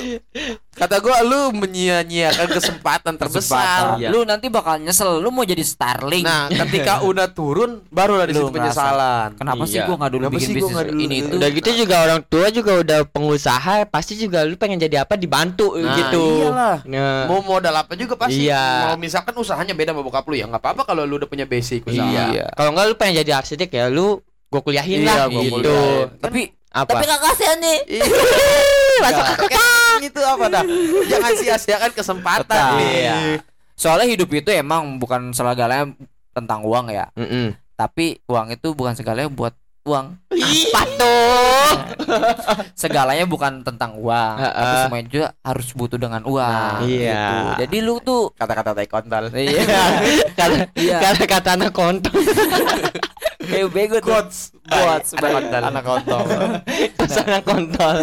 Kata 0.78 0.96
gua 0.98 1.20
lu 1.20 1.50
menyia-nyiakan 1.52 2.46
kesempatan 2.48 3.14
terbesar 3.14 3.98
Iya. 3.98 4.08
Lu 4.08 4.22
nanti 4.22 4.46
bakal 4.46 4.78
nyesel. 4.78 5.18
Lu 5.18 5.28
mau 5.28 5.42
jadi 5.42 5.60
Starling. 5.60 6.22
Nah 6.22 6.46
ketika 6.48 7.02
udah 7.08 7.26
turun 7.28 7.82
Barulah 7.88 8.24
di 8.24 8.32
situ 8.32 8.46
penyesalan 8.48 9.34
Kenapa 9.34 9.64
sih 9.64 9.76
Iya. 9.76 9.84
gua 9.84 9.96
nggak 9.98 10.12
dulu 10.12 10.22
Kenapa 10.22 10.34
bikin 10.34 10.46
sih 10.46 10.52
gua 10.52 10.60
bisnis 10.60 10.72
nggak 10.72 10.86
dulu- 10.88 11.02
ini 11.02 11.14
itu? 11.18 11.34
Udah 11.34 11.48
gitu 11.50 11.70
juga 11.76 11.94
orang 12.00 12.20
tua 12.24 12.46
juga 12.48 12.72
udah 12.78 12.98
pengusaha 13.04 13.74
pasti 13.86 14.14
juga 14.14 14.38
lu 14.42 14.54
pengen 14.54 14.78
jadi 14.78 15.02
apa 15.02 15.14
dibantu 15.14 15.74
Nah, 15.74 15.94
gitu. 15.96 16.24
iyalah. 16.40 16.76
Nah, 16.84 17.26
Mau 17.26 17.42
modal 17.42 17.74
apa 17.76 17.92
juga 17.92 18.14
pasti 18.14 18.46
Iya. 18.46 18.86
Mau 18.86 18.96
misalkan 18.96 19.34
usahanya 19.34 19.72
beda 19.72 19.90
sama 19.90 20.00
bokap 20.00 20.22
lu 20.24 20.34
ya 20.34 20.46
nggak 20.46 20.60
apa-apa 20.60 20.82
kalau 20.84 21.02
lu 21.02 21.16
udah 21.16 21.26
punya 21.26 21.44
basic 21.44 21.82
usaha 21.82 22.06
iya. 22.30 22.46
Kalau 22.50 22.70
enggak 22.70 22.86
lu 22.86 22.94
pengen 22.94 23.18
jadi 23.18 23.32
arsitek 23.34 23.68
ya 23.68 23.86
lu 23.88 24.22
gua 24.46 24.60
kuliahin 24.60 25.02
Iya, 25.02 25.08
lah 25.08 25.26
gua 25.26 25.42
gitu. 25.42 25.52
kuliahin. 25.58 26.06
Tapi 26.18 26.40
Apa? 26.68 26.90
tapi 26.92 27.04
kak 27.08 27.20
kasihan 27.24 27.58
nih. 27.58 27.78
Masuk 29.04 29.24
itu 29.98 30.20
apa 30.22 30.44
dah 30.46 30.64
Jangan 31.06 31.32
sia-siakan 31.34 31.90
kesempatan 31.94 32.62
nih 32.78 32.92
Iya. 33.02 33.16
Soalnya 33.78 34.06
hidup 34.10 34.30
itu 34.34 34.50
emang 34.50 34.98
bukan 34.98 35.30
segalanya 35.30 35.94
tentang 36.34 36.66
uang 36.66 36.90
ya. 36.90 37.06
Mm-mm. 37.14 37.54
Tapi 37.78 38.18
uang 38.26 38.50
itu 38.50 38.74
bukan 38.74 38.98
segalanya 38.98 39.30
buat 39.30 39.54
uang. 39.86 40.06
Apa 40.28 40.82
tuh? 40.98 41.70
Segalanya 42.82 43.24
bukan 43.24 43.62
tentang 43.62 43.96
uang, 43.96 44.34
tapi 44.36 44.58
Heeh. 44.58 44.82
semuanya 44.84 45.06
juga 45.08 45.26
harus 45.40 45.68
butuh 45.72 45.98
dengan 45.98 46.22
uang. 46.26 46.42
Nah, 46.50 46.82
iya. 46.84 47.22
gitu. 47.22 47.36
Jadi 47.64 47.76
lu 47.80 47.94
tuh 48.02 48.22
Kata-kata 48.34 48.74
tai 48.74 48.88
kontol 48.90 49.30
iya. 49.34 49.62
Karena 50.38 50.62
Iya. 50.74 50.98
karena 51.00 51.24
kata 51.24 51.50
anak 51.56 51.70
kontol. 51.72 52.14
Kayak 53.48 53.68
bego 53.70 53.96
tuh. 53.98 54.06
Quotes 54.06 54.38
Quotes 54.62 55.08
Anak 55.16 55.32
kontol 55.32 55.62
Anak 55.64 55.84
kontol 55.84 56.22
anak 57.18 57.42
kontol. 57.42 57.96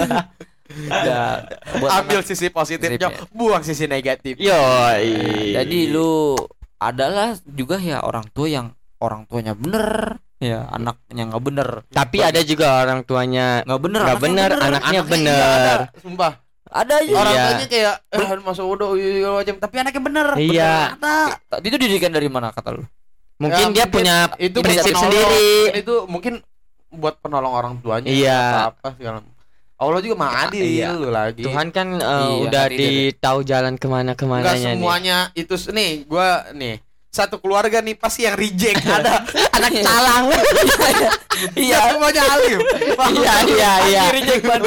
Ya, 0.89 1.45
buat 1.77 1.89
Ambil 1.95 2.19
anak- 2.19 2.27
sisi 2.27 2.49
positifnya 2.49 3.07
Positif, 3.07 3.29
Buang 3.31 3.61
sisi 3.61 3.85
negatif 3.85 4.35
Yoi. 4.35 5.53
Jadi 5.53 5.87
lu 5.87 6.33
adalah 6.75 7.37
juga 7.45 7.77
ya 7.77 8.01
orang 8.01 8.25
tua 8.29 8.49
yang 8.49 8.67
orang 8.97 9.23
tuanya 9.25 9.53
bener, 9.53 10.17
ya 10.37 10.65
anaknya 10.67 11.29
nggak 11.29 11.43
bener. 11.43 11.69
tapi 11.87 12.17
ada 12.19 12.41
juga 12.41 12.81
orang 12.81 13.03
tuanya 13.03 13.61
Nggak 13.61 13.81
bener, 13.81 14.01
nggak 14.01 14.21
bener, 14.21 14.49
anaknya 14.57 15.01
bener. 15.03 15.37
ada, 15.37 15.73
Sumpah 15.95 16.33
Ada 16.65 16.93
aja. 16.97 17.13
Orang 17.13 17.31
Iya. 17.31 17.45
tuanya 17.45 17.67
kayak 17.69 17.95
Eh 18.09 18.27
masa 18.41 18.61
udah 18.65 18.89
macam 19.31 19.55
Tapi 19.61 19.75
anaknya 19.77 20.01
bener 20.01 20.27
Iya. 20.35 20.73
Bener, 20.91 21.29
ada. 21.47 21.55
Itu 21.61 21.77
didikan 21.77 22.11
dari 22.11 22.27
mana 22.27 22.49
kata 22.51 22.73
lu? 22.73 22.83
Mungkin 23.35 23.65
Ya, 23.67 23.73
dia 23.73 23.85
punya 23.85 24.15
itu 24.37 24.57
buat 24.57 24.65
prinsip 24.65 24.91
penolong. 24.91 25.11
sendiri. 25.11 25.51
Itu 25.75 25.95
mungkin 26.05 26.33
buat 26.89 27.19
penolong 27.19 27.51
orang 27.51 27.73
tuanya 27.79 28.07
Iya. 28.07 28.39
atau 28.39 28.63
apa 28.71 28.87
segala 28.95 29.17
Allah 29.75 29.99
juga 29.99 30.15
maha 30.15 30.47
adil 30.47 30.63
Iya. 30.63 30.95
lu 30.95 31.11
lagi 31.11 31.43
Tuhan 31.43 31.67
kan 31.69 31.87
eh, 31.91 31.99
Iya, 31.99 32.35
udah 32.41 32.63
deh. 32.65 32.77
ditahu 32.79 33.39
jalan 33.43 33.75
ke 33.75 33.85
mana 33.85 34.01
Enggak 34.09 34.15
ke 34.15 34.25
mananya 34.25 34.55
nih. 34.55 34.73
semuanya 34.73 35.17
itu 35.33 35.53
nih 35.69 35.91
gua 36.05 36.27
nih 36.51 36.79
satu 37.11 37.35
keluarga 37.37 37.79
nih 37.79 37.91
pasti 37.93 38.23
yang 38.23 38.35
reject 38.35 38.79
ada 38.89 39.27
Anak 39.51 39.71
calang. 39.77 40.31
iya 41.53 41.79
semuanya 41.89 42.23
alim 42.29 42.59
Iya 43.11 43.33
iya 43.45 43.71
iya. 43.85 44.03
Reject 44.09 44.43
ban 44.43 44.59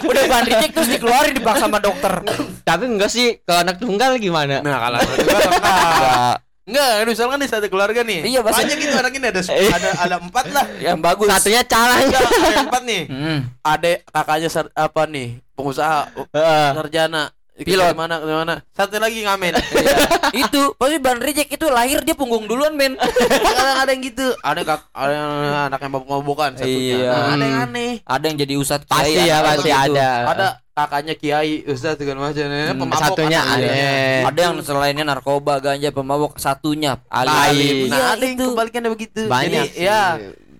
Udah 0.00 0.24
ban 0.26 0.42
reject 0.44 0.72
terus 0.72 0.88
dikeluarin 0.88 1.30
dipaksa 1.32 1.66
sama 1.66 1.78
dokter. 1.78 2.14
Tapi 2.60 2.82
enggak 2.84 3.06
sih 3.08 3.38
kalau 3.40 3.62
anak 3.62 3.78
tunggal 3.78 4.18
gimana? 4.18 4.58
nah 4.60 4.78
kalau 4.80 4.98
anak 4.98 5.14
tunggal 5.16 5.42
enggak 6.70 6.88
enggak 6.94 7.06
misalkan 7.06 7.36
nih 7.36 7.48
satu 7.48 7.66
keluarga 7.66 8.00
nih 8.00 8.20
Iya, 8.24 8.40
pasti. 8.40 8.62
banyak 8.62 8.76
gitu 8.78 8.94
anak 8.94 9.12
ini 9.12 9.26
ada 9.26 9.40
Iya. 9.42 9.70
ada 9.70 9.88
ada 10.00 10.16
empat 10.20 10.44
lah 10.48 10.66
Yang 10.78 10.98
bagus. 11.00 11.28
Satunya 11.28 11.62
calang. 11.64 12.00
Enggak, 12.00 12.22
ada 12.24 12.60
empat 12.62 12.82
nih 12.84 13.02
Hmm. 13.06 13.38
adek 13.60 13.96
kakaknya 14.06 14.48
sar- 14.48 14.72
apa 14.72 15.02
nih 15.04 15.28
pengusaha 15.52 16.00
Heeh. 16.30 16.68
sarjana 16.72 17.24
Pilot. 17.60 17.92
mana 17.92 18.16
mana 18.22 18.64
satu 18.70 18.96
lagi 18.96 19.20
ngamen 19.20 19.52
itu 20.32 20.72
pasti 20.72 20.96
ban 20.96 21.20
reject 21.20 21.50
itu 21.50 21.68
lahir 21.68 22.00
dia 22.00 22.16
punggung 22.16 22.48
duluan 22.48 22.72
men. 22.72 22.96
kadang 22.96 23.76
ada 23.76 23.90
yang 23.90 24.00
gitu 24.00 24.32
ada 24.40 24.60
kak 24.62 24.80
ada 24.90 25.12
yang 25.12 25.30
anak 25.68 25.76
yang 25.78 25.92
mabuk-mabukan 25.92 26.50
satunya 26.54 26.96
Iya. 26.96 27.12
nah, 27.12 27.26
ada 27.30 27.44
yang 27.44 27.60
aneh 27.62 27.92
Ada 28.00 28.24
yang 28.24 28.38
jadi 28.38 28.54
ustadz 28.56 28.88
Pasti 28.88 29.12
ya 29.12 29.36
ada 29.36 29.48
pasti 29.52 29.68
begitu. 29.68 29.92
ada. 29.92 30.08
ada 30.26 30.46
kakaknya 30.82 31.14
kiai 31.14 31.64
ustaz 31.64 31.94
segala 31.94 32.18
macam 32.26 32.40
ya, 32.42 32.70
Hmm, 32.70 32.80
pemabok 32.80 33.00
satunya 33.02 33.40
aneh. 33.42 34.24
Ada 34.24 34.40
yang 34.40 34.56
selainnya 34.60 35.04
narkoba, 35.04 35.58
ganja, 35.58 35.90
pemabok, 35.90 36.36
satunya 36.36 36.96
alim. 37.06 37.36
Alim. 37.36 37.76
nah 37.86 38.16
Iya, 38.16 38.24
yang 38.24 38.34
itu. 38.34 38.44
kebalikannya 38.50 38.90
begitu 38.90 39.20
Banyak 39.26 39.66
jadi 39.68 39.84
ya 39.84 40.02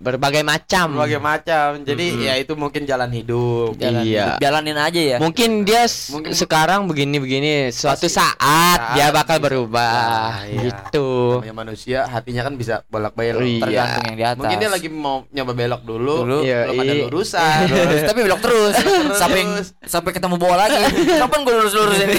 berbagai 0.00 0.40
macam. 0.40 0.96
berbagai 0.96 1.20
macam 1.20 1.84
jadi 1.84 2.06
Mm-mm. 2.10 2.24
ya 2.24 2.34
itu 2.34 2.52
mungkin 2.54 2.82
jalan 2.82 3.06
hidup 3.08 3.76
Jalan 3.76 4.00
Iya. 4.00 4.24
hidup, 4.26 4.40
jalanin 4.40 4.78
aja 4.78 5.00
ya. 5.06 5.16
Mungkin 5.18 5.50
dia 5.62 5.84
Mungkin- 6.08 6.32
sekarang 6.32 6.88
begini-begini, 6.88 7.68
suatu 7.70 8.04
Pasti. 8.04 8.16
saat 8.16 8.78
dia 8.94 9.06
Saat 9.06 9.14
bakal 9.14 9.36
bisa. 9.36 9.44
berubah 9.44 9.92
Nah, 9.92 10.40
iya. 10.42 10.60
gitu. 10.64 11.08
namanya 11.36 11.54
manusia 11.54 11.98
hatinya 12.04 12.42
kan 12.42 12.54
bisa 12.54 12.80
bolak-balik 12.86 13.36
Iya. 13.36 13.60
Tergantung 13.60 14.04
yang 14.06 14.16
di 14.16 14.24
atas. 14.24 14.38
mungkin 14.40 14.56
dia 14.58 14.70
lagi 14.70 14.88
mau 14.88 15.16
nyoba 15.28 15.52
belok 15.52 15.82
dulu, 15.84 16.14
Dulu. 16.18 16.38
belum 16.40 16.42
Iya, 16.42 16.58
ada 16.72 16.82
iya. 16.86 17.04
lurusan 17.04 17.60
Lurus, 17.70 18.02
tapi 18.02 18.20
belok 18.22 18.40
terus. 18.40 18.74
Terus. 18.74 19.14
sampai 19.14 19.40
sampai 19.84 20.10
ketemu 20.10 20.36
bola 20.36 20.64
lagi. 20.64 20.80
Kapan 21.20 21.38
gue 21.42 21.54
lurus-lurus 21.54 21.98
ini? 22.00 22.16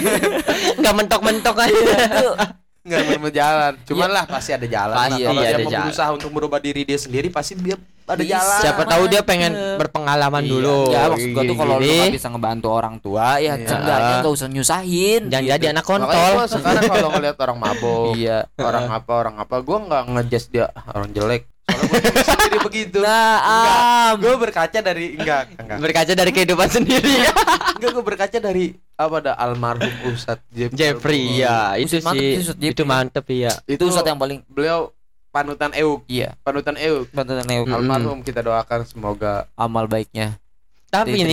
Enggak 0.78 0.94
mentok-mentok 0.96 1.56
aja. 1.58 2.54
Nggak 2.82 3.02
benar 3.06 3.30
jalan 3.32 3.72
cuman 3.86 4.10
lah 4.10 4.24
pasti 4.26 4.52
ada 4.52 4.66
jalan. 4.66 4.96
Pasti 4.98 5.22
kalau 5.22 5.38
ada 5.38 5.48
dia 5.48 5.58
mau 5.60 5.70
jalan. 5.70 5.86
berusaha 5.86 6.10
untuk 6.12 6.30
merubah 6.30 6.60
diri 6.60 6.82
dia 6.82 6.98
sendiri 6.98 7.30
pasti 7.30 7.54
dia 7.56 7.78
ada 8.04 8.18
Bisa. 8.18 8.34
jalan 8.34 8.60
Siapa 8.60 8.84
tahu 8.84 9.04
dia 9.06 9.22
pengen 9.22 9.54
berpengalaman 9.78 10.42
Iya. 10.42 10.50
dulu. 10.50 10.78
Ya 10.90 11.02
maksud 11.06 11.30
gua 11.30 11.44
tuh 11.46 11.56
kalau 11.56 11.76
lu 11.78 11.94
bisa 12.10 12.28
ngebantu 12.28 12.68
orang 12.68 12.96
tua 12.98 13.28
ya 13.38 13.54
Iya. 13.54 13.68
seenggaknya 13.68 14.14
nggak 14.20 14.34
usah 14.34 14.48
nyusahin. 14.48 15.22
Jangan 15.28 15.44
gitu. 15.44 15.54
jadi 15.54 15.66
anak 15.70 15.86
kontol. 15.86 16.32
gua 16.34 16.46
sekarang 16.48 16.84
kalau 16.84 17.10
ngeliat 17.12 17.38
orang 17.40 17.58
mabok 17.60 18.14
Iya. 18.14 18.38
orang 18.58 18.86
apa 18.90 19.12
orang 19.16 19.36
apa 19.38 19.56
gue 19.60 19.78
nggak 19.80 20.02
ngejudge 20.10 20.48
dia 20.50 20.66
"Ah, 20.68 20.86
orang 20.92 21.10
jelek 21.12 21.44
sendiri 22.28 22.58
begitu 22.60 22.98
Nah, 23.00 23.38
am. 24.12 24.18
gue 24.18 24.34
berkaca 24.36 24.80
dari 24.82 25.16
enggak 25.16 25.54
enggak 25.56 25.78
Berkaca 25.80 26.14
dari 26.14 26.32
kehidupan 26.32 26.68
sendiri. 26.76 27.14
enggak 27.78 27.92
gue 27.92 28.04
berkaca 28.04 28.38
dari 28.38 28.74
apa 29.02 29.16
ada 29.22 29.34
almarhum 29.36 29.90
Ustadz 30.08 30.46
Jeffrey, 30.52 30.78
Jeffrey, 30.78 31.24
ya 31.40 31.74
itu 31.76 31.98
mantep 32.00 32.22
sih, 32.22 32.30
sih, 32.38 32.42
Ustadz 32.46 32.62
itu 32.62 32.70
Jeffrey. 32.74 32.86
mantep 32.86 33.26
ya. 33.28 33.54
Itu 33.66 33.84
ustadz 33.88 34.08
yang 34.08 34.20
paling 34.20 34.40
beliau 34.46 34.94
panutan 35.30 35.72
euk 35.72 36.04
iya. 36.06 36.36
panutan 36.44 36.76
euk 36.76 37.08
Bantuan 37.10 37.48
Neo. 37.48 37.64
Mm-mm. 37.64 37.72
almarhum 37.74 38.20
kita 38.20 38.42
doakan 38.42 38.84
semoga 38.84 39.48
Amal 39.56 39.88
baiknya. 39.88 40.36
Tapi 40.92 41.24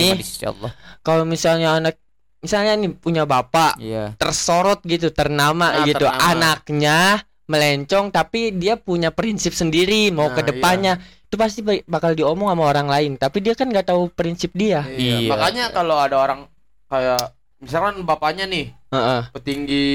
Allah. 0.41 0.71
kalau 1.03 1.27
misalnya 1.27 1.75
anak, 1.75 1.99
misalnya 2.39 2.79
nih 2.79 2.95
punya 2.95 3.27
bapak 3.27 3.75
Iya. 3.75 4.15
tersorot 4.15 4.79
gitu, 4.87 5.11
ternama 5.11 5.75
Nah, 5.75 5.83
gitu, 5.83 6.07
ternama. 6.07 6.31
anaknya 6.31 6.97
melencong 7.43 8.07
tapi 8.07 8.55
dia 8.55 8.79
punya 8.79 9.11
prinsip 9.11 9.51
sendiri 9.51 10.09
mau 10.09 10.31
Nah, 10.31 10.35
ke 10.37 10.47
depannya. 10.47 10.95
Itu 11.27 11.35
pasti 11.35 11.59
ba- 11.59 11.83
bakal 11.85 12.15
diomong 12.15 12.49
sama 12.49 12.63
orang 12.65 12.87
lain, 12.87 13.11
tapi 13.13 13.43
dia 13.43 13.51
kan 13.51 13.67
nggak 13.67 13.91
tahu 13.91 14.07
prinsip 14.09 14.49
dia. 14.55 14.81
Iya. 14.87 15.27
Iya. 15.27 15.29
makanya 15.29 15.65
kalau 15.69 15.99
ada 15.99 16.15
orang 16.15 16.47
kayak 16.87 17.35
misalkan 17.59 18.01
bapaknya 18.01 18.45
nih 18.45 18.71
Heeh. 18.89 19.21
petinggi 19.31 19.87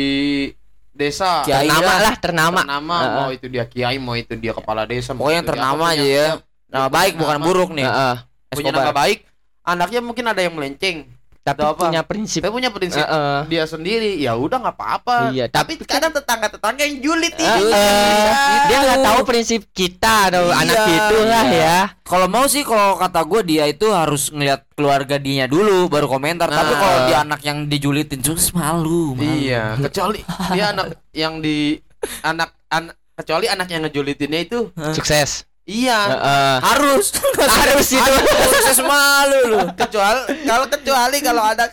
desa 0.90 1.42
Kiai 1.42 1.66
Ternama 1.66 1.82
lah. 1.84 1.98
lah, 2.00 2.14
ternama. 2.16 2.60
ternama 2.62 2.96
Heeh. 2.96 3.14
mau 3.16 3.28
itu 3.32 3.46
dia 3.48 3.64
kiai 3.64 3.98
mau 3.98 4.14
itu 4.14 4.36
dia 4.36 4.52
kepala 4.52 4.84
desa 4.84 5.10
mau 5.10 5.26
Pokoknya 5.26 5.36
yang 5.36 5.48
ternama 5.48 5.84
aja 5.90 6.04
ya. 6.06 6.28
Nama 6.70 6.86
punya 6.86 6.94
baik 6.94 7.12
bukan 7.16 7.36
nama- 7.36 7.46
buruk 7.46 7.70
nih. 7.72 7.86
Heeh. 7.86 8.14
punya 8.50 8.70
nama 8.70 8.92
baik 8.92 9.18
anaknya 9.64 10.00
mungkin 10.00 10.24
ada 10.24 10.40
yang 10.40 10.54
melenceng 10.54 11.08
Tapi 11.44 11.60
apa. 11.60 11.76
punya 11.76 12.00
prinsip. 12.00 12.40
Saya 12.40 12.48
punya 12.50 12.72
prinsip 12.72 12.98
Heeh. 12.98 13.38
dia 13.46 13.68
sendiri 13.68 14.16
ya 14.16 14.32
udah 14.32 14.58
nggak 14.58 14.74
apa-apa 14.74 15.28
Iya, 15.28 15.44
tapi 15.46 15.76
kadang 15.78 16.08
tetangga 16.10 16.48
tetangga 16.48 16.80
yang 16.80 17.04
julid 17.04 17.36
Heeh. 17.36 17.60
Iya. 17.60 18.32
Dia 18.64 18.78
nggak 18.80 19.00
tahu 19.04 19.20
prinsip 19.22 19.60
kita 19.70 20.32
atau 20.32 20.48
Iya, 20.48 20.56
anak 20.58 20.76
itu 20.88 21.16
lah 21.22 21.44
iya. 21.46 21.60
ya. 21.60 21.78
Kalau 22.00 22.26
mau 22.26 22.44
sih 22.44 22.64
kalau 22.64 22.96
kata 22.96 23.20
gue 23.22 23.40
dia 23.46 23.64
itu 23.66 23.86
harus 23.86 24.28
ngeliat 24.28 24.64
keluarga 24.72 25.16
dianya 25.16 25.44
dulu 25.44 25.86
baru 25.86 26.08
komentar. 26.08 26.48
Tapi 26.48 26.64
Nah. 26.66 26.80
kalau 26.80 26.98
dia 27.04 27.16
anak 27.20 27.40
yang 27.42 27.58
dijulitin 27.64 28.18
terus 28.18 28.48
malu. 28.50 29.12
malu. 29.12 29.28
iya 29.36 29.76
kecuali 29.78 30.24
dia 30.48 30.72
anak 30.72 30.86
yang 31.12 31.38
di 31.38 31.76
anak 32.20 32.56
anak 32.66 32.96
kecuali 33.14 33.46
anak 33.46 33.68
yang 33.68 33.84
ngejulitinnya 33.84 34.40
itu 34.42 34.72
Sukses. 34.90 35.44
Iya 35.64 36.00
Heeh. 36.10 36.54
Harus. 36.60 37.06
Harus 37.60 37.88
itu. 37.90 38.12
Sukses 38.46 38.80
malu 38.80 39.40
lu. 39.46 39.58
kecuali 39.74 40.20
kalau 40.42 40.66
kecuali 40.68 41.16
kalau 41.18 41.42
ada 41.42 41.64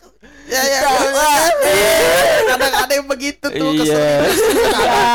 ya 0.48 0.62
ya, 0.62 0.80
ya, 0.80 0.92
ya. 1.64 2.44
kadang 2.50 2.74
ada 2.78 2.94
yang 2.94 3.08
begitu 3.08 3.46
tuh 3.46 3.72
Iya. 3.74 4.04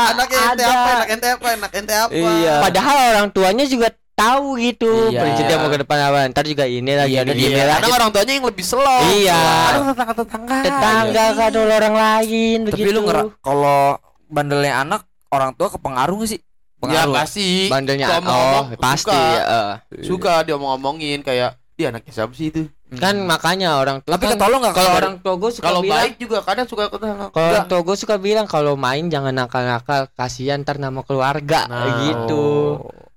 anak 0.09 0.27
ente 0.27 0.41
ada. 0.57 0.65
apa 0.67 0.89
anak 0.95 1.09
ente 1.11 1.27
apa 1.29 1.47
anak 1.53 1.71
ente 1.73 1.93
apa 1.93 2.13
Iya. 2.13 2.53
Padahal 2.59 2.97
orang 3.11 3.27
tuanya 3.29 3.65
juga 3.65 3.87
tahu 4.13 4.57
gitu 4.57 5.13
Iya. 5.13 5.21
prinsipnya 5.21 5.57
mau 5.57 5.69
ke 5.69 5.79
depan 5.79 5.97
apa. 6.03 6.19
Ntar 6.27 6.43
juga 6.43 6.65
ini 6.65 6.89
lagi 6.91 7.13
Iya, 7.13 7.21
ini, 7.23 7.43
iya. 7.49 7.65
kadang 7.71 7.93
orang 7.93 8.09
tuanya 8.09 8.33
yang 8.33 8.45
lebih 8.45 8.65
slow 8.65 9.01
Iya. 9.11 9.37
Kadang 9.37 9.85
tetangga 9.87 10.13
tetangga 10.15 10.57
Tetangga 10.63 11.25
kan 11.35 11.49
dulu 11.51 11.71
orang 11.71 11.95
lain 11.95 12.57
Tapi 12.65 12.71
begitu. 12.73 12.97
lu 12.97 13.01
kalau 13.37 13.81
bandelnya 14.27 14.73
anak 14.79 15.01
orang 15.29 15.53
tua 15.53 15.67
kepengaruh 15.69 16.17
gak 16.19 16.29
sih? 16.29 16.39
Ya 16.77 17.03
Pengaruh. 17.03 17.15
pasti. 17.15 17.49
bandelnya. 17.67 18.07
Oh 18.07 18.21
ngomong, 18.21 18.65
pasti 18.77 19.09
suka, 19.09 19.17
heeh. 19.17 19.71
suka 20.05 20.33
dia 20.41 20.55
mau 20.55 20.73
ngomongin 20.73 21.19
kayak 21.19 21.57
dia 21.73 21.89
anaknya 21.89 22.11
siapa 22.11 22.33
sih 22.33 22.49
itu? 22.49 22.69
Kan 22.87 23.27
makanya 23.27 23.75
orang 23.75 23.99
tua 23.99 24.15
Tapi 24.15 24.25
kan, 24.25 24.31
ketolong 24.33 24.61
gak 24.63 24.71
kalau 24.73 24.91
orang 24.95 25.15
tua 25.19 25.35
gue 25.35 25.51
suka 25.51 25.65
kalau 25.65 25.81
bilang 25.83 25.97
baik 25.99 26.13
juga 26.17 26.37
kadang 26.39 26.65
suka 26.65 26.87
kalau 26.87 27.27
orang 27.35 27.67
tua 27.67 27.81
gue 27.83 27.95
suka 27.95 28.15
bilang 28.15 28.47
kalau 28.47 28.73
main 28.73 29.05
jangan 29.07 29.35
nakal-nakal 29.35 30.07
kasihan 30.13 30.61
ntar 30.61 30.77
nama 30.77 31.01
keluarga. 31.01 31.67
Nah. 31.67 31.99
gitu. 31.99 32.45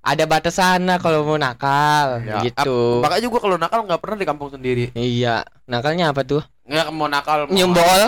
Ada 0.00 0.24
batasannya 0.24 0.96
kalau 0.96 1.22
mau 1.22 1.36
nakal 1.36 2.24
Ya, 2.24 2.40
gitu. 2.40 2.98
makanya 2.98 3.22
juga 3.22 3.38
kalau 3.38 3.56
nakal 3.56 3.84
nggak 3.84 4.00
pernah 4.00 4.16
di 4.16 4.26
kampung 4.26 4.48
sendiri. 4.48 4.90
Iya 4.92 5.44
nakalnya 5.64 6.10
apa 6.10 6.24
tuh 6.24 6.40
nggak 6.70 6.86
mau 6.90 7.06
nakal 7.06 7.44
mau- 7.44 7.50
Nyembol. 7.50 8.00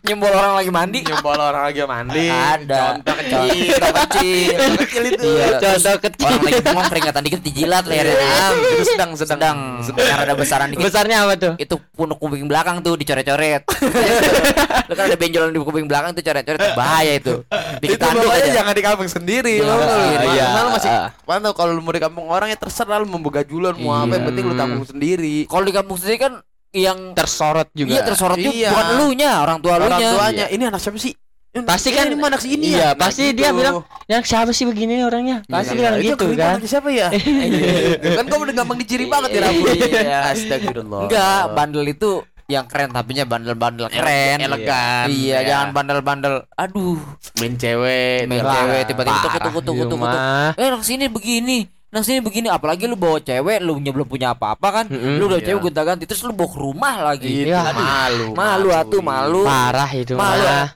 Nyembol 0.00 0.32
orang 0.40 0.54
lagi 0.56 0.70
mandi. 0.70 0.98
nyembol 1.00 1.38
orang 1.38 1.62
lagi 1.64 1.80
mandi 1.80 2.26
Ada. 2.26 2.78
contoh 2.98 3.14
kecil 3.14 3.66
Contoh 3.70 3.92
kecil. 4.08 4.50
Contoh 4.58 4.78
kecil 4.80 5.02
itu 5.06 5.28
Iya. 5.28 5.46
contoh 5.54 5.96
kecil 6.00 6.26
Orang 6.26 6.42
lagi 6.42 6.60
bengong 6.60 6.88
peringatan 6.88 7.22
dikit 7.22 7.40
dijilat 7.40 7.84
lehernya. 7.84 8.16
Iya. 8.18 8.46
Itu 8.74 8.84
sedang 8.88 9.10
sedang 9.14 9.58
Sedang 9.80 10.02
yang 10.02 10.20
ada 10.20 10.34
besaran 10.34 10.68
dikit. 10.68 10.82
besarnya 10.84 11.16
apa 11.22 11.34
tuh 11.36 11.52
Itu 11.56 11.74
punuk 11.92 12.18
kuping 12.18 12.44
belakang 12.44 12.80
tuh 12.80 12.94
dicoret-coret. 12.94 13.62
Lu 14.88 14.94
kan 14.94 15.04
ada 15.04 15.16
benjolan 15.16 15.50
di 15.50 15.60
kuping 15.60 15.86
belakang 15.86 16.10
tuh 16.12 16.22
coret-coret 16.22 16.60
bahaya 16.74 17.12
itu. 17.14 17.44
Dikit 17.78 17.98
itu 18.00 18.28
aja. 18.28 18.50
jangan 18.52 18.72
di 18.72 18.82
kampung 18.82 19.06
sendiri. 19.06 19.60
Iya. 19.60 20.20
Iya. 20.26 20.46
Lu 20.58 20.70
masih 20.72 20.90
Ah. 20.90 21.08
mantap 21.22 21.52
kalau 21.52 21.70
lu 21.70 21.80
mau 21.80 21.92
di 21.92 22.00
kampung 22.00 22.26
orang 22.26 22.48
ya 22.48 22.56
terserah 22.56 22.96
lu 22.96 23.06
mau 23.06 23.20
begajulan 23.20 23.76
mau 23.76 23.94
apa 23.94 24.10
yang 24.10 24.24
Iya. 24.24 24.28
penting 24.28 24.44
lu 24.44 24.54
tanggung 24.56 24.82
sendiri. 24.84 25.36
Kalau 25.44 25.62
di 25.62 25.70
kampung 25.70 25.94
sendiri 25.94 26.18
kan 26.18 26.32
yang 26.70 27.12
tersorot 27.12 27.68
juga 27.72 27.90
Iya 27.90 28.00
tersorot 28.02 28.36
juga 28.36 28.52
Iya. 28.52 28.70
bukan 28.70 28.86
elunya, 28.94 29.30
orang 29.38 29.58
tua 29.58 29.72
Orang 29.74 29.88
elunya. 29.94 30.10
tuanya 30.12 30.46
ini 30.48 30.62
anak 30.64 30.78
siapa 30.78 30.96
sih? 30.96 31.14
Pasti 31.58 31.90
kan- 31.90 32.06
ini 32.06 32.14
anak 32.14 32.38
si 32.38 32.48
ini 32.50 32.66
iya, 32.70 32.78
ya. 32.78 32.88
pasti 32.94 33.32
dia 33.32 33.50
bilang, 33.50 33.82
yang 34.04 34.20
siapa 34.20 34.52
sih 34.52 34.62
begini 34.62 35.00
orangnya 35.00 35.42
pasti 35.44 35.72
Iya, 35.72 35.78
bilang 35.80 35.94
itu 35.96 36.06
gitu 36.06 36.24
kan 36.34 36.48
anaknya 36.54 36.68
siapa 36.68 36.88
ya? 36.88 37.08
kan 38.16 38.24
kau 38.26 38.38
udah 38.38 38.54
gampang 38.54 38.78
diciri 38.78 39.04
banget 39.04 39.30
ya 39.32 39.40
rambut. 39.42 39.74
Iya. 39.74 40.18
Astagfirullah. 40.28 41.00
Enggak, 41.04 41.42
bandel 41.52 41.84
itu 41.88 42.10
yang 42.46 42.64
keren 42.64 42.88
tapinya 42.90 43.24
bandel-bandel 43.24 43.88
keren. 43.88 44.38
elegan. 44.38 45.04
Iya, 45.08 45.36
Ya. 45.36 45.48
jangan 45.48 45.68
bandel-bandel. 45.74 46.34
Aduh, 46.54 47.00
main 47.36 47.54
cewek, 47.54 48.24
main 48.24 48.40
cewek 48.40 48.80
tiba-tiba 48.86 49.16
tuh 49.18 49.30
iya 49.34 49.50
kutuk 49.50 49.74
kutuk. 49.74 49.98
mah. 49.98 50.52
Eh, 50.54 50.66
nang 50.66 50.80
sini 50.80 51.08
begini. 51.08 51.68
Nang 51.88 52.04
sini 52.04 52.20
begini 52.20 52.52
apalagi 52.52 52.84
lu 52.84 52.94
bawa 52.94 53.16
cewek 53.16 53.64
lu 53.64 53.80
belum 53.80 54.04
punya 54.04 54.36
apa-apa 54.36 54.68
kan. 54.70 54.86
Mm-mm. 54.86 55.16
Lu 55.16 55.24
udah 55.24 55.40
Iya. 55.40 55.46
cewek 55.52 55.60
gonta-ganti 55.64 56.04
terus 56.04 56.20
lu 56.20 56.36
bawa 56.36 56.48
ke 56.48 56.58
rumah 56.58 56.94
lagi. 57.02 57.48
Iya. 57.48 57.72
malu. 57.72 58.26
Malu 58.36 58.68
atuh 58.70 59.00
malu. 59.00 59.42
parah 59.42 59.88
itu 59.90 60.12
Malu. 60.12 60.44
mah 60.44 60.68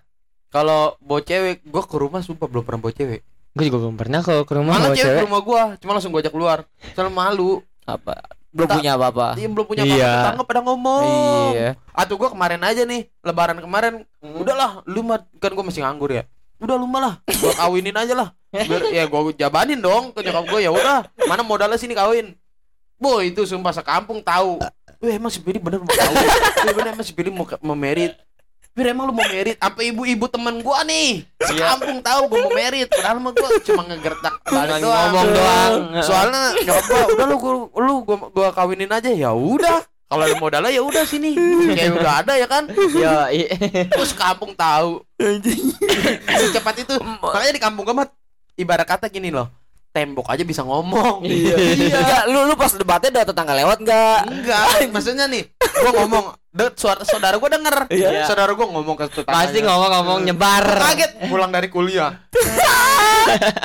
Kalau 0.48 0.96
bawa 0.98 1.20
cewek, 1.20 1.64
gua 1.64 1.80
ke 1.82 1.96
rumah 1.96 2.20
sumpah 2.20 2.44
belum 2.44 2.60
pernah 2.62 2.80
bawa 2.80 2.92
cewek. 2.92 3.20
gue 3.52 3.64
juga 3.68 3.84
belum 3.84 3.96
pernah 3.96 4.20
kalau 4.20 4.48
ke 4.48 4.52
rumah 4.54 4.72
Malah 4.72 4.84
bawa 4.86 4.96
cewek 4.96 5.00
ke 5.02 5.12
cewek 5.12 5.24
rumah 5.28 5.40
gua, 5.42 5.62
cuma 5.76 5.90
langsung 5.92 6.08
gua 6.08 6.20
ajak 6.20 6.32
keluar. 6.32 6.58
Soalnya 6.90 7.12
malu. 7.12 7.60
Apa? 7.82 8.14
Belum 8.48 8.68
Tak- 8.68 8.76
punya 8.80 8.92
apa-apa. 8.94 9.26
Dia 9.32 9.48
belum 9.48 9.66
punya 9.66 9.82
Iya. 9.82 9.96
apa 10.02 10.16
tetangga 10.18 10.44
pada 10.44 10.60
ngomong. 10.62 11.04
Iya. 11.52 11.68
Atau 11.90 12.16
gua 12.16 12.28
kemarin 12.28 12.60
aja 12.62 12.82
nih, 12.82 13.08
lebaran 13.20 13.58
kemarin, 13.58 13.94
udahlah, 14.22 14.80
lu 14.84 15.00
mah 15.00 15.20
kan 15.36 15.52
gua 15.52 15.64
masih 15.64 15.84
nganggur 15.84 16.08
ya. 16.10 16.24
Udah 16.62 16.78
lu 16.78 16.86
mah 16.86 17.00
lah, 17.02 17.14
gua 17.42 17.52
kawinin 17.58 17.96
aja 17.98 18.14
lah. 18.14 18.28
Biar 18.54 18.94
ya 18.94 19.04
gua 19.10 19.34
jabanin 19.34 19.82
dong 19.82 20.14
ke 20.14 20.22
nyokap 20.22 20.46
gua 20.46 20.60
ya 20.62 20.70
udah, 20.70 21.10
mana 21.26 21.42
modalnya 21.42 21.74
sini 21.74 21.98
kawin. 21.98 22.38
Boy, 23.02 23.34
itu 23.34 23.42
sumpah 23.42 23.74
sekampung 23.74 24.22
tahu. 24.22 24.62
Wih, 25.02 25.18
emang 25.18 25.34
si 25.34 25.42
Billy 25.42 25.58
bener 25.58 25.82
mau 25.82 25.90
kawin. 25.90 26.22
Wih, 26.62 26.74
bener 26.78 26.90
emang 26.94 27.02
si 27.02 27.10
Billy 27.10 27.34
mau 27.34 27.42
mau 27.66 27.74
merit. 27.74 28.14
Bir 28.72 28.88
emang 28.88 29.04
lu 29.04 29.12
mau 29.12 29.28
merit 29.28 29.60
Sampai 29.60 29.92
ibu-ibu 29.92 30.24
temen 30.32 30.64
gua 30.64 30.80
nih 30.80 31.28
Sekampung 31.44 32.00
tahu 32.00 32.24
gua 32.32 32.48
mau 32.48 32.56
merit 32.56 32.88
Padahal 32.88 33.20
mah 33.20 33.36
gua 33.36 33.48
cuma 33.60 33.84
ngegertak 33.84 34.34
balik 34.48 34.80
doang 34.80 35.12
ngomong 35.12 35.28
doang. 35.28 35.72
Soalnya 36.00 36.56
nyokap 36.56 36.84
gua 36.88 37.02
udah 37.12 37.26
lu 37.28 37.36
gua, 37.36 37.52
lu 37.68 37.94
gua, 38.00 38.16
gua 38.32 38.48
kawinin 38.56 38.88
aja 38.88 39.12
ya 39.12 39.36
udah 39.36 39.84
kalau 40.12 40.28
ada 40.28 40.36
modalnya 40.36 40.68
ya 40.68 40.84
udah 40.84 41.04
sini. 41.08 41.32
Kayak 41.72 41.96
udah 42.04 42.12
ada 42.20 42.32
ya 42.36 42.44
kan? 42.44 42.68
Ya 42.92 43.32
terus 43.96 44.12
kampung 44.12 44.52
tahu. 44.52 45.00
Secepat 46.28 46.84
itu. 46.84 47.00
Makanya 47.00 47.52
di 47.56 47.62
kampung 47.64 47.88
mah 47.96 48.12
ibarat 48.60 48.84
kata 48.84 49.08
gini 49.08 49.32
loh 49.32 49.48
tembok 49.92 50.28
aja 50.28 50.44
bisa 50.44 50.64
ngomong. 50.64 51.24
Iya. 51.24 51.56
Enggak, 51.56 52.22
lu 52.32 52.48
lu 52.48 52.54
pas 52.56 52.72
debatnya 52.72 53.08
ada 53.12 53.28
tetangga 53.28 53.52
lewat 53.56 53.84
enggak? 53.84 54.20
enggak. 54.24 54.88
Maksudnya 54.88 55.28
nih 55.28 55.48
gua 55.84 55.92
ngomong 56.04 56.24
de, 56.52 56.64
suara 56.74 57.00
saudara 57.02 57.36
gua 57.36 57.50
denger. 57.50 57.76
Iya. 57.88 58.24
saudara 58.24 58.52
gua 58.52 58.68
ngomong 58.68 58.94
ke 58.94 59.06
tetangga 59.10 59.32
pasti 59.34 59.58
ngomong-ngomong 59.60 60.18
nyebar. 60.22 60.64
Kaget 60.84 61.10
pulang 61.26 61.48
dari 61.48 61.68
kuliah. 61.68 62.12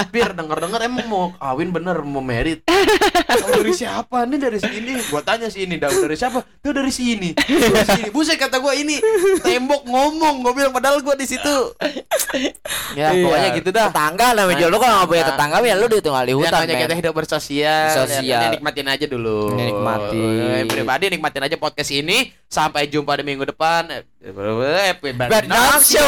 Bir 0.08 0.32
denger 0.32 0.58
denger 0.60 0.80
emang 0.84 1.06
mau 1.06 1.24
kawin 1.34 1.70
bener 1.70 1.98
mau 2.02 2.22
merit. 2.22 2.62
Kamu 2.64 3.58
dari 3.58 3.74
siapa? 3.74 4.24
Nih 4.24 4.38
dari 4.38 4.56
sini. 4.58 4.96
Gua 5.08 5.20
tanya 5.20 5.50
sih 5.50 5.66
ini 5.66 5.76
dari 5.76 5.98
dari 5.98 6.14
siapa? 6.14 6.40
Tuh 6.62 6.72
dari 6.72 6.88
sini. 6.90 7.34
Dari 7.34 7.84
sini. 7.86 8.08
Buset 8.08 8.38
kata 8.38 8.58
gua 8.58 8.72
ini. 8.72 9.02
Tembok 9.42 9.84
ngomong 9.84 10.42
gua 10.42 10.54
bilang 10.54 10.72
padahal 10.72 11.02
gua 11.02 11.14
di 11.14 11.26
situ. 11.26 11.56
Ya 12.94 13.10
Iya. 13.10 13.24
pokoknya 13.24 13.50
gitu 13.56 13.70
dah. 13.72 13.88
Tetangga 13.90 14.28
namanya 14.34 14.58
juga 14.58 14.70
lu 14.70 14.78
kalau 14.78 14.94
nggak 14.96 15.10
punya 15.10 15.24
Nah. 15.24 15.30
tetangga 15.32 15.58
ya 15.60 15.76
lu 15.76 15.86
ditinggal 15.88 16.24
di 16.24 16.30
Ya, 16.30 16.38
hutan. 16.38 16.52
namanya 16.54 16.68
men. 16.70 16.82
kita 16.84 16.94
hidup 16.96 17.14
bersosial. 17.16 17.88
Sosial. 17.96 18.24
ya, 18.24 18.38
ya, 18.38 18.50
nikmatin 18.52 18.88
aja 18.88 19.06
dulu. 19.08 19.40
Nikmatin. 19.56 20.40
Eh, 20.54 20.64
pribadi 20.68 21.06
nikmatin 21.10 21.42
aja 21.42 21.58
podcast 21.58 21.92
ini. 21.92 22.18
Sampai 22.46 22.77
jumpa 22.86 23.18
di 23.18 23.24
minggu 23.26 23.50
depan 23.50 23.90
eh, 23.90 24.06
eh, 24.22 24.30
eh, 24.30 24.94
eh, 24.94 25.14
Bad 25.18 25.50
Show. 25.82 26.06